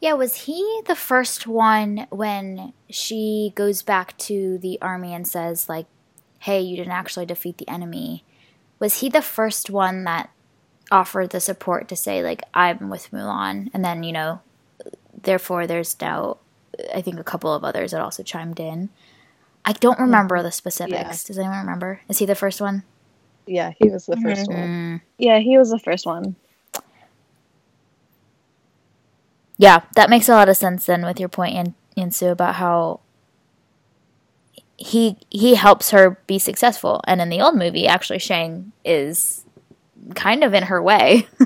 Yeah, 0.00 0.12
was 0.12 0.34
he 0.42 0.82
the 0.86 0.94
first 0.94 1.48
one 1.48 2.06
when 2.10 2.72
she 2.88 3.52
goes 3.56 3.82
back 3.82 4.16
to 4.18 4.58
the 4.58 4.80
army 4.80 5.12
and 5.12 5.26
says 5.26 5.68
like, 5.68 5.86
"Hey, 6.38 6.60
you 6.60 6.76
didn't 6.76 6.92
actually 6.92 7.26
defeat 7.26 7.58
the 7.58 7.68
enemy." 7.68 8.24
Was 8.78 9.00
he 9.00 9.08
the 9.08 9.22
first 9.22 9.70
one 9.70 10.04
that 10.04 10.30
offered 10.92 11.30
the 11.30 11.40
support 11.40 11.88
to 11.88 11.96
say 11.96 12.22
like, 12.22 12.42
"I'm 12.54 12.88
with 12.88 13.10
Mulan," 13.10 13.70
and 13.74 13.84
then 13.84 14.04
you 14.04 14.12
know, 14.12 14.40
therefore 15.20 15.66
there's 15.66 16.00
now, 16.00 16.36
I 16.94 17.02
think 17.02 17.18
a 17.18 17.24
couple 17.24 17.52
of 17.52 17.64
others 17.64 17.90
that 17.90 18.00
also 18.00 18.22
chimed 18.22 18.60
in. 18.60 18.90
I 19.68 19.72
don't 19.74 19.98
remember 19.98 20.42
the 20.42 20.50
specifics. 20.50 20.94
Yeah. 20.94 21.26
Does 21.26 21.38
anyone 21.38 21.58
remember? 21.58 22.00
Is 22.08 22.16
he 22.16 22.24
the 22.24 22.34
first 22.34 22.58
one? 22.58 22.84
Yeah, 23.46 23.72
he 23.78 23.90
was 23.90 24.06
the 24.06 24.16
1st 24.16 24.48
Mhm. 24.48 24.54
one. 24.54 24.68
Mm. 24.68 25.00
Yeah, 25.18 25.38
he 25.40 25.58
was 25.58 25.70
the 25.70 25.78
first 25.78 26.06
one. 26.06 26.36
Yeah, 29.58 29.82
that 29.94 30.08
makes 30.08 30.26
a 30.30 30.32
lot 30.32 30.48
of 30.48 30.56
sense 30.56 30.86
then 30.86 31.04
with 31.04 31.20
your 31.20 31.28
point, 31.28 31.74
Yeon 31.98 32.14
Soo, 32.14 32.28
about 32.28 32.54
how 32.54 33.00
he 34.78 35.18
he 35.28 35.56
helps 35.56 35.90
her 35.90 36.18
be 36.26 36.38
successful. 36.38 37.02
And 37.06 37.20
in 37.20 37.28
the 37.28 37.42
old 37.42 37.56
movie, 37.56 37.86
actually, 37.86 38.20
Shang 38.20 38.72
is 38.86 39.44
kind 40.14 40.42
of 40.44 40.54
in 40.54 40.64
her 40.64 40.82
way. 40.82 41.28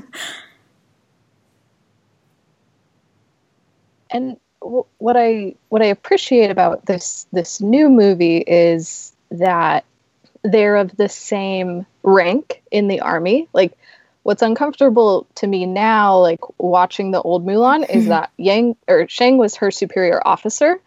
And 4.09 4.37
what 4.63 5.17
I 5.17 5.55
what 5.69 5.81
I 5.81 5.85
appreciate 5.85 6.49
about 6.49 6.85
this 6.85 7.25
this 7.31 7.61
new 7.61 7.89
movie 7.89 8.37
is 8.37 9.13
that 9.31 9.85
they're 10.43 10.75
of 10.75 10.95
the 10.97 11.09
same 11.09 11.85
rank 12.03 12.61
in 12.71 12.87
the 12.87 12.99
army. 12.99 13.47
Like 13.53 13.77
what's 14.23 14.41
uncomfortable 14.41 15.27
to 15.35 15.47
me 15.47 15.65
now, 15.65 16.17
like 16.17 16.39
watching 16.59 17.11
the 17.11 17.21
old 17.21 17.45
Mulan, 17.45 17.89
is 17.89 18.03
hmm. 18.03 18.09
that 18.09 18.31
Yang 18.37 18.75
or 18.87 19.07
Shang 19.07 19.37
was 19.37 19.55
her 19.55 19.71
superior 19.71 20.21
officer. 20.25 20.79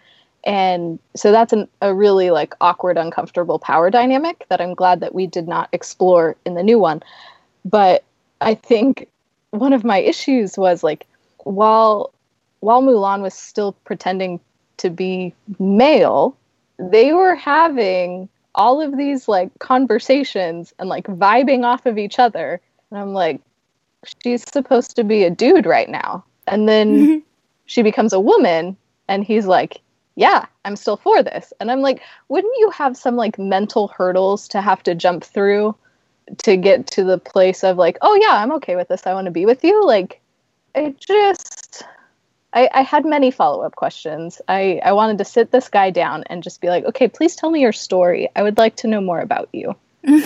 And 0.45 1.01
so 1.17 1.33
that's 1.33 1.53
an, 1.53 1.69
a 1.83 1.93
really 1.93 2.31
like 2.31 2.55
awkward, 2.61 2.97
uncomfortable 2.97 3.59
power 3.59 3.91
dynamic 3.91 4.47
that 4.49 4.61
I'm 4.61 4.75
glad 4.75 5.01
that 5.01 5.15
we 5.15 5.27
did 5.27 5.49
not 5.49 5.69
explore 5.73 6.37
in 6.45 6.55
the 6.55 6.63
new 6.63 6.79
one. 6.79 7.03
But 7.65 8.05
I 8.41 8.55
think 8.55 9.09
one 9.51 9.73
of 9.73 9.85
my 9.85 9.99
issues 9.99 10.57
was 10.57 10.85
like 10.85 11.07
while 11.39 12.13
while 12.67 12.83
Mulan 12.83 13.23
was 13.23 13.33
still 13.33 13.75
pretending 13.85 14.41
to 14.79 14.91
be 14.91 15.33
male, 15.61 16.37
they 16.81 17.13
were 17.13 17.37
having 17.37 18.29
all 18.57 18.81
of 18.81 18.97
these 18.97 19.29
like 19.29 19.57
conversations 19.61 20.75
and 20.81 20.89
like 20.89 21.07
vibing 21.07 21.65
off 21.65 21.87
of 21.87 21.97
each 21.97 22.19
other. 22.19 22.61
And 22.91 22.99
I'm 22.99 23.13
like, 23.13 23.41
she's 24.21 24.43
supposed 24.53 24.97
to 24.97 25.05
be 25.05 25.23
a 25.23 25.31
dude 25.31 25.65
right 25.65 25.89
now. 25.89 26.25
And 26.49 26.69
then 26.69 27.23
she 27.67 27.83
becomes 27.83 28.13
a 28.13 28.19
woman, 28.19 28.77
and 29.07 29.23
he's 29.23 29.47
like, 29.47 29.81
yeah, 30.17 30.47
I'm 30.65 30.75
still 30.75 30.97
for 30.97 31.23
this. 31.23 31.53
And 31.61 31.71
I'm 31.71 31.83
like, 31.83 32.03
wouldn't 32.29 32.55
you 32.59 32.71
have 32.71 32.97
some 32.97 33.15
like 33.15 33.39
mental 33.39 33.89
hurdles 33.97 34.49
to 34.49 34.61
have 34.61 34.83
to 34.83 34.95
jump 34.97 35.23
through 35.23 35.77
to 36.39 36.57
get 36.57 36.89
to 36.89 37.05
the 37.05 37.19
place 37.19 37.63
of 37.63 37.77
like, 37.77 37.97
oh 38.03 38.19
yeah, 38.21 38.43
I'm 38.43 38.51
okay 38.55 38.75
with 38.75 38.89
this. 38.89 39.07
I 39.07 39.15
want 39.15 39.27
to 39.27 39.31
be 39.31 39.47
with 39.47 39.63
you. 39.63 39.87
Like, 39.87 40.21
it 40.75 40.99
just 40.99 41.85
I, 42.57 42.71
I 42.73 42.83
had 42.83 43.05
many 43.05 43.31
follow 43.31 43.63
up 43.63 43.77
questions. 43.77 44.41
I, 44.49 44.81
I 44.83 44.93
wanted 44.93 45.19
to 45.19 45.27
sit 45.27 45.51
this 45.51 45.69
guy 45.69 45.91
down 45.91 46.25
and 46.29 46.43
just 46.43 46.63
be 46.63 46.69
like, 46.69 46.87
okay, 46.87 47.07
please 47.07 47.37
tell 47.37 47.51
me 47.51 47.61
your 47.61 47.73
story. 47.73 48.31
I 48.35 48.43
would 48.43 48.57
like 48.57 48.77
to 48.77 48.89
know 48.89 49.03
more 49.03 49.21
about 49.21 49.51
you. 49.53 49.77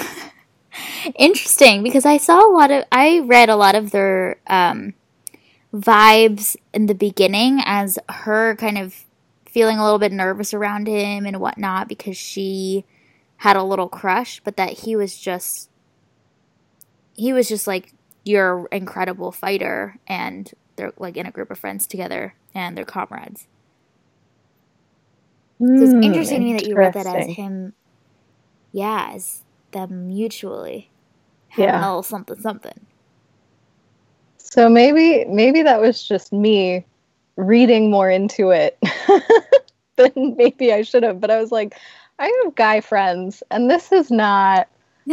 Interesting, 1.17 1.83
because 1.83 2.07
I 2.07 2.19
saw 2.19 2.39
a 2.49 2.55
lot 2.55 2.71
of, 2.71 2.85
I 2.93 3.19
read 3.19 3.49
a 3.49 3.57
lot 3.57 3.75
of 3.75 3.91
their 3.91 4.37
um, 4.47 4.95
vibes 5.75 6.57
in 6.73 6.87
the 6.87 6.95
beginning 6.95 7.63
as 7.65 7.99
her 8.09 8.55
kind 8.55 8.79
of 8.79 8.95
feeling 9.47 9.79
a 9.79 9.83
little 9.83 9.99
bit 9.99 10.13
nervous 10.13 10.55
around 10.55 10.87
him 10.87 11.27
and 11.27 11.41
whatnot 11.41 11.89
because 11.89 12.17
she 12.17 12.85
had 13.39 13.57
a 13.57 13.65
little 13.65 13.89
crush, 13.89 14.41
but 14.45 14.57
that 14.57 14.71
he 14.71 14.95
was 14.95 15.19
just, 15.19 15.69
he 17.17 17.33
was 17.33 17.49
just 17.49 17.67
like, 17.67 17.93
you're 18.23 18.61
an 18.71 18.83
incredible 18.83 19.33
fighter, 19.33 19.99
and 20.07 20.53
they're 20.81 20.93
like 20.99 21.17
in 21.17 21.27
a 21.27 21.31
group 21.33 21.51
of 21.51 21.59
friends 21.59 21.87
together 21.87 22.35
and 22.55 22.77
they're 22.77 22.85
comrades. 22.85 23.47
So 25.75 25.85
it's 25.85 25.95
Hmm, 25.95 26.01
interesting 26.03 26.41
to 26.41 26.45
me 26.47 26.53
that 26.55 26.65
you 26.65 26.77
read 26.77 26.93
that 26.95 27.07
as 27.07 27.27
him, 27.27 27.75
yeah, 28.73 29.11
as 29.15 29.45
them 29.73 30.09
mutually 30.09 30.91
having 31.51 31.75
Yeah. 31.75 31.83
a 31.83 31.89
little 31.89 32.03
something 32.03 32.39
something. 32.41 32.87
So 34.39 34.69
maybe 34.69 35.25
maybe 35.27 35.63
that 35.63 35.81
was 35.81 36.03
just 36.07 36.33
me 36.33 36.87
reading 37.37 37.91
more 37.91 38.11
into 38.11 38.51
it 38.51 38.79
than 39.97 40.35
maybe 40.37 40.73
I 40.73 40.83
should 40.83 41.03
have. 41.03 41.21
But 41.21 41.31
I 41.31 41.41
was 41.41 41.53
like, 41.53 41.77
I 42.19 42.27
have 42.45 42.55
guy 42.55 42.81
friends, 42.81 43.43
and 43.51 43.71
this 43.71 43.93
is 43.93 44.11
not 44.11 44.69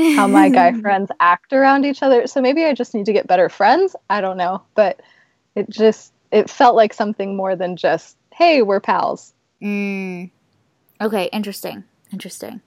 how 0.07 0.28
my 0.28 0.49
guy 0.49 0.72
friends 0.82 1.11
act 1.20 1.53
around 1.53 1.86
each 1.86 2.01
other. 2.03 2.28
So 2.28 2.41
maybe 2.41 2.65
I 2.65 2.74
just 2.74 2.93
need 2.93 3.05
to 3.07 3.13
get 3.13 3.28
better 3.28 3.49
friends. 3.49 3.95
I 4.09 4.22
don't 4.22 4.38
know, 4.38 4.61
but 4.76 5.01
it 5.58 5.70
just 5.70 6.14
it 6.32 6.49
felt 6.49 6.76
like 6.76 6.93
something 6.93 7.36
more 7.36 7.55
than 7.55 7.76
just 7.76 8.16
hey, 8.34 8.62
we're 8.62 8.80
pals. 8.80 9.34
Mm. 9.62 10.30
Okay, 11.01 11.30
interesting. 11.34 11.84
Interesting. 12.14 12.62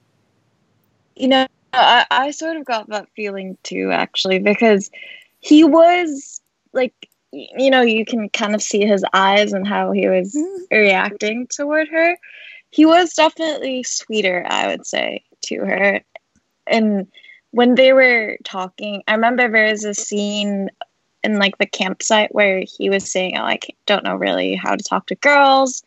You 1.14 1.28
know, 1.28 1.47
I, 1.72 2.07
I 2.11 2.30
sort 2.32 2.57
of 2.57 2.64
got 2.64 2.88
that 2.88 3.09
feeling 3.14 3.57
too, 3.62 3.93
actually, 3.93 4.41
because 4.41 4.91
he 5.38 5.62
was 5.62 6.41
like, 6.72 6.95
you 7.32 7.70
know, 7.70 7.82
you 7.82 8.05
can 8.05 8.28
kind 8.30 8.55
of 8.55 8.62
see 8.62 8.84
his 8.84 9.05
eyes 9.12 9.53
and 9.53 9.66
how 9.66 9.93
he 9.93 10.09
was 10.09 10.36
reacting 10.72 11.47
toward 11.47 11.88
her. 11.88 12.18
He 12.70 12.84
was 12.84 13.14
definitely 13.14 13.84
sweeter, 13.84 14.45
I 14.49 14.66
would 14.66 14.86
say, 14.86 15.22
to 15.43 15.59
her. 15.61 16.01
And 16.66 17.07
when 17.53 17.76
they 17.76 17.93
were 17.93 18.36
talking, 18.45 19.03
I 19.07 19.14
remember 19.14 19.49
there 19.49 19.70
was 19.70 19.84
a 19.84 19.95
scene 19.95 20.70
in 21.23 21.39
like 21.39 21.59
the 21.59 21.66
campsite 21.66 22.35
where 22.35 22.61
he 22.61 22.91
was 22.91 23.11
saying, 23.11 23.37
"Oh, 23.37 23.45
I 23.45 23.59
don't 23.87 24.05
know 24.05 24.16
really 24.16 24.55
how 24.55 24.77
to 24.77 24.85
talk 24.85 25.07
to 25.07 25.14
girls," 25.16 25.83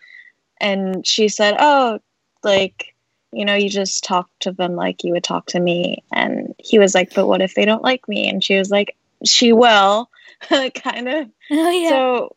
and 0.60 1.06
she 1.06 1.28
said, 1.28 1.56
"Oh, 1.60 2.00
like." 2.44 2.94
you 3.34 3.46
know, 3.46 3.56
you 3.56 3.70
just 3.70 4.04
talk 4.04 4.30
to 4.40 4.52
them 4.52 4.76
like 4.76 5.04
you 5.04 5.12
would 5.12 5.24
talk 5.24 5.48
to 5.48 5.60
me. 5.60 6.04
And 6.14 6.54
he 6.60 6.80
was 6.80 6.94
like, 6.94 7.14
but 7.14 7.28
what 7.28 7.42
if 7.42 7.56
they 7.56 7.66
don't 7.66 7.84
like 7.84 8.08
me? 8.08 8.30
And 8.30 8.44
she 8.44 8.58
was 8.58 8.70
like, 8.70 8.96
she 9.26 9.52
will, 9.52 10.10
kind 10.50 11.10
of. 11.10 11.30
Oh 11.52 11.70
yeah. 11.72 11.90
So 11.90 12.36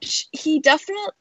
he 0.00 0.60
definitely, 0.60 1.12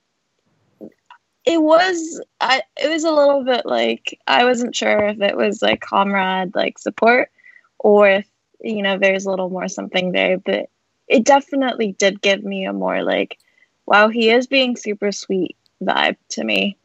it 1.45 1.61
was, 1.61 2.21
I, 2.39 2.63
it 2.77 2.89
was 2.89 3.03
a 3.03 3.11
little 3.11 3.43
bit 3.43 3.65
like, 3.65 4.19
I 4.25 4.45
wasn't 4.45 4.75
sure 4.75 5.09
if 5.09 5.21
it 5.21 5.35
was 5.35 5.61
like 5.61 5.81
comrade, 5.81 6.55
like 6.55 6.79
support, 6.79 7.29
or 7.77 8.09
if, 8.09 8.27
you 8.61 8.81
know, 8.81 8.97
there's 8.97 9.25
a 9.25 9.29
little 9.29 9.49
more 9.49 9.67
something 9.67 10.11
there. 10.11 10.37
But 10.37 10.69
it 11.07 11.23
definitely 11.23 11.93
did 11.93 12.21
give 12.21 12.43
me 12.43 12.65
a 12.65 12.73
more 12.73 13.03
like, 13.03 13.37
wow, 13.85 14.09
he 14.09 14.29
is 14.29 14.47
being 14.47 14.75
super 14.75 15.11
sweet 15.11 15.55
vibe 15.81 16.17
to 16.29 16.43
me. 16.43 16.77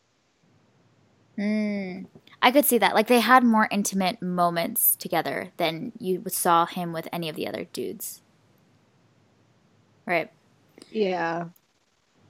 Mm. 1.38 2.06
I 2.42 2.50
could 2.50 2.64
see 2.64 2.78
that. 2.78 2.94
Like 2.94 3.06
they 3.06 3.20
had 3.20 3.44
more 3.44 3.68
intimate 3.70 4.20
moments 4.20 4.96
together 4.96 5.52
than 5.56 5.92
you 5.98 6.22
saw 6.28 6.66
him 6.66 6.92
with 6.92 7.08
any 7.12 7.28
of 7.28 7.36
the 7.36 7.46
other 7.46 7.64
dudes. 7.72 8.22
Right. 10.06 10.30
Yeah. 10.90 11.46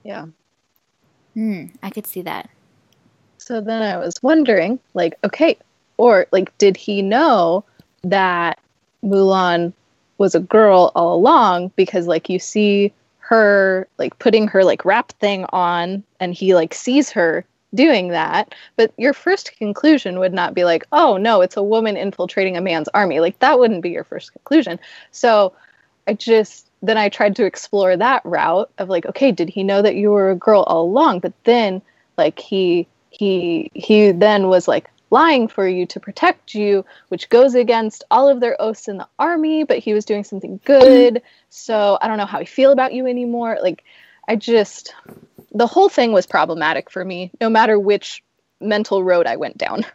Yeah. 0.03 0.27
Hmm. 1.33 1.67
I 1.81 1.89
could 1.89 2.07
see 2.07 2.21
that. 2.23 2.49
So 3.37 3.61
then 3.61 3.81
I 3.81 3.97
was 3.97 4.13
wondering, 4.21 4.79
like, 4.93 5.17
okay, 5.23 5.57
or 5.97 6.27
like, 6.31 6.55
did 6.57 6.77
he 6.77 7.01
know 7.01 7.63
that 8.03 8.59
Mulan 9.03 9.73
was 10.21 10.35
a 10.35 10.39
girl 10.39 10.91
all 10.95 11.15
along? 11.15 11.71
Because, 11.75 12.07
like, 12.07 12.29
you 12.29 12.39
see 12.39 12.93
her, 13.19 13.87
like, 13.97 14.17
putting 14.19 14.47
her, 14.47 14.63
like, 14.63 14.85
wrap 14.85 15.11
thing 15.19 15.45
on, 15.49 16.03
and 16.19 16.33
he, 16.33 16.55
like, 16.55 16.73
sees 16.73 17.09
her 17.11 17.43
doing 17.73 18.09
that. 18.09 18.53
But 18.75 18.93
your 18.97 19.13
first 19.13 19.57
conclusion 19.57 20.19
would 20.19 20.33
not 20.33 20.53
be, 20.53 20.63
like, 20.63 20.85
oh, 20.91 21.17
no, 21.17 21.41
it's 21.41 21.57
a 21.57 21.63
woman 21.63 21.97
infiltrating 21.97 22.55
a 22.55 22.61
man's 22.61 22.89
army. 22.93 23.19
Like, 23.19 23.39
that 23.39 23.59
wouldn't 23.59 23.83
be 23.83 23.89
your 23.89 24.03
first 24.05 24.31
conclusion. 24.31 24.79
So 25.11 25.53
I 26.07 26.13
just, 26.13 26.69
then 26.81 26.97
I 26.97 27.09
tried 27.09 27.35
to 27.35 27.45
explore 27.45 27.97
that 27.97 28.25
route 28.25 28.69
of, 28.77 28.89
like, 28.89 29.05
okay, 29.05 29.31
did 29.31 29.49
he 29.49 29.63
know 29.63 29.81
that 29.81 29.95
you 29.95 30.11
were 30.11 30.31
a 30.31 30.35
girl 30.35 30.63
all 30.63 30.83
along? 30.83 31.19
But 31.19 31.33
then, 31.43 31.81
like, 32.17 32.39
he, 32.39 32.87
he 33.13 33.69
he 33.73 34.11
then 34.13 34.47
was 34.47 34.67
like 34.69 34.89
lying 35.11 35.47
for 35.47 35.67
you 35.67 35.85
to 35.85 35.99
protect 35.99 36.55
you 36.55 36.83
which 37.09 37.29
goes 37.29 37.53
against 37.53 38.03
all 38.09 38.27
of 38.29 38.39
their 38.39 38.59
oaths 38.59 38.87
in 38.87 38.97
the 38.97 39.07
army 39.19 39.63
but 39.63 39.77
he 39.79 39.93
was 39.93 40.05
doing 40.05 40.23
something 40.23 40.59
good 40.65 41.21
so 41.49 41.97
i 42.01 42.07
don't 42.07 42.17
know 42.17 42.25
how 42.25 42.39
i 42.39 42.45
feel 42.45 42.71
about 42.71 42.93
you 42.93 43.05
anymore 43.05 43.57
like 43.61 43.83
i 44.27 44.35
just 44.35 44.95
the 45.51 45.67
whole 45.67 45.89
thing 45.89 46.11
was 46.13 46.25
problematic 46.25 46.89
for 46.89 47.03
me 47.03 47.29
no 47.41 47.49
matter 47.49 47.77
which 47.77 48.23
mental 48.59 49.03
road 49.03 49.27
i 49.27 49.35
went 49.35 49.57
down 49.57 49.85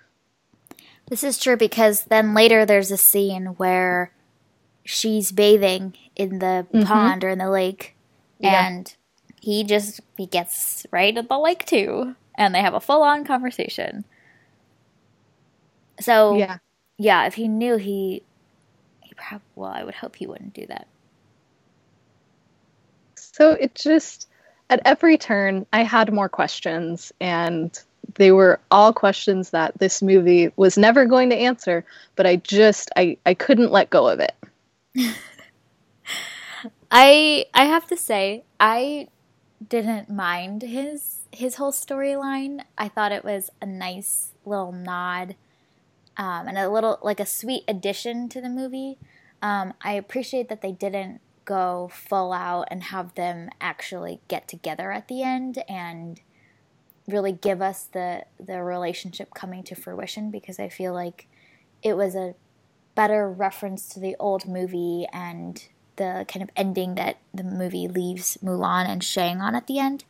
This 1.08 1.22
is 1.22 1.38
true 1.38 1.56
because 1.56 2.02
then 2.04 2.34
later 2.34 2.66
there's 2.66 2.90
a 2.90 2.96
scene 2.96 3.46
where 3.58 4.10
she's 4.84 5.30
bathing 5.32 5.94
in 6.16 6.40
the 6.40 6.66
Mhm. 6.72 6.84
pond 6.84 7.24
or 7.24 7.28
in 7.28 7.38
the 7.38 7.48
lake 7.48 7.94
Yeah. 8.40 8.66
and 8.66 8.94
he 9.40 9.62
just 9.62 10.00
he 10.16 10.26
gets 10.26 10.84
right 10.90 11.16
at 11.16 11.28
the 11.28 11.38
lake 11.38 11.64
too 11.64 12.16
and 12.36 12.52
they 12.54 12.60
have 12.60 12.74
a 12.74 12.80
full-on 12.80 13.24
conversation. 13.24 14.04
So 16.00 16.36
Yeah. 16.36 16.58
yeah, 16.98 17.26
if 17.26 17.34
he 17.34 17.48
knew 17.48 17.76
he 17.76 18.22
he 19.02 19.14
prob- 19.14 19.42
well, 19.54 19.70
I 19.70 19.84
would 19.84 19.94
hope 19.94 20.16
he 20.16 20.26
wouldn't 20.26 20.54
do 20.54 20.66
that. 20.66 20.86
So 23.16 23.52
it 23.52 23.74
just, 23.74 24.28
at 24.70 24.80
every 24.84 25.18
turn, 25.18 25.66
I 25.72 25.82
had 25.82 26.12
more 26.12 26.28
questions, 26.28 27.12
and 27.20 27.78
they 28.14 28.32
were 28.32 28.60
all 28.70 28.92
questions 28.92 29.50
that 29.50 29.78
this 29.78 30.02
movie 30.02 30.50
was 30.56 30.78
never 30.78 31.04
going 31.04 31.30
to 31.30 31.36
answer, 31.36 31.84
but 32.14 32.26
I 32.26 32.36
just, 32.36 32.90
I, 32.96 33.18
I 33.26 33.34
couldn't 33.34 33.72
let 33.72 33.90
go 33.90 34.08
of 34.08 34.20
it. 34.20 34.34
I 36.90 37.46
I 37.52 37.64
have 37.64 37.86
to 37.88 37.96
say 37.96 38.44
I 38.60 39.08
didn't 39.66 40.08
mind 40.10 40.62
his 40.62 41.20
his 41.32 41.56
whole 41.56 41.72
storyline. 41.72 42.62
I 42.78 42.88
thought 42.88 43.12
it 43.12 43.24
was 43.24 43.50
a 43.60 43.66
nice 43.66 44.32
little 44.44 44.72
nod 44.72 45.36
um, 46.16 46.48
and 46.48 46.58
a 46.58 46.68
little 46.68 46.98
like 47.02 47.20
a 47.20 47.26
sweet 47.26 47.64
addition 47.68 48.28
to 48.30 48.40
the 48.40 48.48
movie. 48.48 48.98
Um, 49.42 49.74
I 49.82 49.92
appreciate 49.92 50.48
that 50.48 50.62
they 50.62 50.72
didn't 50.72 51.20
go 51.44 51.90
full 51.92 52.32
out 52.32 52.66
and 52.70 52.84
have 52.84 53.14
them 53.14 53.50
actually 53.60 54.20
get 54.28 54.48
together 54.48 54.90
at 54.90 55.08
the 55.08 55.22
end 55.22 55.62
and 55.68 56.20
really 57.06 57.32
give 57.32 57.62
us 57.62 57.84
the 57.84 58.24
the 58.40 58.62
relationship 58.62 59.32
coming 59.34 59.62
to 59.62 59.74
fruition 59.74 60.30
because 60.30 60.58
I 60.58 60.68
feel 60.68 60.92
like 60.92 61.28
it 61.82 61.96
was 61.96 62.14
a 62.14 62.34
better 62.94 63.30
reference 63.30 63.88
to 63.90 64.00
the 64.00 64.16
old 64.18 64.48
movie 64.48 65.06
and 65.12 65.68
the 65.96 66.24
kind 66.28 66.42
of 66.42 66.50
ending 66.56 66.94
that 66.96 67.18
the 67.32 67.44
movie 67.44 67.88
leaves 67.88 68.38
Mulan 68.42 68.88
and 68.88 69.04
Shang 69.04 69.40
on 69.40 69.54
at 69.54 69.66
the 69.66 69.78
end. 69.78 70.04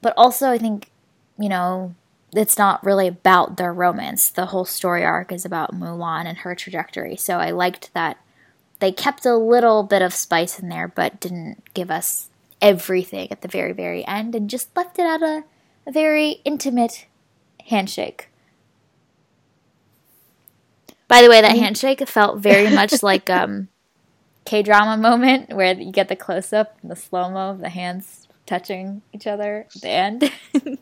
But 0.00 0.14
also, 0.16 0.50
I 0.50 0.58
think, 0.58 0.90
you 1.38 1.48
know, 1.48 1.94
it's 2.34 2.56
not 2.56 2.84
really 2.84 3.06
about 3.06 3.56
their 3.56 3.72
romance. 3.72 4.30
The 4.30 4.46
whole 4.46 4.64
story 4.64 5.04
arc 5.04 5.32
is 5.32 5.44
about 5.44 5.74
Mulan 5.74 6.24
and 6.26 6.38
her 6.38 6.54
trajectory. 6.54 7.16
So 7.16 7.38
I 7.38 7.50
liked 7.50 7.92
that 7.94 8.18
they 8.78 8.90
kept 8.90 9.26
a 9.26 9.36
little 9.36 9.82
bit 9.82 10.02
of 10.02 10.14
spice 10.14 10.58
in 10.58 10.68
there, 10.68 10.88
but 10.88 11.20
didn't 11.20 11.62
give 11.74 11.90
us 11.90 12.30
everything 12.60 13.30
at 13.30 13.42
the 13.42 13.48
very, 13.48 13.72
very 13.72 14.04
end 14.06 14.34
and 14.34 14.48
just 14.48 14.74
left 14.76 14.98
it 14.98 15.02
at 15.02 15.22
a, 15.22 15.44
a 15.86 15.92
very 15.92 16.40
intimate 16.44 17.06
handshake. 17.68 18.28
By 21.06 21.20
the 21.20 21.28
way, 21.28 21.42
that 21.42 21.56
handshake 21.56 22.06
felt 22.08 22.38
very 22.38 22.70
much 22.74 23.02
like 23.02 23.28
um, 23.28 23.68
K 24.46 24.62
drama 24.62 24.96
moment 24.96 25.52
where 25.52 25.74
you 25.74 25.92
get 25.92 26.08
the 26.08 26.16
close 26.16 26.52
up 26.52 26.78
and 26.80 26.90
the 26.90 26.96
slow 26.96 27.30
mo 27.30 27.50
of 27.50 27.60
the 27.60 27.68
hands 27.68 28.21
touching 28.46 29.02
each 29.12 29.26
other 29.26 29.66
at 29.74 29.80
the 29.80 29.88
end. 29.88 30.32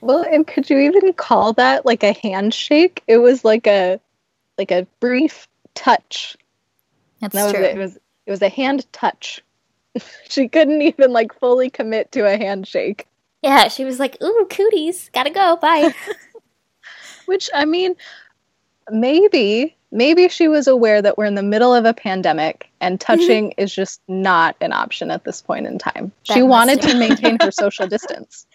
Well, 0.00 0.24
and 0.30 0.46
could 0.46 0.70
you 0.70 0.78
even 0.78 1.12
call 1.14 1.52
that 1.54 1.84
like 1.84 2.02
a 2.02 2.12
handshake? 2.12 3.02
It 3.06 3.18
was 3.18 3.44
like 3.44 3.66
a, 3.66 3.98
like 4.58 4.70
a 4.70 4.86
brief 5.00 5.48
touch. 5.74 6.36
That's 7.20 7.34
That 7.34 7.44
was 7.44 7.52
true. 7.54 7.64
it. 7.64 7.76
It 7.76 7.78
was, 7.78 7.96
it 8.26 8.30
was 8.30 8.42
a 8.42 8.48
hand 8.48 8.90
touch. 8.92 9.42
she 10.28 10.48
couldn't 10.48 10.82
even 10.82 11.12
like 11.12 11.38
fully 11.38 11.70
commit 11.70 12.12
to 12.12 12.20
a 12.26 12.36
handshake. 12.36 13.06
Yeah, 13.42 13.68
she 13.68 13.84
was 13.84 13.98
like, 13.98 14.16
"Ooh, 14.22 14.46
cooties, 14.48 15.10
gotta 15.12 15.30
go, 15.30 15.56
bye." 15.56 15.92
Which 17.26 17.50
I 17.54 17.64
mean, 17.64 17.94
maybe 18.90 19.76
maybe 19.94 20.28
she 20.28 20.48
was 20.48 20.66
aware 20.66 21.00
that 21.00 21.16
we're 21.16 21.24
in 21.24 21.36
the 21.36 21.42
middle 21.42 21.72
of 21.74 21.84
a 21.86 21.94
pandemic 21.94 22.68
and 22.80 23.00
touching 23.00 23.52
is 23.52 23.74
just 23.74 24.02
not 24.08 24.56
an 24.60 24.72
option 24.72 25.10
at 25.10 25.24
this 25.24 25.40
point 25.40 25.66
in 25.66 25.78
time. 25.78 26.12
That 26.28 26.34
she 26.34 26.42
wanted 26.42 26.82
to 26.82 26.98
maintain 26.98 27.38
her 27.40 27.50
social 27.52 27.86
distance. 27.86 28.46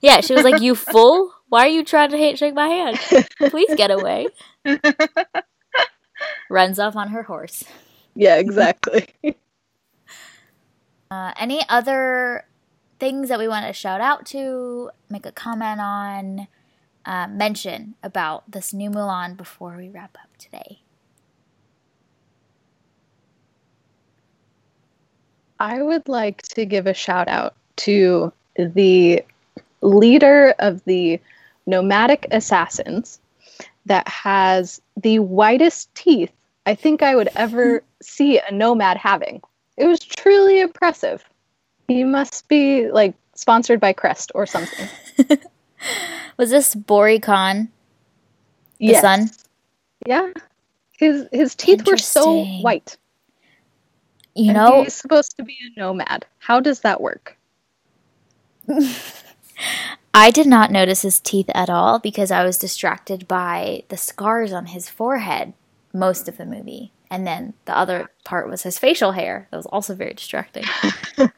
yeah, 0.00 0.20
she 0.22 0.34
was 0.34 0.42
like, 0.42 0.62
"You 0.62 0.74
fool! 0.74 1.32
Why 1.48 1.66
are 1.66 1.70
you 1.70 1.84
trying 1.84 2.10
to 2.10 2.16
hate 2.16 2.38
shake 2.38 2.54
my 2.54 2.68
hand? 2.68 2.98
Please 3.50 3.72
get 3.76 3.90
away." 3.90 4.26
Runs 6.50 6.78
off 6.78 6.96
on 6.96 7.08
her 7.08 7.22
horse. 7.22 7.62
Yeah, 8.14 8.36
exactly. 8.36 9.14
Uh, 11.08 11.32
any 11.38 11.60
other 11.68 12.44
things 12.98 13.28
that 13.28 13.38
we 13.38 13.46
want 13.46 13.64
to 13.64 13.72
shout 13.72 14.00
out 14.00 14.26
to, 14.26 14.90
make 15.08 15.24
a 15.24 15.30
comment 15.30 15.80
on, 15.80 16.48
uh, 17.06 17.28
mention 17.28 17.94
about 18.02 18.50
this 18.50 18.74
new 18.74 18.90
Mulan 18.90 19.36
before 19.36 19.76
we 19.76 19.88
wrap 19.88 20.18
up 20.22 20.36
today? 20.36 20.80
I 25.58 25.80
would 25.80 26.08
like 26.08 26.42
to 26.42 26.66
give 26.66 26.86
a 26.86 26.92
shout 26.92 27.28
out 27.28 27.54
to 27.76 28.32
the 28.56 29.24
leader 29.80 30.54
of 30.58 30.84
the 30.84 31.20
nomadic 31.66 32.26
assassins 32.30 33.20
that 33.86 34.06
has 34.08 34.80
the 34.96 35.20
whitest 35.20 35.94
teeth 35.94 36.32
I 36.66 36.74
think 36.74 37.02
I 37.02 37.14
would 37.14 37.28
ever 37.36 37.82
see 38.02 38.38
a 38.38 38.52
nomad 38.52 38.96
having. 38.96 39.40
It 39.76 39.86
was 39.86 40.00
truly 40.00 40.60
impressive. 40.60 41.24
He 41.88 42.02
must 42.02 42.48
be 42.48 42.90
like 42.90 43.14
sponsored 43.34 43.80
by 43.80 43.92
Crest 43.92 44.32
or 44.34 44.46
something. 44.46 44.88
Was 46.36 46.50
this 46.50 46.74
Bori 46.74 47.18
Khan? 47.18 47.68
The 48.78 48.86
Yes. 48.86 49.00
son? 49.00 49.30
Yeah. 50.06 50.32
His 50.98 51.26
his 51.32 51.54
teeth 51.54 51.86
were 51.86 51.96
so 51.96 52.44
white. 52.60 52.96
You 54.34 54.50
and 54.50 54.54
know, 54.58 54.82
he's 54.82 54.94
supposed 54.94 55.36
to 55.38 55.44
be 55.44 55.56
a 55.76 55.80
nomad. 55.80 56.26
How 56.38 56.60
does 56.60 56.80
that 56.80 57.00
work? 57.00 57.36
I 60.14 60.30
did 60.30 60.46
not 60.46 60.70
notice 60.70 61.02
his 61.02 61.20
teeth 61.20 61.50
at 61.54 61.70
all 61.70 61.98
because 61.98 62.30
I 62.30 62.44
was 62.44 62.58
distracted 62.58 63.26
by 63.28 63.82
the 63.88 63.96
scars 63.96 64.52
on 64.52 64.66
his 64.66 64.88
forehead 64.88 65.54
most 65.92 66.28
of 66.28 66.36
the 66.36 66.46
movie. 66.46 66.92
And 67.10 67.26
then 67.26 67.54
the 67.66 67.76
other 67.76 68.10
part 68.24 68.48
was 68.48 68.62
his 68.62 68.78
facial 68.78 69.12
hair. 69.12 69.48
That 69.50 69.56
was 69.58 69.66
also 69.66 69.94
very 69.94 70.14
distracting. 70.14 70.64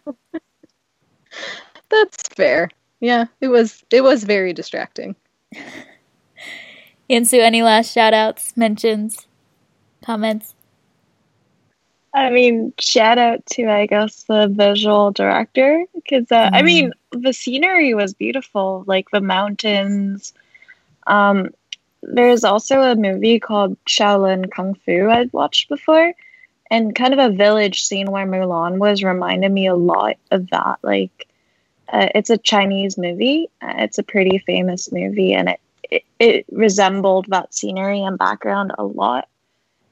That's 1.91 2.23
fair. 2.35 2.71
Yeah, 3.01 3.27
it 3.41 3.49
was 3.49 3.85
it 3.91 4.03
was 4.03 4.25
very 4.25 4.53
distracting. 4.53 5.15
Yeon 7.11 7.27
Soo, 7.27 7.41
any 7.41 7.63
last 7.63 7.93
shout 7.93 8.13
outs, 8.13 8.57
mentions, 8.57 9.27
comments? 10.05 10.55
I 12.15 12.31
mean, 12.31 12.73
shout 12.81 13.19
out 13.19 13.45
to 13.53 13.67
I 13.71 13.87
guess 13.87 14.25
the 14.25 14.49
visual 14.49 15.13
director 15.13 15.85
because 15.95 16.31
uh, 16.33 16.51
I 16.53 16.63
Mm. 16.63 16.65
mean 16.65 16.93
the 17.13 17.33
scenery 17.33 17.95
was 17.95 18.15
beautiful, 18.15 18.85
like 18.87 19.11
the 19.11 19.21
mountains. 19.21 20.33
Um, 21.07 21.51
there's 22.03 22.45
also 22.45 22.81
a 22.81 22.97
movie 22.97 23.39
called 23.41 23.77
Shaolin 23.85 24.51
Kung 24.51 24.75
Fu 24.75 25.09
I'd 25.11 25.33
watched 25.33 25.69
before, 25.69 26.13
and 26.71 26.95
kind 26.95 27.13
of 27.15 27.21
a 27.21 27.35
village 27.35 27.85
scene 27.85 28.11
where 28.11 28.27
Mulan 28.27 28.79
was 28.79 29.03
reminded 29.05 29.53
me 29.53 29.67
a 29.67 29.75
lot 29.75 30.17
of 30.31 30.49
that. 30.51 30.79
Like, 30.83 31.28
uh, 31.93 32.09
it's 32.15 32.31
a 32.31 32.39
Chinese 32.39 32.99
movie. 32.99 33.49
Uh, 33.63 33.75
it's 33.79 33.99
a 33.99 34.03
pretty 34.03 34.39
famous 34.39 34.93
movie, 34.93 35.33
and 35.35 35.49
it, 35.51 35.61
it 35.91 36.05
it 36.19 36.47
resembled 36.51 37.27
that 37.29 37.55
scenery 37.55 38.03
and 38.03 38.19
background 38.19 38.73
a 38.79 38.85
lot. 38.85 39.29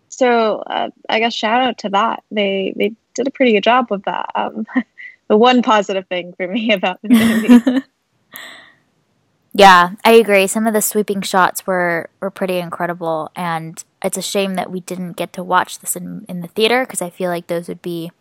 So 0.09 0.59
uh, 0.67 0.91
I 1.09 1.21
guess 1.21 1.35
shout 1.35 1.63
out 1.63 1.79
to 1.79 1.89
that. 1.91 2.23
They 2.31 2.75
they 2.77 2.95
did 3.15 3.27
a 3.27 3.31
pretty 3.31 3.53
good 3.53 3.65
job 3.65 3.91
with 3.91 4.05
that. 4.05 4.31
Um, 4.35 4.67
the 5.29 5.37
one 5.37 5.63
positive 5.63 6.07
thing 6.07 6.35
for 6.35 6.47
me 6.47 6.73
about 6.75 7.01
the 7.03 7.09
movie. 7.09 7.85
yeah, 9.53 9.91
I 10.05 10.13
agree. 10.13 10.47
Some 10.47 10.67
of 10.67 10.75
the 10.75 10.83
sweeping 10.83 11.23
shots 11.23 11.67
were, 11.67 12.11
were 12.21 12.31
pretty 12.31 12.59
incredible, 12.59 13.31
and 13.35 13.83
it's 14.03 14.19
a 14.19 14.23
shame 14.23 14.55
that 14.55 14.71
we 14.71 14.81
didn't 14.81 15.13
get 15.13 15.33
to 15.35 15.43
watch 15.43 15.81
this 15.81 15.97
in, 15.97 16.25
in 16.29 16.43
the 16.43 16.49
theater 16.49 16.85
because 16.85 17.03
I 17.03 17.11
feel 17.11 17.31
like 17.31 17.47
those 17.47 17.69
would 17.69 17.83
be 17.83 18.13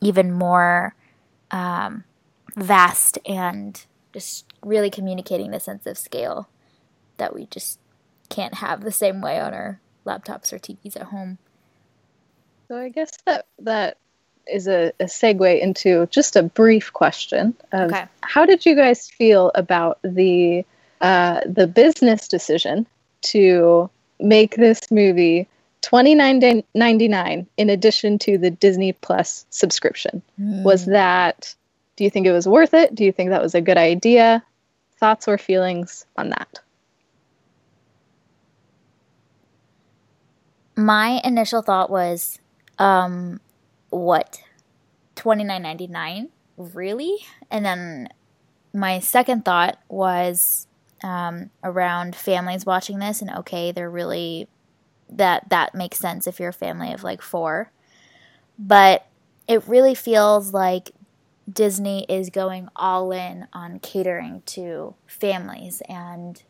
even 0.00 0.32
more 0.32 0.94
um, 1.50 2.04
vast 2.56 3.18
and 3.26 3.84
just 4.12 4.46
really 4.62 4.90
communicating 4.90 5.50
the 5.50 5.60
sense 5.60 5.86
of 5.86 5.98
scale 5.98 6.48
that 7.18 7.34
we 7.34 7.46
just 7.46 7.78
can't 8.28 8.54
have 8.54 8.82
the 8.82 8.92
same 8.92 9.20
way 9.20 9.38
on 9.38 9.54
our 9.54 9.80
laptops 10.06 10.52
or 10.52 10.58
TVs 10.58 10.96
at 10.96 11.02
home. 11.04 11.38
So 12.68 12.76
I 12.76 12.88
guess 12.88 13.10
that 13.26 13.46
that 13.60 13.98
is 14.46 14.66
a, 14.68 14.92
a 15.00 15.04
segue 15.04 15.60
into 15.60 16.06
just 16.06 16.36
a 16.36 16.42
brief 16.42 16.92
question 16.92 17.54
of 17.72 17.92
Okay. 17.92 18.06
how 18.22 18.46
did 18.46 18.64
you 18.64 18.74
guys 18.74 19.08
feel 19.08 19.50
about 19.54 19.98
the 20.02 20.64
uh, 21.00 21.40
the 21.44 21.66
business 21.66 22.26
decision 22.26 22.86
to 23.22 23.90
make 24.18 24.56
this 24.56 24.90
movie 24.90 25.46
twenty 25.82 26.14
nine 26.14 26.62
ninety 26.74 27.08
nine 27.08 27.46
in 27.56 27.70
addition 27.70 28.18
to 28.20 28.38
the 28.38 28.50
Disney 28.50 28.92
Plus 28.92 29.44
subscription? 29.50 30.22
Was 30.38 30.86
that 30.86 31.54
do 31.96 32.04
you 32.04 32.10
think 32.10 32.26
it 32.26 32.32
was 32.32 32.46
worth 32.46 32.74
it? 32.74 32.94
Do 32.94 33.04
you 33.04 33.12
think 33.12 33.30
that 33.30 33.42
was 33.42 33.54
a 33.54 33.60
good 33.60 33.78
idea? 33.78 34.44
Thoughts 34.98 35.28
or 35.28 35.38
feelings 35.38 36.06
on 36.16 36.30
that? 36.30 36.60
my 40.76 41.20
initial 41.24 41.62
thought 41.62 41.90
was, 41.90 42.38
um, 42.78 43.40
what, 43.88 44.42
twenty 45.14 45.42
nine 45.42 45.62
ninety 45.62 45.86
nine, 45.86 46.28
really? 46.56 47.16
And 47.50 47.64
then 47.64 48.08
my 48.74 49.00
second 49.00 49.44
thought 49.44 49.78
was 49.88 50.66
um, 51.02 51.50
around 51.64 52.14
families 52.14 52.66
watching 52.66 52.98
this, 52.98 53.22
and 53.22 53.30
okay, 53.30 53.72
they're 53.72 53.90
really 53.90 54.48
that 55.08 55.48
that 55.48 55.74
makes 55.74 55.98
sense 55.98 56.26
if 56.26 56.38
you're 56.38 56.50
a 56.50 56.52
family 56.52 56.92
of 56.92 57.02
like 57.02 57.22
four, 57.22 57.72
but 58.58 59.06
it 59.48 59.66
really 59.66 59.94
feels 59.94 60.52
like 60.52 60.90
Disney 61.50 62.04
is 62.08 62.30
going 62.30 62.68
all 62.74 63.12
in 63.12 63.46
on 63.52 63.78
catering 63.78 64.42
to 64.46 64.94
families 65.06 65.82
and 65.88 66.42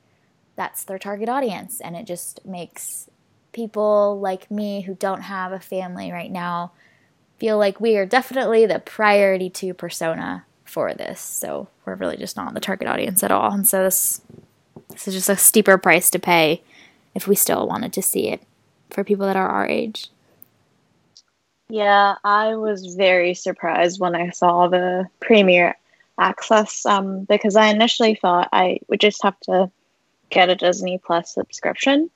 that's 0.54 0.84
their 0.84 0.98
target 0.98 1.28
audience 1.28 1.80
and 1.80 1.96
it 1.96 2.06
just 2.06 2.44
makes 2.46 3.10
people 3.52 4.18
like 4.20 4.50
me 4.50 4.82
who 4.82 4.94
don't 4.94 5.22
have 5.22 5.52
a 5.52 5.60
family 5.60 6.10
right 6.10 6.30
now 6.30 6.72
feel 7.38 7.58
like 7.58 7.80
we 7.80 7.96
are 7.96 8.06
definitely 8.06 8.66
the 8.66 8.78
priority 8.78 9.50
to 9.50 9.74
persona 9.74 10.44
for 10.64 10.94
this. 10.94 11.20
So 11.20 11.68
we're 11.84 11.94
really 11.94 12.16
just 12.16 12.36
not 12.36 12.52
the 12.54 12.60
target 12.60 12.88
audience 12.88 13.22
at 13.22 13.30
all. 13.30 13.52
And 13.52 13.66
so 13.66 13.82
this 13.82 14.20
this 14.90 15.08
is 15.08 15.14
just 15.14 15.28
a 15.28 15.36
steeper 15.36 15.78
price 15.78 16.10
to 16.10 16.18
pay 16.18 16.62
if 17.14 17.26
we 17.26 17.34
still 17.34 17.66
wanted 17.66 17.92
to 17.94 18.02
see 18.02 18.28
it 18.28 18.42
for 18.90 19.04
people 19.04 19.26
that 19.26 19.36
are 19.36 19.48
our 19.48 19.66
age. 19.66 20.10
Yeah, 21.68 22.14
I 22.22 22.54
was 22.56 22.94
very 22.94 23.34
surprised 23.34 24.00
when 24.00 24.14
I 24.14 24.30
saw 24.30 24.68
the 24.68 25.08
premiere 25.20 25.76
access 26.18 26.86
um, 26.86 27.24
because 27.24 27.56
I 27.56 27.66
initially 27.66 28.14
thought 28.14 28.48
I 28.52 28.78
would 28.88 29.00
just 29.00 29.22
have 29.22 29.38
to 29.40 29.70
get 30.30 30.48
a 30.48 30.54
Disney 30.54 30.98
Plus 30.98 31.34
subscription. 31.34 32.10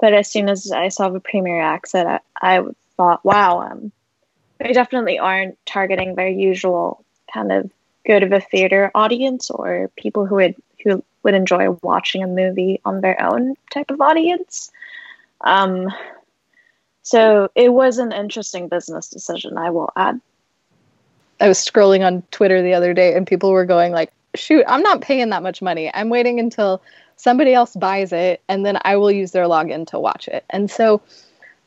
But 0.00 0.12
as 0.12 0.30
soon 0.30 0.48
as 0.48 0.72
I 0.72 0.88
saw 0.88 1.08
the 1.08 1.20
premiere 1.20 1.60
access, 1.60 2.20
I, 2.42 2.56
I 2.58 2.62
thought, 2.96 3.24
wow, 3.24 3.60
um, 3.60 3.92
they 4.58 4.72
definitely 4.72 5.18
aren't 5.18 5.58
targeting 5.66 6.14
their 6.14 6.28
usual 6.28 7.04
kind 7.32 7.52
of 7.52 7.70
go 8.06 8.18
to 8.18 8.28
the 8.28 8.40
theater 8.40 8.90
audience 8.94 9.50
or 9.50 9.90
people 9.96 10.26
who 10.26 10.36
would 10.36 10.54
who 10.84 11.02
would 11.22 11.34
enjoy 11.34 11.70
watching 11.82 12.22
a 12.22 12.28
movie 12.28 12.80
on 12.84 13.00
their 13.00 13.20
own 13.20 13.56
type 13.70 13.90
of 13.90 14.00
audience. 14.00 14.70
Um, 15.40 15.88
so 17.06 17.48
it 17.54 17.72
was 17.72 17.98
an 17.98 18.10
interesting 18.10 18.66
business 18.66 19.08
decision, 19.08 19.56
I 19.56 19.70
will 19.70 19.92
add. 19.94 20.20
I 21.40 21.46
was 21.46 21.56
scrolling 21.56 22.04
on 22.04 22.22
Twitter 22.32 22.62
the 22.62 22.74
other 22.74 22.94
day 22.94 23.14
and 23.14 23.24
people 23.24 23.52
were 23.52 23.64
going 23.64 23.92
like, 23.92 24.12
"Shoot, 24.34 24.64
I'm 24.66 24.82
not 24.82 25.02
paying 25.02 25.30
that 25.30 25.44
much 25.44 25.62
money. 25.62 25.88
I'm 25.94 26.08
waiting 26.08 26.40
until 26.40 26.82
somebody 27.14 27.54
else 27.54 27.76
buys 27.76 28.12
it 28.12 28.40
and 28.48 28.66
then 28.66 28.80
I 28.84 28.96
will 28.96 29.12
use 29.12 29.30
their 29.30 29.44
login 29.44 29.86
to 29.86 30.00
watch 30.00 30.26
it." 30.26 30.44
And 30.50 30.68
so 30.68 31.00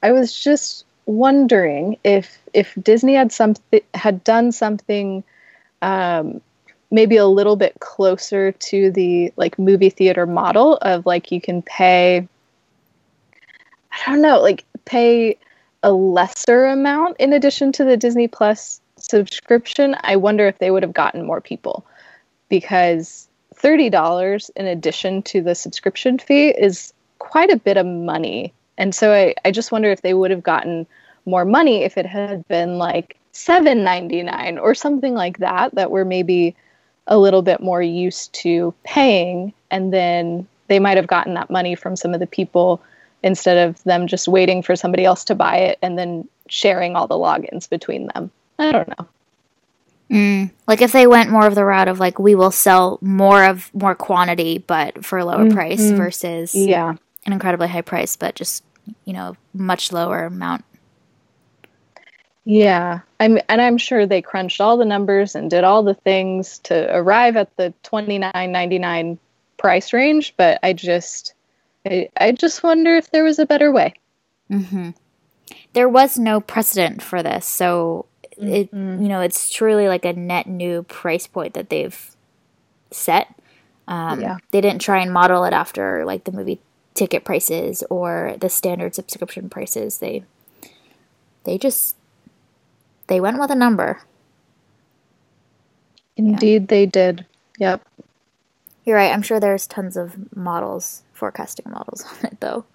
I 0.04 0.12
was 0.12 0.38
just 0.38 0.84
wondering 1.06 1.98
if 2.04 2.38
if 2.54 2.76
Disney 2.82 3.14
had 3.14 3.32
something 3.32 3.80
had 3.94 4.26
done 4.26 4.52
something 4.52 5.24
um, 5.82 6.42
maybe 6.92 7.16
a 7.16 7.28
little 7.28 7.56
bit 7.56 7.80
closer 7.80 8.52
to 8.52 8.92
the 8.92 9.32
like 9.38 9.58
movie 9.58 9.90
theater 9.90 10.26
model 10.26 10.76
of 10.82 11.06
like 11.06 11.32
you 11.32 11.40
can 11.40 11.62
pay 11.62 12.28
I 13.92 14.12
don't 14.12 14.22
know, 14.22 14.40
like 14.40 14.66
pay 14.86 15.38
a 15.84 15.92
lesser 15.92 16.66
amount 16.66 17.18
in 17.20 17.34
addition 17.34 17.72
to 17.74 17.84
the 17.84 17.98
Disney 17.98 18.28
Plus 18.28 18.82
subscription, 18.98 19.96
I 20.02 20.16
wonder 20.16 20.48
if 20.48 20.60
they 20.60 20.72
would 20.72 20.84
have 20.84 20.94
gotten 20.94 21.26
more 21.26 21.42
people 21.42 21.86
because 22.50 23.28
$30 23.56 24.50
in 24.56 24.66
addition 24.66 25.22
to 25.24 25.42
the 25.42 25.56
subscription 25.56 26.20
fee 26.20 26.50
is 26.50 26.94
quite 27.20 27.52
a 27.52 27.58
bit 27.58 27.78
of 27.78 27.86
money. 27.86 28.54
And 28.78 28.96
so 28.96 29.14
I, 29.14 29.36
I 29.46 29.52
just 29.52 29.72
wonder 29.72 29.92
if 29.92 30.02
they 30.02 30.14
would 30.14 30.32
have 30.32 30.44
gotten 30.44 30.88
more 31.26 31.46
money 31.46 31.84
if 31.84 31.98
it 31.98 32.06
had 32.06 32.48
been 32.48 32.78
like 32.78 33.18
$7.99 33.34 34.62
or 34.62 34.74
something 34.74 35.14
like 35.14 35.38
that, 35.40 35.76
that 35.76 35.92
we're 35.92 36.06
maybe 36.06 36.56
a 37.08 37.18
little 37.18 37.42
bit 37.42 37.62
more 37.62 37.82
used 37.82 38.34
to 38.34 38.74
paying. 38.84 39.54
And 39.72 39.94
then 39.94 40.48
they 40.68 40.80
might 40.80 40.98
have 40.98 41.08
gotten 41.08 41.34
that 41.34 41.50
money 41.50 41.76
from 41.76 41.96
some 41.96 42.14
of 42.14 42.20
the 42.20 42.28
people 42.28 42.82
instead 43.24 43.70
of 43.70 43.84
them 43.84 44.08
just 44.08 44.28
waiting 44.28 44.62
for 44.62 44.76
somebody 44.76 45.06
else 45.06 45.24
to 45.26 45.36
buy 45.36 45.58
it 45.58 45.80
and 45.82 45.98
then 45.98 46.28
sharing 46.48 46.96
all 46.96 47.08
the 47.08 47.16
logins 47.16 47.70
between 47.70 48.08
them. 48.14 48.32
I 48.58 48.72
don't 48.72 48.88
know. 48.88 49.08
Mm. 50.10 50.52
Like 50.68 50.82
if 50.82 50.92
they 50.92 51.06
went 51.06 51.30
more 51.30 51.46
of 51.46 51.56
the 51.56 51.66
route 51.66 51.88
of 51.88 52.00
like 52.00 52.18
we 52.18 52.34
will 52.34 52.52
sell 52.52 52.98
more 53.02 53.46
of 53.46 53.74
more 53.76 53.94
quantity 53.94 54.58
but 54.58 55.06
for 55.06 55.20
a 55.20 55.26
lower 55.26 55.46
mm-hmm. 55.46 55.54
price 55.54 55.92
versus 55.92 56.56
yeah 56.56 56.96
an 57.28 57.34
incredibly 57.34 57.68
high 57.68 57.82
price 57.82 58.16
but 58.16 58.34
just 58.34 58.64
you 59.06 59.14
know 59.14 59.36
much 59.54 59.92
lower 59.92 60.26
amount. 60.26 60.66
Yeah, 62.46 63.02
I'm 63.20 63.38
and 63.48 63.62
I'm 63.62 63.78
sure 63.78 64.06
they 64.06 64.22
crunched 64.22 64.60
all 64.60 64.78
the 64.78 64.86
numbers 64.86 65.36
and 65.36 65.50
did 65.52 65.64
all 65.64 65.84
the 65.84 65.94
things 65.94 66.58
to 66.60 66.96
arrive 66.96 67.36
at 67.36 67.56
the 67.58 67.74
twenty 67.84 68.18
nine 68.18 68.52
ninety 68.52 68.80
nine 68.80 69.20
price 69.58 69.94
range, 69.94 70.34
but 70.38 70.60
I 70.64 70.74
just 70.74 71.34
I, 71.86 72.10
I 72.20 72.32
just 72.32 72.64
wonder 72.64 72.96
if 72.96 73.12
there 73.12 73.24
was 73.24 73.40
a 73.40 73.46
better 73.46 73.72
way. 73.72 73.94
Mm-hmm. 74.52 74.92
There 75.74 75.90
was 75.90 76.18
no 76.18 76.42
precedent 76.42 77.02
for 77.02 77.24
this, 77.24 77.46
so 77.46 78.06
it 78.38 78.72
mm-hmm. 78.72 79.02
you 79.02 79.10
know 79.10 79.22
it's 79.22 79.50
truly 79.50 79.88
like 79.88 80.06
a 80.06 80.14
net 80.14 80.48
new 80.48 80.84
price 80.84 81.28
point 81.28 81.54
that 81.54 81.70
they've 81.70 82.16
set. 82.92 83.34
Um, 83.88 84.22
yeah. 84.22 84.38
They 84.52 84.62
didn't 84.62 84.82
try 84.82 85.00
and 85.02 85.12
model 85.12 85.44
it 85.46 85.54
after 85.54 86.06
like 86.06 86.26
the 86.26 86.32
movie 86.32 86.60
ticket 86.94 87.24
prices 87.24 87.84
or 87.90 88.36
the 88.40 88.50
standard 88.50 88.94
subscription 88.94 89.50
prices. 89.50 90.00
They 90.00 90.24
they 91.44 91.58
just 91.58 91.96
they 93.08 93.20
went 93.20 93.40
with 93.40 93.52
a 93.52 93.56
number. 93.56 94.02
Indeed, 96.18 96.64
yeah. 96.64 96.68
they 96.68 96.86
did. 96.86 97.26
Yep. 97.58 97.82
You're 98.90 98.98
right. 98.98 99.14
I'm 99.14 99.22
sure 99.22 99.40
there's 99.40 99.68
tons 99.68 99.96
of 99.98 100.36
models, 100.36 101.04
forecasting 101.14 101.68
models 101.70 102.04
on 102.12 102.32
it, 102.32 102.40
though. 102.40 102.66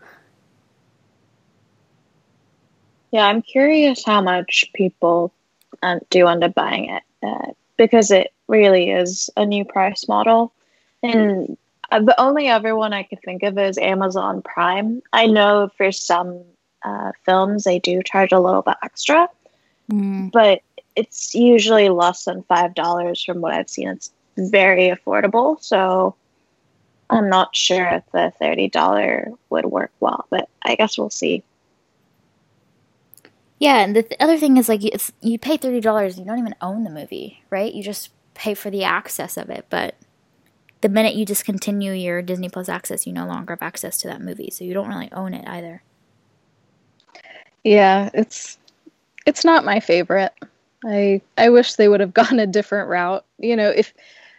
Yeah, 3.11 3.27
I'm 3.27 3.43
curious 3.43 4.05
how 4.05 4.21
much 4.21 4.71
people 4.75 5.33
uh, 5.83 5.99
do 6.11 6.29
end 6.29 6.45
up 6.45 6.55
buying 6.55 6.89
it 6.89 7.03
uh, 7.21 7.51
because 7.77 8.13
it 8.13 8.33
really 8.47 8.93
is 8.93 9.29
a 9.37 9.45
new 9.45 9.65
price 9.65 10.07
model. 10.07 10.53
And 11.03 11.59
uh, 11.91 11.99
the 11.99 12.21
only 12.21 12.49
other 12.49 12.77
one 12.77 12.93
I 12.93 13.03
could 13.03 13.21
think 13.25 13.43
of 13.43 13.59
is 13.59 13.77
Amazon 13.77 14.41
Prime. 14.41 15.03
I 15.13 15.27
know 15.27 15.69
for 15.77 15.91
some 15.91 16.45
uh, 16.85 17.11
films 17.25 17.65
they 17.65 17.81
do 17.81 18.05
charge 18.05 18.31
a 18.31 18.39
little 18.39 18.63
bit 18.63 18.77
extra, 18.85 19.29
mm. 19.91 20.31
but 20.31 20.61
it's 20.95 21.35
usually 21.35 21.89
less 21.89 22.25
than 22.25 22.45
$5 22.45 23.27
from 23.27 23.41
what 23.41 23.53
I've 23.53 23.69
seen. 23.69 23.89
It's 23.89 24.13
very 24.37 24.89
affordable. 24.89 25.63
So 25.63 26.15
I'm 27.11 27.29
not 27.29 27.55
sure 27.55 27.87
if 27.87 28.05
the 28.13 28.33
$30 28.41 29.37
would 29.51 29.67
work 29.67 29.93
well, 30.01 30.27
but 30.31 30.49
I 30.63 30.75
guess 30.77 30.99
we'll 30.99 31.11
see. 31.11 31.43
Yeah, 33.59 33.79
and 33.79 33.95
the 33.95 34.03
th- 34.03 34.21
other 34.21 34.39
thing 34.39 34.57
is 34.57 34.69
like 34.69 34.85
it's 34.85 35.13
you 35.21 35.39
pay 35.39 35.57
thirty 35.57 35.81
dollars, 35.81 36.19
you 36.19 36.25
don't 36.25 36.39
even 36.39 36.55
own 36.61 36.85
the 36.85 36.91
movie, 36.91 37.43
right? 37.51 37.73
You 37.73 37.83
just 37.83 38.11
pay 38.35 38.55
for 38.55 38.71
the 38.71 38.85
access 38.85 39.37
of 39.37 39.49
it. 39.49 39.67
But 39.71 39.95
the 40.81 40.89
minute 40.89 41.15
you 41.15 41.25
discontinue 41.25 41.93
your 41.93 42.21
Disney 42.21 42.49
Plus 42.49 42.69
access, 42.69 43.07
you 43.07 43.13
no 43.13 43.27
longer 43.27 43.53
have 43.53 43.63
access 43.63 43.97
to 43.99 44.09
that 44.09 44.21
movie, 44.21 44.51
so 44.51 44.65
you 44.65 44.75
don't 44.75 44.89
really 44.89 45.11
own 45.13 45.33
it 45.35 45.49
either. 45.49 45.83
Yeah, 47.63 48.11
it's 48.13 48.59
it's 49.25 49.45
not 49.45 49.65
my 49.65 49.81
favorite. 49.81 50.33
I 50.85 51.23
I 51.39 51.49
wish 51.51 51.75
they 51.75 51.89
would 51.89 52.01
have 52.01 52.15
gone 52.23 52.39
a 52.39 52.47
different 52.47 52.89
route. 52.91 53.25
You 53.39 53.57
know, 53.57 53.71
if 53.71 53.95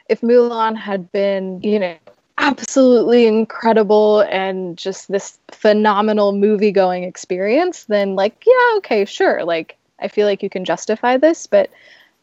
if 0.10 0.22
Mulan 0.22 0.76
had 0.76 1.12
been, 1.12 1.62
you 1.62 1.80
know, 1.80 1.96
absolutely 2.38 3.28
incredible 3.28 4.22
and 4.22 4.78
just 4.78 5.12
this 5.12 5.38
phenomenal 5.52 6.34
movie 6.34 6.72
going 6.72 7.04
experience, 7.04 7.86
then 7.86 8.16
like, 8.16 8.44
yeah, 8.46 8.78
okay, 8.78 9.06
sure. 9.06 9.44
Like 9.44 9.78
I 10.00 10.08
feel 10.08 10.28
like 10.28 10.44
you 10.44 10.50
can 10.50 10.66
justify 10.66 11.18
this, 11.18 11.48
but 11.48 11.70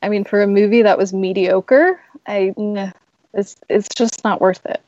I 0.02 0.08
mean 0.08 0.24
for 0.24 0.42
a 0.42 0.46
movie 0.46 0.82
that 0.82 0.98
was 0.98 1.12
mediocre, 1.12 2.00
I 2.26 2.54
it's 3.34 3.56
it's 3.68 3.88
just 3.94 4.24
not 4.24 4.40
worth 4.40 4.64
it. 4.66 4.80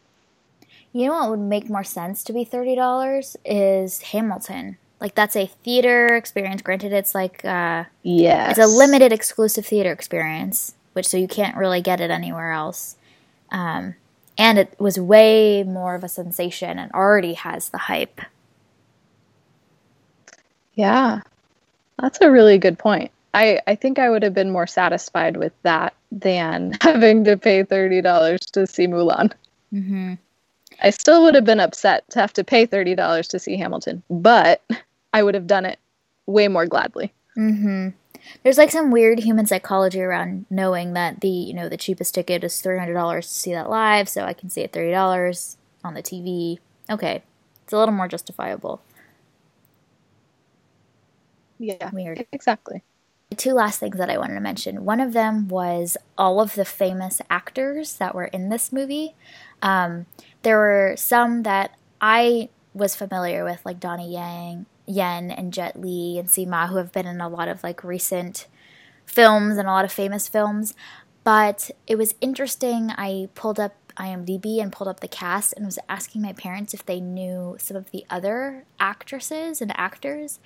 You 0.93 1.07
know 1.07 1.15
what 1.15 1.31
would 1.31 1.41
make 1.41 1.69
more 1.69 1.85
sense 1.85 2.23
to 2.25 2.33
be 2.33 2.45
thirty 2.45 2.75
dollars 2.75 3.37
is 3.45 4.01
Hamilton. 4.01 4.77
Like 5.01 5.15
that's 5.15 5.37
a 5.37 5.47
theater 5.47 6.15
experience. 6.15 6.63
Granted, 6.63 6.93
it's 6.93 7.15
like 7.15 7.45
uh, 7.45 7.85
yeah, 8.03 8.51
it's 8.51 8.59
a 8.59 8.67
limited 8.67 9.13
exclusive 9.13 9.67
theater 9.67 9.93
experience, 9.93 10.75
which 10.95 11.07
so 11.07 11.17
you 11.17 11.29
can't 11.29 11.57
really 11.57 11.81
get 11.81 12.01
it 12.01 12.11
anywhere 12.11 12.53
else. 12.53 12.97
Um, 13.51 13.95
and 14.37 14.59
it 14.59 14.75
was 14.81 14.99
way 14.99 15.63
more 15.63 15.95
of 15.95 16.03
a 16.03 16.09
sensation 16.09 16.79
and 16.79 16.91
already 16.93 17.35
has 17.35 17.69
the 17.69 17.79
hype. 17.79 18.21
Yeah, 20.75 21.21
that's 22.01 22.21
a 22.21 22.31
really 22.31 22.59
good 22.59 22.79
point. 22.79 23.13
I, 23.33 23.61
I 23.67 23.75
think 23.75 23.99
I 23.99 24.11
would 24.11 24.23
have 24.23 24.35
been 24.35 24.51
more 24.51 24.67
satisfied 24.67 25.37
with 25.37 25.53
that 25.63 25.95
than 26.11 26.77
having 26.81 27.25
to 27.25 27.37
pay 27.37 27.63
$30 27.65 28.39
to 28.53 28.67
see 28.67 28.87
Mulan. 28.87 29.33
Mm-hmm. 29.73 30.15
I 30.83 30.91
still 30.91 31.23
would 31.23 31.35
have 31.35 31.45
been 31.45 31.61
upset 31.61 32.09
to 32.11 32.21
have 32.21 32.33
to 32.35 32.45
pay 32.45 32.67
$30 32.67 33.29
to 33.29 33.39
see 33.39 33.57
Hamilton, 33.57 34.03
but 34.11 34.63
I 35.13 35.23
would 35.23 35.35
have 35.35 35.47
done 35.47 35.65
it 35.65 35.79
way 36.27 36.49
more 36.49 36.67
gladly. 36.67 37.13
Mm-hmm. 37.37 37.91
There's 38.43 38.59
like 38.59 38.71
some 38.71 38.91
weird 38.91 39.21
human 39.21 39.47
psychology 39.47 40.01
around 40.01 40.47
knowing 40.51 40.93
that 40.95 41.21
the 41.21 41.29
you 41.29 41.55
know 41.55 41.69
the 41.69 41.77
cheapest 41.77 42.15
ticket 42.15 42.45
is 42.45 42.61
three 42.61 42.79
hundred 42.79 42.95
dollars 42.95 43.27
to 43.29 43.35
see 43.35 43.53
that 43.53 43.71
live, 43.71 44.09
so 44.09 44.25
I 44.25 44.33
can 44.33 44.51
see 44.51 44.63
it 44.63 44.73
thirty 44.73 44.91
dollars 44.91 45.57
on 45.83 45.95
the 45.95 46.03
TV. 46.03 46.59
Okay, 46.91 47.23
it's 47.63 47.73
a 47.73 47.79
little 47.79 47.95
more 47.95 48.09
justifiable. 48.09 48.83
Yeah, 51.59 51.91
Weird. 51.93 52.27
exactly. 52.33 52.83
Two 53.37 53.53
last 53.53 53.81
things 53.81 53.97
that 53.99 54.11
I 54.11 54.19
wanted 54.19 54.35
to 54.35 54.41
mention. 54.41 54.85
One 54.85 55.01
of 55.01 55.13
them 55.13 55.49
was 55.49 55.97
all 56.17 56.41
of 56.41 56.55
the 56.55 56.65
famous 56.65 57.21
actors 57.31 57.97
that 57.97 58.15
were 58.15 58.27
in 58.27 58.49
this 58.49 58.73
movie. 58.73 59.15
Um, 59.63 60.07
there 60.43 60.59
were 60.59 60.95
some 60.97 61.43
that 61.43 61.73
I 62.01 62.49
was 62.75 62.95
familiar 62.95 63.45
with, 63.45 63.65
like 63.65 63.81
Donnie 63.81 64.13
Yen, 64.13 64.67
Yen, 64.87 65.31
and 65.31 65.53
Jet 65.53 65.81
Li 65.81 66.19
and 66.19 66.29
Tzi 66.29 66.47
Ma, 66.47 66.67
who 66.67 66.77
have 66.77 66.93
been 66.93 67.07
in 67.07 67.21
a 67.21 67.29
lot 67.29 67.49
of 67.49 67.63
like 67.63 67.85
recent 67.85 68.47
films 69.07 69.57
and 69.57 69.69
a 69.69 69.73
lot 69.73 69.85
of 69.85 69.93
famous 69.93 70.29
films. 70.29 70.75
But 71.23 71.71
it 71.87 71.97
was 71.97 72.15
interesting. 72.21 72.91
I 72.91 73.29
pulled 73.35 73.59
up 73.59 73.75
IMDb 73.97 74.61
and 74.61 74.73
pulled 74.73 74.89
up 74.89 75.01
the 75.01 75.09
cast 75.09 75.55
and 75.55 75.65
was 75.65 75.79
asking 75.89 76.23
my 76.23 76.33
parents 76.33 76.75
if 76.75 76.85
they 76.85 77.01
knew 77.01 77.57
some 77.59 77.77
of 77.77 77.91
the 77.91 78.05
other 78.11 78.65
actresses 78.79 79.61
and 79.61 79.73
actors. 79.79 80.41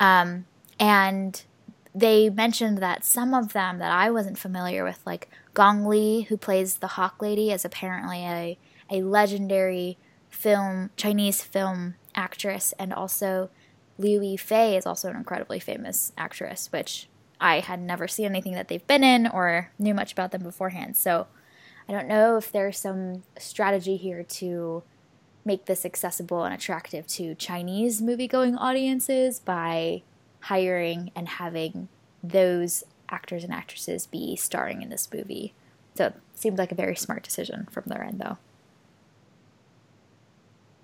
Um, 0.00 0.46
and 0.80 1.42
they 1.94 2.28
mentioned 2.30 2.78
that 2.78 3.04
some 3.04 3.34
of 3.34 3.52
them 3.52 3.78
that 3.78 3.92
I 3.92 4.10
wasn't 4.10 4.38
familiar 4.38 4.82
with, 4.82 5.00
like 5.06 5.28
Gong 5.52 5.86
Li, 5.86 6.22
who 6.22 6.36
plays 6.36 6.78
the 6.78 6.88
Hawk 6.88 7.22
Lady, 7.22 7.52
is 7.52 7.64
apparently 7.64 8.24
a, 8.24 8.58
a 8.90 9.02
legendary 9.02 9.98
film 10.30 10.90
Chinese 10.96 11.42
film 11.42 11.94
actress, 12.16 12.74
and 12.78 12.92
also 12.92 13.50
Liu 13.98 14.20
Yifei 14.20 14.76
is 14.76 14.86
also 14.86 15.08
an 15.08 15.16
incredibly 15.16 15.60
famous 15.60 16.12
actress, 16.18 16.68
which 16.72 17.08
I 17.40 17.60
had 17.60 17.80
never 17.80 18.08
seen 18.08 18.26
anything 18.26 18.54
that 18.54 18.68
they've 18.68 18.86
been 18.86 19.04
in 19.04 19.26
or 19.26 19.70
knew 19.78 19.94
much 19.94 20.12
about 20.12 20.32
them 20.32 20.42
beforehand. 20.42 20.96
So 20.96 21.26
I 21.88 21.92
don't 21.92 22.08
know 22.08 22.36
if 22.36 22.50
there's 22.50 22.78
some 22.78 23.22
strategy 23.38 23.96
here 23.96 24.22
to 24.22 24.82
make 25.44 25.66
this 25.66 25.84
accessible 25.84 26.44
and 26.44 26.54
attractive 26.54 27.06
to 27.06 27.34
Chinese 27.34 28.00
movie 28.00 28.26
going 28.26 28.56
audiences 28.56 29.38
by 29.38 30.02
hiring 30.40 31.10
and 31.14 31.28
having 31.28 31.88
those 32.22 32.84
actors 33.10 33.44
and 33.44 33.52
actresses 33.52 34.06
be 34.06 34.34
starring 34.36 34.80
in 34.80 34.88
this 34.88 35.08
movie. 35.12 35.52
So 35.94 36.06
it 36.06 36.14
seemed 36.34 36.58
like 36.58 36.72
a 36.72 36.76
very 36.76 36.96
smart 36.96 37.22
decision 37.22 37.68
from 37.70 37.84
their 37.86 38.02
end, 38.02 38.20
though. 38.20 38.38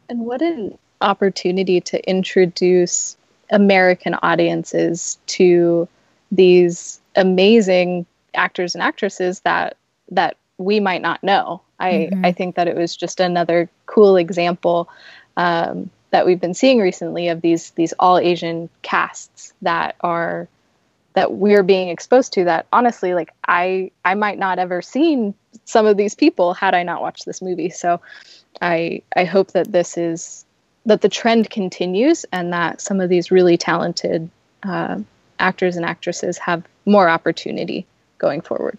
And 0.09 0.21
what 0.21 0.43
an 0.43 0.79
opportunity 1.01 1.81
to 1.81 2.09
introduce 2.09 3.17
American 3.51 4.15
audiences 4.23 5.19
to 5.27 5.89
these 6.31 7.01
amazing 7.17 8.07
actors 8.35 8.75
and 8.75 8.83
actresses 8.83 9.41
that 9.41 9.77
that 10.11 10.37
we 10.59 10.79
might 10.81 11.03
not 11.03 11.23
know. 11.23 11.63
I, 11.79 11.93
mm-hmm. 11.93 12.25
I 12.25 12.33
think 12.33 12.57
that 12.57 12.69
it 12.69 12.77
was 12.77 12.95
just 12.95 13.21
another 13.21 13.71
cool 13.87 14.17
example 14.17 14.89
um, 15.37 15.89
that 16.11 16.27
we've 16.27 16.41
been 16.41 16.55
seeing 16.55 16.79
recently 16.79 17.29
of 17.29 17.41
these 17.41 17.71
these 17.73 17.95
all 17.99 18.19
Asian 18.19 18.69
casts 18.83 19.55
that 19.63 19.97
are 20.01 20.49
that 21.15 21.33
we're 21.33 21.63
being 21.63 21.89
exposed 21.89 22.33
to 22.35 22.45
that 22.45 22.67
honestly 22.73 23.15
like 23.15 23.33
I 23.47 23.91
I 24.05 24.15
might 24.15 24.39
not 24.39 24.59
ever 24.59 24.83
seen 24.83 25.35
some 25.65 25.87
of 25.87 25.97
these 25.97 26.15
people 26.15 26.55
had 26.55 26.75
I 26.75 26.83
not 26.83 27.03
watched 27.03 27.27
this 27.27 27.43
movie. 27.43 27.71
So 27.71 28.01
I 28.61 29.03
I 29.17 29.25
hope 29.25 29.53
that 29.53 29.73
this 29.73 29.97
is 29.97 30.45
that 30.87 31.01
the 31.01 31.09
trend 31.09 31.51
continues 31.51 32.25
and 32.33 32.53
that 32.53 32.81
some 32.81 33.01
of 33.01 33.09
these 33.09 33.31
really 33.31 33.57
talented 33.57 34.31
uh, 34.63 34.99
actors 35.39 35.77
and 35.77 35.85
actresses 35.85 36.39
have 36.39 36.65
more 36.87 37.09
opportunity 37.09 37.87
going 38.19 38.41
forward. 38.41 38.79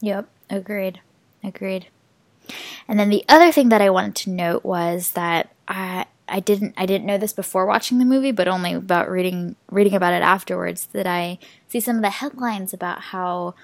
Yep, 0.00 0.28
agreed. 0.50 1.00
Agreed. 1.44 1.86
And 2.88 2.98
then 2.98 3.08
the 3.08 3.24
other 3.28 3.52
thing 3.52 3.68
that 3.68 3.80
I 3.80 3.90
wanted 3.90 4.16
to 4.16 4.30
note 4.30 4.64
was 4.64 5.12
that 5.12 5.52
I 5.68 6.06
I 6.28 6.40
didn't 6.40 6.74
I 6.76 6.86
didn't 6.86 7.06
know 7.06 7.18
this 7.18 7.32
before 7.32 7.66
watching 7.66 7.98
the 7.98 8.04
movie, 8.04 8.32
but 8.32 8.48
only 8.48 8.72
about 8.72 9.10
reading 9.10 9.56
reading 9.70 9.94
about 9.94 10.14
it 10.14 10.22
afterwards 10.22 10.86
that 10.92 11.06
I 11.06 11.38
see 11.68 11.80
some 11.80 11.96
of 11.96 12.02
the 12.02 12.10
headlines 12.10 12.72
about 12.72 13.00
how 13.00 13.54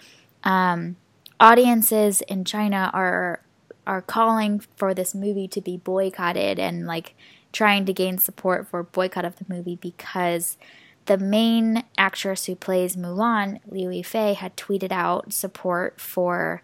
um, 0.44 0.96
audiences 1.40 2.20
in 2.22 2.44
China 2.44 2.90
are 2.92 3.40
are 3.88 4.02
calling 4.02 4.60
for 4.76 4.92
this 4.92 5.14
movie 5.14 5.48
to 5.48 5.60
be 5.62 5.78
boycotted 5.78 6.58
and 6.58 6.86
like 6.86 7.14
trying 7.52 7.86
to 7.86 7.92
gain 7.92 8.18
support 8.18 8.68
for 8.68 8.82
boycott 8.82 9.24
of 9.24 9.36
the 9.36 9.46
movie 9.48 9.76
because 9.76 10.58
the 11.06 11.16
main 11.16 11.82
actress 11.96 12.44
who 12.44 12.54
plays 12.54 12.94
Mulan, 12.94 13.60
Liu 13.66 13.88
Yifei, 13.88 14.34
had 14.34 14.56
tweeted 14.58 14.92
out 14.92 15.32
support 15.32 15.98
for 15.98 16.62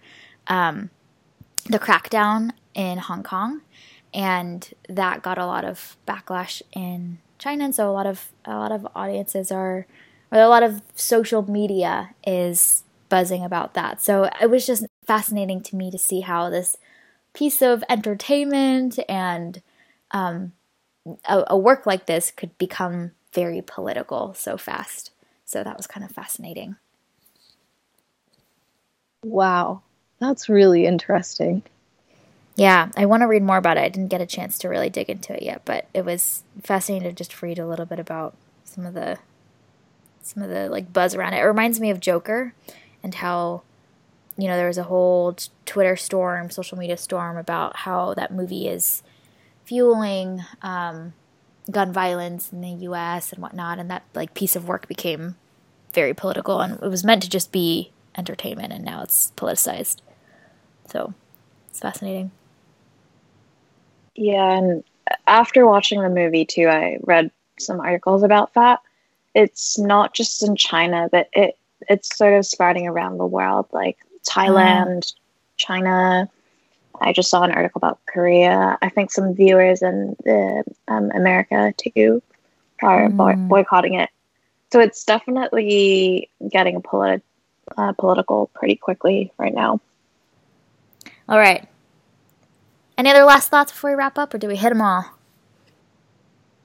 um, 0.48 0.90
the 1.70 1.78
crackdown 1.78 2.50
in 2.74 2.98
Hong 2.98 3.22
Kong, 3.22 3.62
and 4.12 4.74
that 4.86 5.22
got 5.22 5.38
a 5.38 5.46
lot 5.46 5.64
of 5.64 5.96
backlash 6.06 6.60
in 6.72 7.18
China. 7.38 7.64
And 7.64 7.74
so 7.74 7.90
a 7.90 7.92
lot 7.92 8.06
of 8.06 8.32
a 8.44 8.56
lot 8.56 8.70
of 8.70 8.86
audiences 8.94 9.50
are, 9.50 9.86
or 10.30 10.40
a 10.40 10.48
lot 10.48 10.62
of 10.62 10.82
social 10.94 11.50
media 11.50 12.14
is 12.26 12.84
buzzing 13.08 13.44
about 13.44 13.72
that. 13.72 14.02
So 14.02 14.28
it 14.42 14.50
was 14.50 14.66
just 14.66 14.84
fascinating 15.06 15.62
to 15.62 15.76
me 15.76 15.90
to 15.90 15.98
see 15.98 16.20
how 16.20 16.50
this 16.50 16.76
piece 17.34 17.60
of 17.60 17.84
entertainment 17.88 18.98
and 19.08 19.60
um, 20.12 20.52
a, 21.28 21.44
a 21.48 21.58
work 21.58 21.84
like 21.84 22.06
this 22.06 22.30
could 22.30 22.56
become 22.58 23.10
very 23.32 23.60
political 23.60 24.32
so 24.34 24.56
fast. 24.56 25.10
So 25.44 25.62
that 25.62 25.76
was 25.76 25.86
kind 25.86 26.04
of 26.04 26.10
fascinating. 26.10 26.76
Wow. 29.22 29.82
That's 30.18 30.48
really 30.48 30.86
interesting. 30.86 31.62
Yeah, 32.56 32.90
I 32.96 33.06
want 33.06 33.22
to 33.22 33.26
read 33.26 33.42
more 33.42 33.56
about 33.56 33.76
it. 33.76 33.82
I 33.82 33.88
didn't 33.88 34.08
get 34.08 34.20
a 34.20 34.26
chance 34.26 34.58
to 34.58 34.68
really 34.68 34.88
dig 34.88 35.10
into 35.10 35.34
it 35.34 35.42
yet, 35.42 35.62
but 35.64 35.86
it 35.92 36.04
was 36.04 36.44
fascinating 36.62 37.08
to 37.08 37.14
just 37.14 37.42
read 37.42 37.58
a 37.58 37.66
little 37.66 37.84
bit 37.84 37.98
about 37.98 38.36
some 38.64 38.86
of 38.86 38.94
the 38.94 39.18
some 40.22 40.42
of 40.42 40.48
the 40.48 40.68
like 40.70 40.92
buzz 40.92 41.14
around 41.14 41.34
it. 41.34 41.38
It 41.38 41.46
reminds 41.46 41.80
me 41.80 41.90
of 41.90 42.00
Joker 42.00 42.54
and 43.02 43.16
how 43.16 43.62
you 44.36 44.48
know 44.48 44.56
there 44.56 44.66
was 44.66 44.78
a 44.78 44.84
whole 44.84 45.36
Twitter 45.66 45.96
storm, 45.96 46.50
social 46.50 46.78
media 46.78 46.96
storm 46.96 47.36
about 47.36 47.76
how 47.76 48.14
that 48.14 48.32
movie 48.32 48.68
is 48.68 49.02
fueling 49.64 50.42
um, 50.62 51.12
gun 51.70 51.92
violence 51.92 52.52
in 52.52 52.60
the 52.60 52.70
U.S. 52.84 53.32
and 53.32 53.42
whatnot, 53.42 53.78
and 53.78 53.90
that 53.90 54.04
like 54.14 54.34
piece 54.34 54.56
of 54.56 54.68
work 54.68 54.88
became 54.88 55.36
very 55.92 56.14
political, 56.14 56.60
and 56.60 56.82
it 56.82 56.88
was 56.88 57.04
meant 57.04 57.22
to 57.22 57.30
just 57.30 57.52
be 57.52 57.92
entertainment, 58.16 58.72
and 58.72 58.84
now 58.84 59.02
it's 59.02 59.32
politicized. 59.36 59.98
So 60.88 61.14
it's 61.70 61.80
fascinating. 61.80 62.30
Yeah, 64.14 64.58
and 64.58 64.84
after 65.26 65.66
watching 65.66 66.00
the 66.02 66.08
movie 66.08 66.44
too, 66.44 66.68
I 66.68 66.98
read 67.02 67.30
some 67.58 67.80
articles 67.80 68.22
about 68.22 68.54
that. 68.54 68.80
It's 69.34 69.78
not 69.78 70.14
just 70.14 70.42
in 70.42 70.56
China, 70.56 71.08
but 71.10 71.28
it 71.32 71.56
it's 71.88 72.16
sort 72.16 72.34
of 72.34 72.46
spreading 72.46 72.86
around 72.86 73.18
the 73.18 73.26
world, 73.26 73.66
like 73.72 73.98
Thailand, 74.28 74.98
mm. 74.98 75.14
China. 75.56 76.28
I 77.00 77.12
just 77.12 77.30
saw 77.30 77.42
an 77.42 77.50
article 77.50 77.78
about 77.78 77.98
Korea. 78.06 78.78
I 78.80 78.88
think 78.88 79.10
some 79.10 79.34
viewers 79.34 79.82
in 79.82 80.16
the, 80.24 80.64
um, 80.88 81.10
America 81.12 81.74
too 81.76 82.22
are 82.82 83.08
mm. 83.08 83.48
boycotting 83.48 83.94
it. 83.94 84.10
So 84.72 84.80
it's 84.80 85.04
definitely 85.04 86.28
getting 86.48 86.82
politi- 86.82 87.22
uh, 87.76 87.92
political 87.92 88.48
pretty 88.54 88.76
quickly 88.76 89.32
right 89.38 89.54
now. 89.54 89.80
All 91.28 91.38
right. 91.38 91.66
Any 92.96 93.10
other 93.10 93.24
last 93.24 93.50
thoughts 93.50 93.72
before 93.72 93.90
we 93.90 93.96
wrap 93.96 94.18
up, 94.18 94.34
or 94.34 94.38
do 94.38 94.46
we 94.46 94.56
hit 94.56 94.68
them 94.68 94.82
all? 94.82 95.04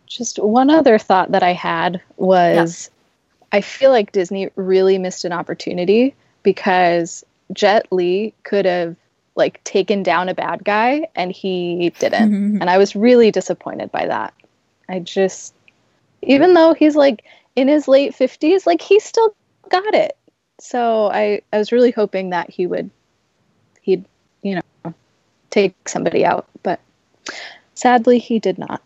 Just 0.06 0.40
one 0.40 0.70
other 0.70 0.98
thought 0.98 1.32
that 1.32 1.44
I 1.44 1.54
had 1.54 2.02
was 2.18 2.90
yeah. 2.92 3.58
I 3.58 3.62
feel 3.62 3.92
like 3.92 4.12
Disney 4.12 4.50
really 4.56 4.98
missed 4.98 5.26
an 5.26 5.32
opportunity 5.32 6.16
because 6.44 7.24
Jet 7.54 7.88
Li 7.92 8.34
could 8.44 8.66
have 8.66 8.96
like 9.36 9.64
taken 9.64 10.04
down 10.04 10.30
a 10.30 10.34
bad 10.34 10.64
guy 10.64 11.08
and 11.16 11.32
he 11.32 11.94
didn't. 12.00 12.62
and 12.62 12.70
I 12.70 12.78
was 12.78 12.96
really 12.96 13.32
disappointed 13.32 13.92
by 13.92 14.08
that. 14.08 14.34
I 14.88 15.00
just 15.00 15.54
even 16.22 16.54
though 16.54 16.74
he's 16.74 16.96
like 16.96 17.24
in 17.56 17.68
his 17.68 17.88
late 17.88 18.14
50s, 18.14 18.66
like 18.66 18.82
he 18.82 19.00
still 19.00 19.34
got 19.70 19.94
it. 19.94 20.18
So 20.60 21.10
I 21.12 21.42
I 21.54 21.58
was 21.58 21.72
really 21.72 21.92
hoping 21.92 22.32
that 22.32 22.50
he 22.50 22.68
would 22.68 22.90
he'd 23.82 24.06
you 24.42 24.56
know, 24.56 24.94
take 25.50 25.76
somebody 25.88 26.26
out. 26.26 26.48
But 26.64 26.80
sadly, 27.74 28.20
he 28.20 28.40
did 28.40 28.58
not. 28.58 28.82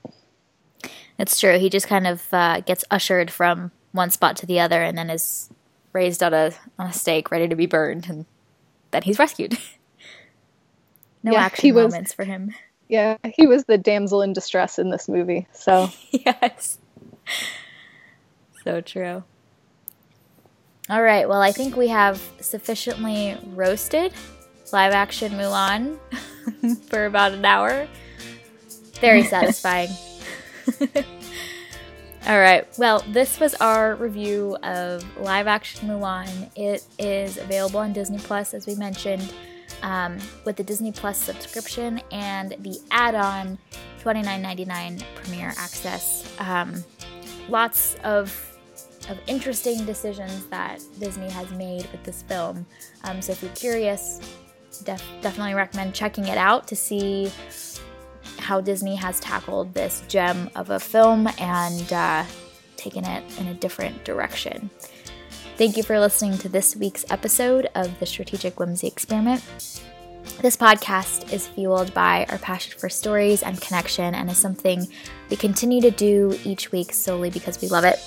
It's 1.20 1.40
true. 1.40 1.60
He 1.60 1.70
just 1.70 1.88
kind 1.88 2.08
of 2.08 2.24
uh, 2.34 2.62
gets 2.62 2.84
ushered 2.90 3.32
from 3.32 3.72
one 3.92 4.10
spot 4.10 4.36
to 4.38 4.46
the 4.46 4.60
other, 4.60 4.82
and 4.82 4.98
then 4.98 5.10
is 5.10 5.50
raised 5.94 6.24
on 6.24 6.34
a 6.34 6.52
on 6.80 6.88
a 6.88 6.94
stake, 6.94 7.32
ready 7.32 7.48
to 7.48 7.56
be 7.56 7.66
burned, 7.66 8.08
and 8.10 8.26
then 8.94 9.02
he's 9.04 9.20
rescued. 9.20 9.58
no 11.24 11.34
yeah, 11.34 11.40
action 11.42 11.76
moments 11.76 12.14
for 12.14 12.24
him. 12.24 12.54
Yeah, 12.88 13.18
he 13.36 13.48
was 13.48 13.66
the 13.66 13.78
damsel 13.78 14.22
in 14.22 14.34
distress 14.34 14.80
in 14.80 14.90
this 14.90 15.10
movie. 15.10 15.48
So 15.52 15.90
yes, 16.12 16.80
so 18.64 18.80
true. 18.82 19.24
All 20.90 21.02
right, 21.02 21.28
well, 21.28 21.42
I 21.42 21.52
think 21.52 21.76
we 21.76 21.88
have 21.90 22.22
sufficiently 22.40 23.38
roasted 23.54 24.14
live 24.72 24.92
action 24.92 25.34
Mulan 25.34 25.98
for 26.90 27.06
about 27.06 27.32
an 27.32 27.46
hour. 27.46 27.88
Very 29.00 29.24
satisfying. 29.24 29.90
All 32.26 32.40
right. 32.40 32.66
Well, 32.78 33.04
this 33.10 33.38
was 33.38 33.54
our 33.56 33.96
review 33.96 34.58
of 34.64 35.04
live 35.18 35.46
action 35.46 35.90
Mulan. 35.90 36.50
It 36.56 36.86
is 36.98 37.38
available 37.38 37.82
on 37.82 37.92
Disney 37.92 38.18
Plus, 38.18 38.54
as 38.54 38.66
we 38.66 38.76
mentioned, 38.76 39.34
um, 39.82 40.20
with 40.46 40.56
the 40.56 40.64
Disney 40.64 40.94
Plus 40.94 41.18
subscription 41.18 42.00
and 42.12 42.56
the 42.60 42.80
add 42.92 43.16
on 43.16 43.58
$29.99 44.04 45.04
Premiere 45.16 45.54
Access. 45.58 46.34
Um, 46.40 46.84
lots 47.50 47.96
of 48.04 48.50
of 49.10 49.20
interesting 49.28 49.86
decisions 49.86 50.46
that 50.46 50.82
Disney 50.98 51.30
has 51.30 51.52
made 51.52 51.92
with 51.92 52.04
this 52.04 52.22
film. 52.22 52.66
Um, 53.04 53.22
so 53.22 53.34
if 53.34 53.44
you're 53.44 53.52
curious, 53.52 54.22
def- 54.86 55.04
definitely 55.22 55.56
recommend 55.56 55.94
checking 55.94 56.30
it 56.30 56.38
out 56.38 56.68
to 56.68 56.76
see 56.78 57.30
how 58.44 58.62
Disney 58.62 58.96
has 58.96 59.20
tackled 59.20 59.74
this 59.74 60.04
gem 60.08 60.50
of 60.56 60.70
a 60.70 60.80
film 60.80 61.28
and 61.40 61.92
uh, 61.92 62.24
taken 62.78 63.06
it 63.06 63.24
in 63.40 63.48
a 63.48 63.54
different 63.54 64.04
direction. 64.04 64.70
Thank 65.58 65.78
you 65.78 65.84
for 65.84 66.00
listening 66.00 66.38
to 66.40 66.50
this 66.50 66.76
week's 66.76 67.06
episode 67.10 67.70
of 67.76 68.00
the 68.00 68.06
Strategic 68.06 68.60
Whimsy 68.60 68.88
Experiment. 68.88 69.44
This 70.42 70.58
podcast 70.58 71.32
is 71.32 71.48
fueled 71.48 71.94
by 71.94 72.26
our 72.30 72.38
passion 72.38 72.78
for 72.78 72.90
stories 72.90 73.44
and 73.44 73.60
connection 73.62 74.16
and 74.16 74.30
is 74.30 74.38
something 74.38 74.88
we 75.30 75.38
continue 75.38 75.82
to 75.82 75.92
do 75.92 76.38
each 76.44 76.72
week 76.72 76.92
solely 76.94 77.30
because 77.30 77.62
we 77.62 77.68
love 77.68 77.84
it. 77.84 78.00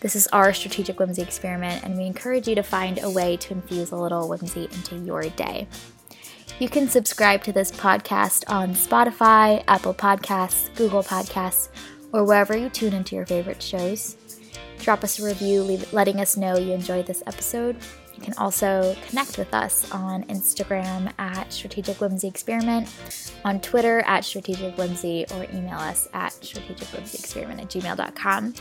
This 0.00 0.14
is 0.14 0.28
our 0.28 0.52
Strategic 0.52 0.98
Whimsy 0.98 1.22
Experiment, 1.22 1.84
and 1.84 1.98
we 1.98 2.06
encourage 2.06 2.46
you 2.46 2.54
to 2.54 2.62
find 2.62 3.00
a 3.02 3.10
way 3.10 3.36
to 3.38 3.52
infuse 3.52 3.90
a 3.90 3.96
little 3.96 4.28
whimsy 4.28 4.64
into 4.64 4.96
your 4.98 5.24
day. 5.24 5.66
You 6.58 6.68
can 6.68 6.88
subscribe 6.88 7.44
to 7.44 7.52
this 7.52 7.70
podcast 7.70 8.42
on 8.48 8.74
Spotify, 8.74 9.62
Apple 9.68 9.94
Podcasts, 9.94 10.74
Google 10.74 11.04
Podcasts, 11.04 11.68
or 12.12 12.24
wherever 12.24 12.56
you 12.56 12.68
tune 12.68 12.94
into 12.94 13.14
your 13.14 13.26
favorite 13.26 13.62
shows. 13.62 14.16
Drop 14.80 15.04
us 15.04 15.20
a 15.20 15.24
review 15.24 15.62
leave, 15.62 15.92
letting 15.92 16.20
us 16.20 16.36
know 16.36 16.58
you 16.58 16.72
enjoyed 16.72 17.06
this 17.06 17.22
episode. 17.28 17.76
You 18.16 18.22
can 18.22 18.34
also 18.38 18.96
connect 19.06 19.38
with 19.38 19.54
us 19.54 19.88
on 19.92 20.24
Instagram 20.24 21.12
at 21.20 21.52
Strategic 21.52 22.00
Whimsy 22.00 22.26
Experiment, 22.26 22.92
on 23.44 23.60
Twitter 23.60 24.00
at 24.00 24.24
Strategic 24.24 24.76
Whimsy, 24.76 25.26
or 25.34 25.44
email 25.54 25.78
us 25.78 26.08
at 26.12 26.32
strategicwhimsyexperiment 26.32 27.62
at 27.62 27.68
gmail.com. 27.68 28.54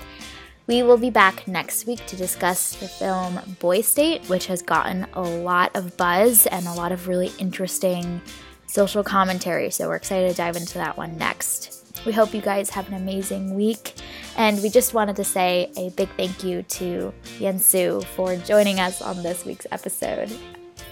We 0.68 0.84
will 0.84 0.98
be 0.98 1.10
back 1.10 1.48
next 1.48 1.88
week 1.88 2.06
to 2.08 2.18
discuss 2.18 2.76
the 2.76 2.90
film 2.90 3.40
Boys 3.60 3.88
State, 3.88 4.26
which 4.28 4.48
has 4.48 4.62
gotten 4.62 5.08
a 5.14 5.22
lot 5.22 5.74
of 5.78 5.96
buzz 5.96 6.46
and 6.46 6.68
a 6.68 6.74
lot 6.74 6.92
of 6.92 7.08
really 7.08 7.32
interesting 7.40 8.22
social 8.68 9.02
commentary. 9.02 9.70
So 9.72 9.88
we're 9.88 9.96
excited 9.96 10.30
to 10.30 10.36
dive 10.36 10.58
into 10.58 10.74
that 10.74 10.98
one 10.98 11.18
next. 11.18 12.04
We 12.06 12.12
hope 12.12 12.34
you 12.34 12.42
guys 12.42 12.70
have 12.72 12.86
an 12.90 12.96
amazing 12.96 13.56
week. 13.56 13.94
And 14.36 14.62
we 14.62 14.70
just 14.70 14.94
wanted 14.94 15.16
to 15.16 15.24
say 15.24 15.72
a 15.78 15.90
big 15.92 16.10
thank 16.18 16.44
you 16.44 16.64
to 16.64 17.14
Yeon 17.40 17.62
Soo 17.62 18.02
for 18.16 18.36
joining 18.36 18.82
us 18.82 19.02
on 19.02 19.24
this 19.24 19.46
week's 19.46 19.68
episode 19.72 20.30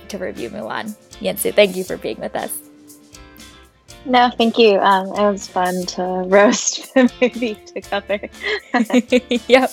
to 0.07 0.17
review 0.17 0.51
Mulan. 0.51 0.95
Yeon 1.19 1.37
Soo, 1.37 1.51
thank 1.51 1.75
you 1.75 1.83
for 1.83 1.97
being 1.97 2.19
with 2.21 2.35
us. 2.37 2.64
No, 4.05 4.29
thank 4.29 4.59
you. 4.59 4.77
Um, 4.79 5.07
it 5.07 5.31
was 5.31 5.47
fun 5.47 5.85
to 5.87 6.03
roast 6.27 6.93
the 6.93 7.11
movie 7.19 7.55
together. 7.55 8.29
yep. 9.47 9.71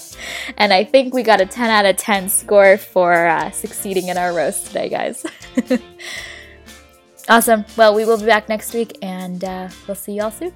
And 0.56 0.72
I 0.72 0.84
think 0.84 1.12
we 1.12 1.22
got 1.22 1.40
a 1.40 1.46
10 1.46 1.70
out 1.70 1.84
of 1.84 1.96
10 1.98 2.30
score 2.30 2.78
for 2.78 3.26
uh, 3.26 3.50
succeeding 3.50 4.08
in 4.08 4.16
our 4.16 4.32
roast 4.32 4.68
today, 4.68 4.88
guys. 4.88 5.26
awesome. 7.28 7.66
Well, 7.76 7.94
we 7.94 8.06
will 8.06 8.18
be 8.18 8.26
back 8.26 8.48
next 8.48 8.72
week 8.72 8.96
and 9.02 9.44
uh, 9.44 9.68
we'll 9.86 9.94
see 9.96 10.14
y'all 10.14 10.30
soon. 10.30 10.52